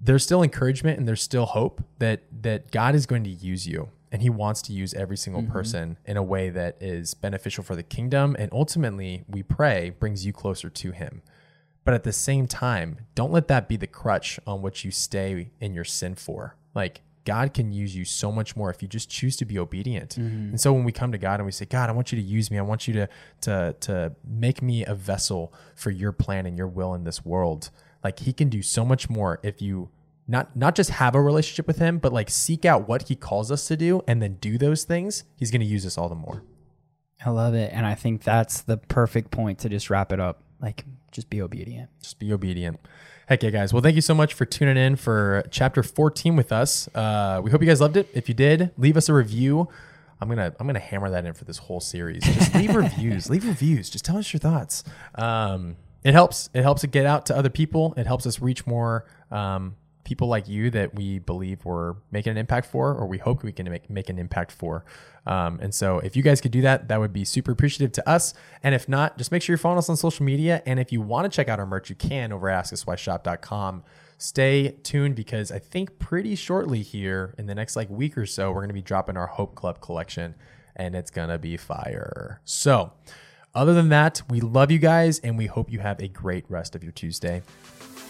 there's 0.00 0.22
still 0.22 0.42
encouragement 0.42 0.98
and 0.98 1.06
there's 1.06 1.22
still 1.22 1.44
hope 1.44 1.84
that 1.98 2.22
that 2.42 2.70
God 2.70 2.94
is 2.94 3.04
going 3.04 3.22
to 3.24 3.30
use 3.30 3.68
you 3.68 3.90
and 4.10 4.22
he 4.22 4.30
wants 4.30 4.62
to 4.62 4.72
use 4.72 4.94
every 4.94 5.18
single 5.18 5.42
mm-hmm. 5.42 5.52
person 5.52 5.98
in 6.06 6.16
a 6.16 6.22
way 6.22 6.48
that 6.48 6.78
is 6.80 7.12
beneficial 7.12 7.62
for 7.62 7.76
the 7.76 7.82
kingdom 7.82 8.34
and 8.38 8.50
ultimately 8.50 9.24
we 9.28 9.42
pray 9.42 9.90
brings 9.90 10.24
you 10.24 10.32
closer 10.32 10.70
to 10.70 10.92
him. 10.92 11.20
But 11.84 11.92
at 11.92 12.02
the 12.02 12.12
same 12.12 12.46
time, 12.46 13.00
don't 13.14 13.32
let 13.32 13.48
that 13.48 13.68
be 13.68 13.76
the 13.76 13.86
crutch 13.86 14.40
on 14.46 14.62
which 14.62 14.86
you 14.86 14.90
stay 14.90 15.50
in 15.60 15.74
your 15.74 15.84
sin 15.84 16.14
for. 16.14 16.56
Like 16.74 17.02
God 17.28 17.52
can 17.52 17.72
use 17.72 17.94
you 17.94 18.06
so 18.06 18.32
much 18.32 18.56
more 18.56 18.70
if 18.70 18.80
you 18.80 18.88
just 18.88 19.10
choose 19.10 19.36
to 19.36 19.44
be 19.44 19.58
obedient. 19.58 20.12
Mm-hmm. 20.12 20.50
And 20.50 20.60
so 20.60 20.72
when 20.72 20.82
we 20.82 20.92
come 20.92 21.12
to 21.12 21.18
God 21.18 21.40
and 21.40 21.44
we 21.44 21.52
say, 21.52 21.66
God, 21.66 21.90
I 21.90 21.92
want 21.92 22.10
you 22.10 22.16
to 22.16 22.24
use 22.24 22.50
me. 22.50 22.56
I 22.56 22.62
want 22.62 22.88
you 22.88 22.94
to 22.94 23.08
to 23.42 23.76
to 23.80 24.12
make 24.26 24.62
me 24.62 24.86
a 24.86 24.94
vessel 24.94 25.52
for 25.76 25.90
your 25.90 26.10
plan 26.10 26.46
and 26.46 26.56
your 26.56 26.68
will 26.68 26.94
in 26.94 27.04
this 27.04 27.26
world. 27.26 27.68
Like 28.02 28.20
he 28.20 28.32
can 28.32 28.48
do 28.48 28.62
so 28.62 28.82
much 28.82 29.10
more 29.10 29.40
if 29.42 29.60
you 29.60 29.90
not 30.26 30.56
not 30.56 30.74
just 30.74 30.88
have 30.88 31.14
a 31.14 31.20
relationship 31.20 31.66
with 31.66 31.76
him, 31.76 31.98
but 31.98 32.14
like 32.14 32.30
seek 32.30 32.64
out 32.64 32.88
what 32.88 33.08
he 33.08 33.14
calls 33.14 33.52
us 33.52 33.68
to 33.68 33.76
do 33.76 34.00
and 34.08 34.22
then 34.22 34.38
do 34.40 34.56
those 34.56 34.84
things. 34.84 35.24
He's 35.36 35.50
going 35.50 35.60
to 35.60 35.66
use 35.66 35.84
us 35.84 35.98
all 35.98 36.08
the 36.08 36.14
more. 36.14 36.42
I 37.22 37.28
love 37.28 37.52
it. 37.52 37.72
And 37.74 37.84
I 37.84 37.94
think 37.94 38.22
that's 38.22 38.62
the 38.62 38.78
perfect 38.78 39.30
point 39.30 39.58
to 39.58 39.68
just 39.68 39.90
wrap 39.90 40.12
it 40.12 40.20
up. 40.20 40.42
Like, 40.60 40.84
just 41.10 41.28
be 41.28 41.42
obedient. 41.42 41.90
Just 42.00 42.18
be 42.18 42.32
obedient. 42.32 42.80
Heck 43.28 43.42
yeah, 43.42 43.50
guys. 43.50 43.74
Well, 43.74 43.82
thank 43.82 43.94
you 43.94 44.00
so 44.00 44.14
much 44.14 44.32
for 44.32 44.46
tuning 44.46 44.78
in 44.78 44.96
for 44.96 45.44
chapter 45.50 45.82
14 45.82 46.34
with 46.34 46.50
us. 46.50 46.88
Uh, 46.94 47.42
we 47.44 47.50
hope 47.50 47.60
you 47.60 47.66
guys 47.68 47.78
loved 47.78 47.98
it. 47.98 48.08
If 48.14 48.26
you 48.26 48.34
did, 48.34 48.70
leave 48.78 48.96
us 48.96 49.10
a 49.10 49.12
review. 49.12 49.68
I'm 50.18 50.30
gonna 50.30 50.54
I'm 50.58 50.66
gonna 50.66 50.78
hammer 50.78 51.10
that 51.10 51.26
in 51.26 51.34
for 51.34 51.44
this 51.44 51.58
whole 51.58 51.80
series. 51.80 52.24
Just 52.24 52.54
leave 52.54 52.74
reviews. 52.74 53.28
Leave 53.28 53.44
reviews. 53.44 53.90
Just 53.90 54.06
tell 54.06 54.16
us 54.16 54.32
your 54.32 54.40
thoughts. 54.40 54.82
Um, 55.14 55.76
it 56.04 56.14
helps. 56.14 56.48
It 56.54 56.62
helps 56.62 56.84
it 56.84 56.90
get 56.90 57.04
out 57.04 57.26
to 57.26 57.36
other 57.36 57.50
people. 57.50 57.92
It 57.98 58.06
helps 58.06 58.26
us 58.26 58.40
reach 58.40 58.66
more 58.66 59.04
um, 59.30 59.76
people 60.08 60.26
like 60.26 60.48
you 60.48 60.70
that 60.70 60.94
we 60.94 61.18
believe 61.18 61.66
we're 61.66 61.94
making 62.10 62.30
an 62.30 62.38
impact 62.38 62.66
for, 62.66 62.94
or 62.94 63.06
we 63.06 63.18
hope 63.18 63.42
we 63.42 63.52
can 63.52 63.68
make 63.70 63.90
make 63.90 64.08
an 64.08 64.18
impact 64.18 64.50
for. 64.50 64.86
Um, 65.26 65.60
and 65.60 65.74
so, 65.74 65.98
if 65.98 66.16
you 66.16 66.22
guys 66.22 66.40
could 66.40 66.50
do 66.50 66.62
that, 66.62 66.88
that 66.88 66.98
would 66.98 67.12
be 67.12 67.26
super 67.26 67.52
appreciative 67.52 67.92
to 67.92 68.08
us. 68.08 68.32
And 68.62 68.74
if 68.74 68.88
not, 68.88 69.18
just 69.18 69.30
make 69.30 69.42
sure 69.42 69.52
you're 69.52 69.58
following 69.58 69.78
us 69.78 69.90
on 69.90 69.98
social 69.98 70.24
media. 70.24 70.62
And 70.64 70.80
if 70.80 70.92
you 70.92 71.02
want 71.02 71.30
to 71.30 71.36
check 71.36 71.50
out 71.50 71.60
our 71.60 71.66
merch, 71.66 71.90
you 71.90 71.96
can 71.96 72.32
over 72.32 72.48
at 72.48 72.64
AskUsWhyShop.com. 72.64 73.84
Stay 74.16 74.76
tuned 74.82 75.14
because 75.14 75.52
I 75.52 75.58
think 75.58 75.98
pretty 75.98 76.34
shortly 76.34 76.80
here 76.80 77.34
in 77.36 77.46
the 77.46 77.54
next 77.54 77.76
like 77.76 77.90
week 77.90 78.16
or 78.16 78.24
so, 78.24 78.48
we're 78.48 78.60
going 78.60 78.68
to 78.68 78.74
be 78.74 78.80
dropping 78.80 79.18
our 79.18 79.26
Hope 79.26 79.54
Club 79.54 79.82
collection, 79.82 80.34
and 80.74 80.96
it's 80.96 81.10
gonna 81.10 81.38
be 81.38 81.56
fire. 81.56 82.40
So. 82.44 82.92
Other 83.54 83.72
than 83.72 83.88
that, 83.88 84.22
we 84.28 84.40
love 84.40 84.70
you 84.70 84.78
guys 84.78 85.18
and 85.20 85.36
we 85.36 85.46
hope 85.46 85.72
you 85.72 85.80
have 85.80 86.00
a 86.00 86.06
great 86.06 86.44
rest 86.48 86.76
of 86.76 86.84
your 86.84 86.92
Tuesday. 86.92 87.42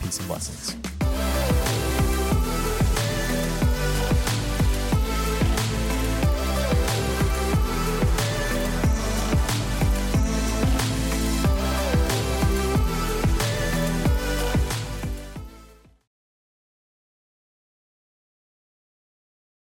Peace 0.02 0.18
and 0.18 0.28
blessings. 0.28 1.07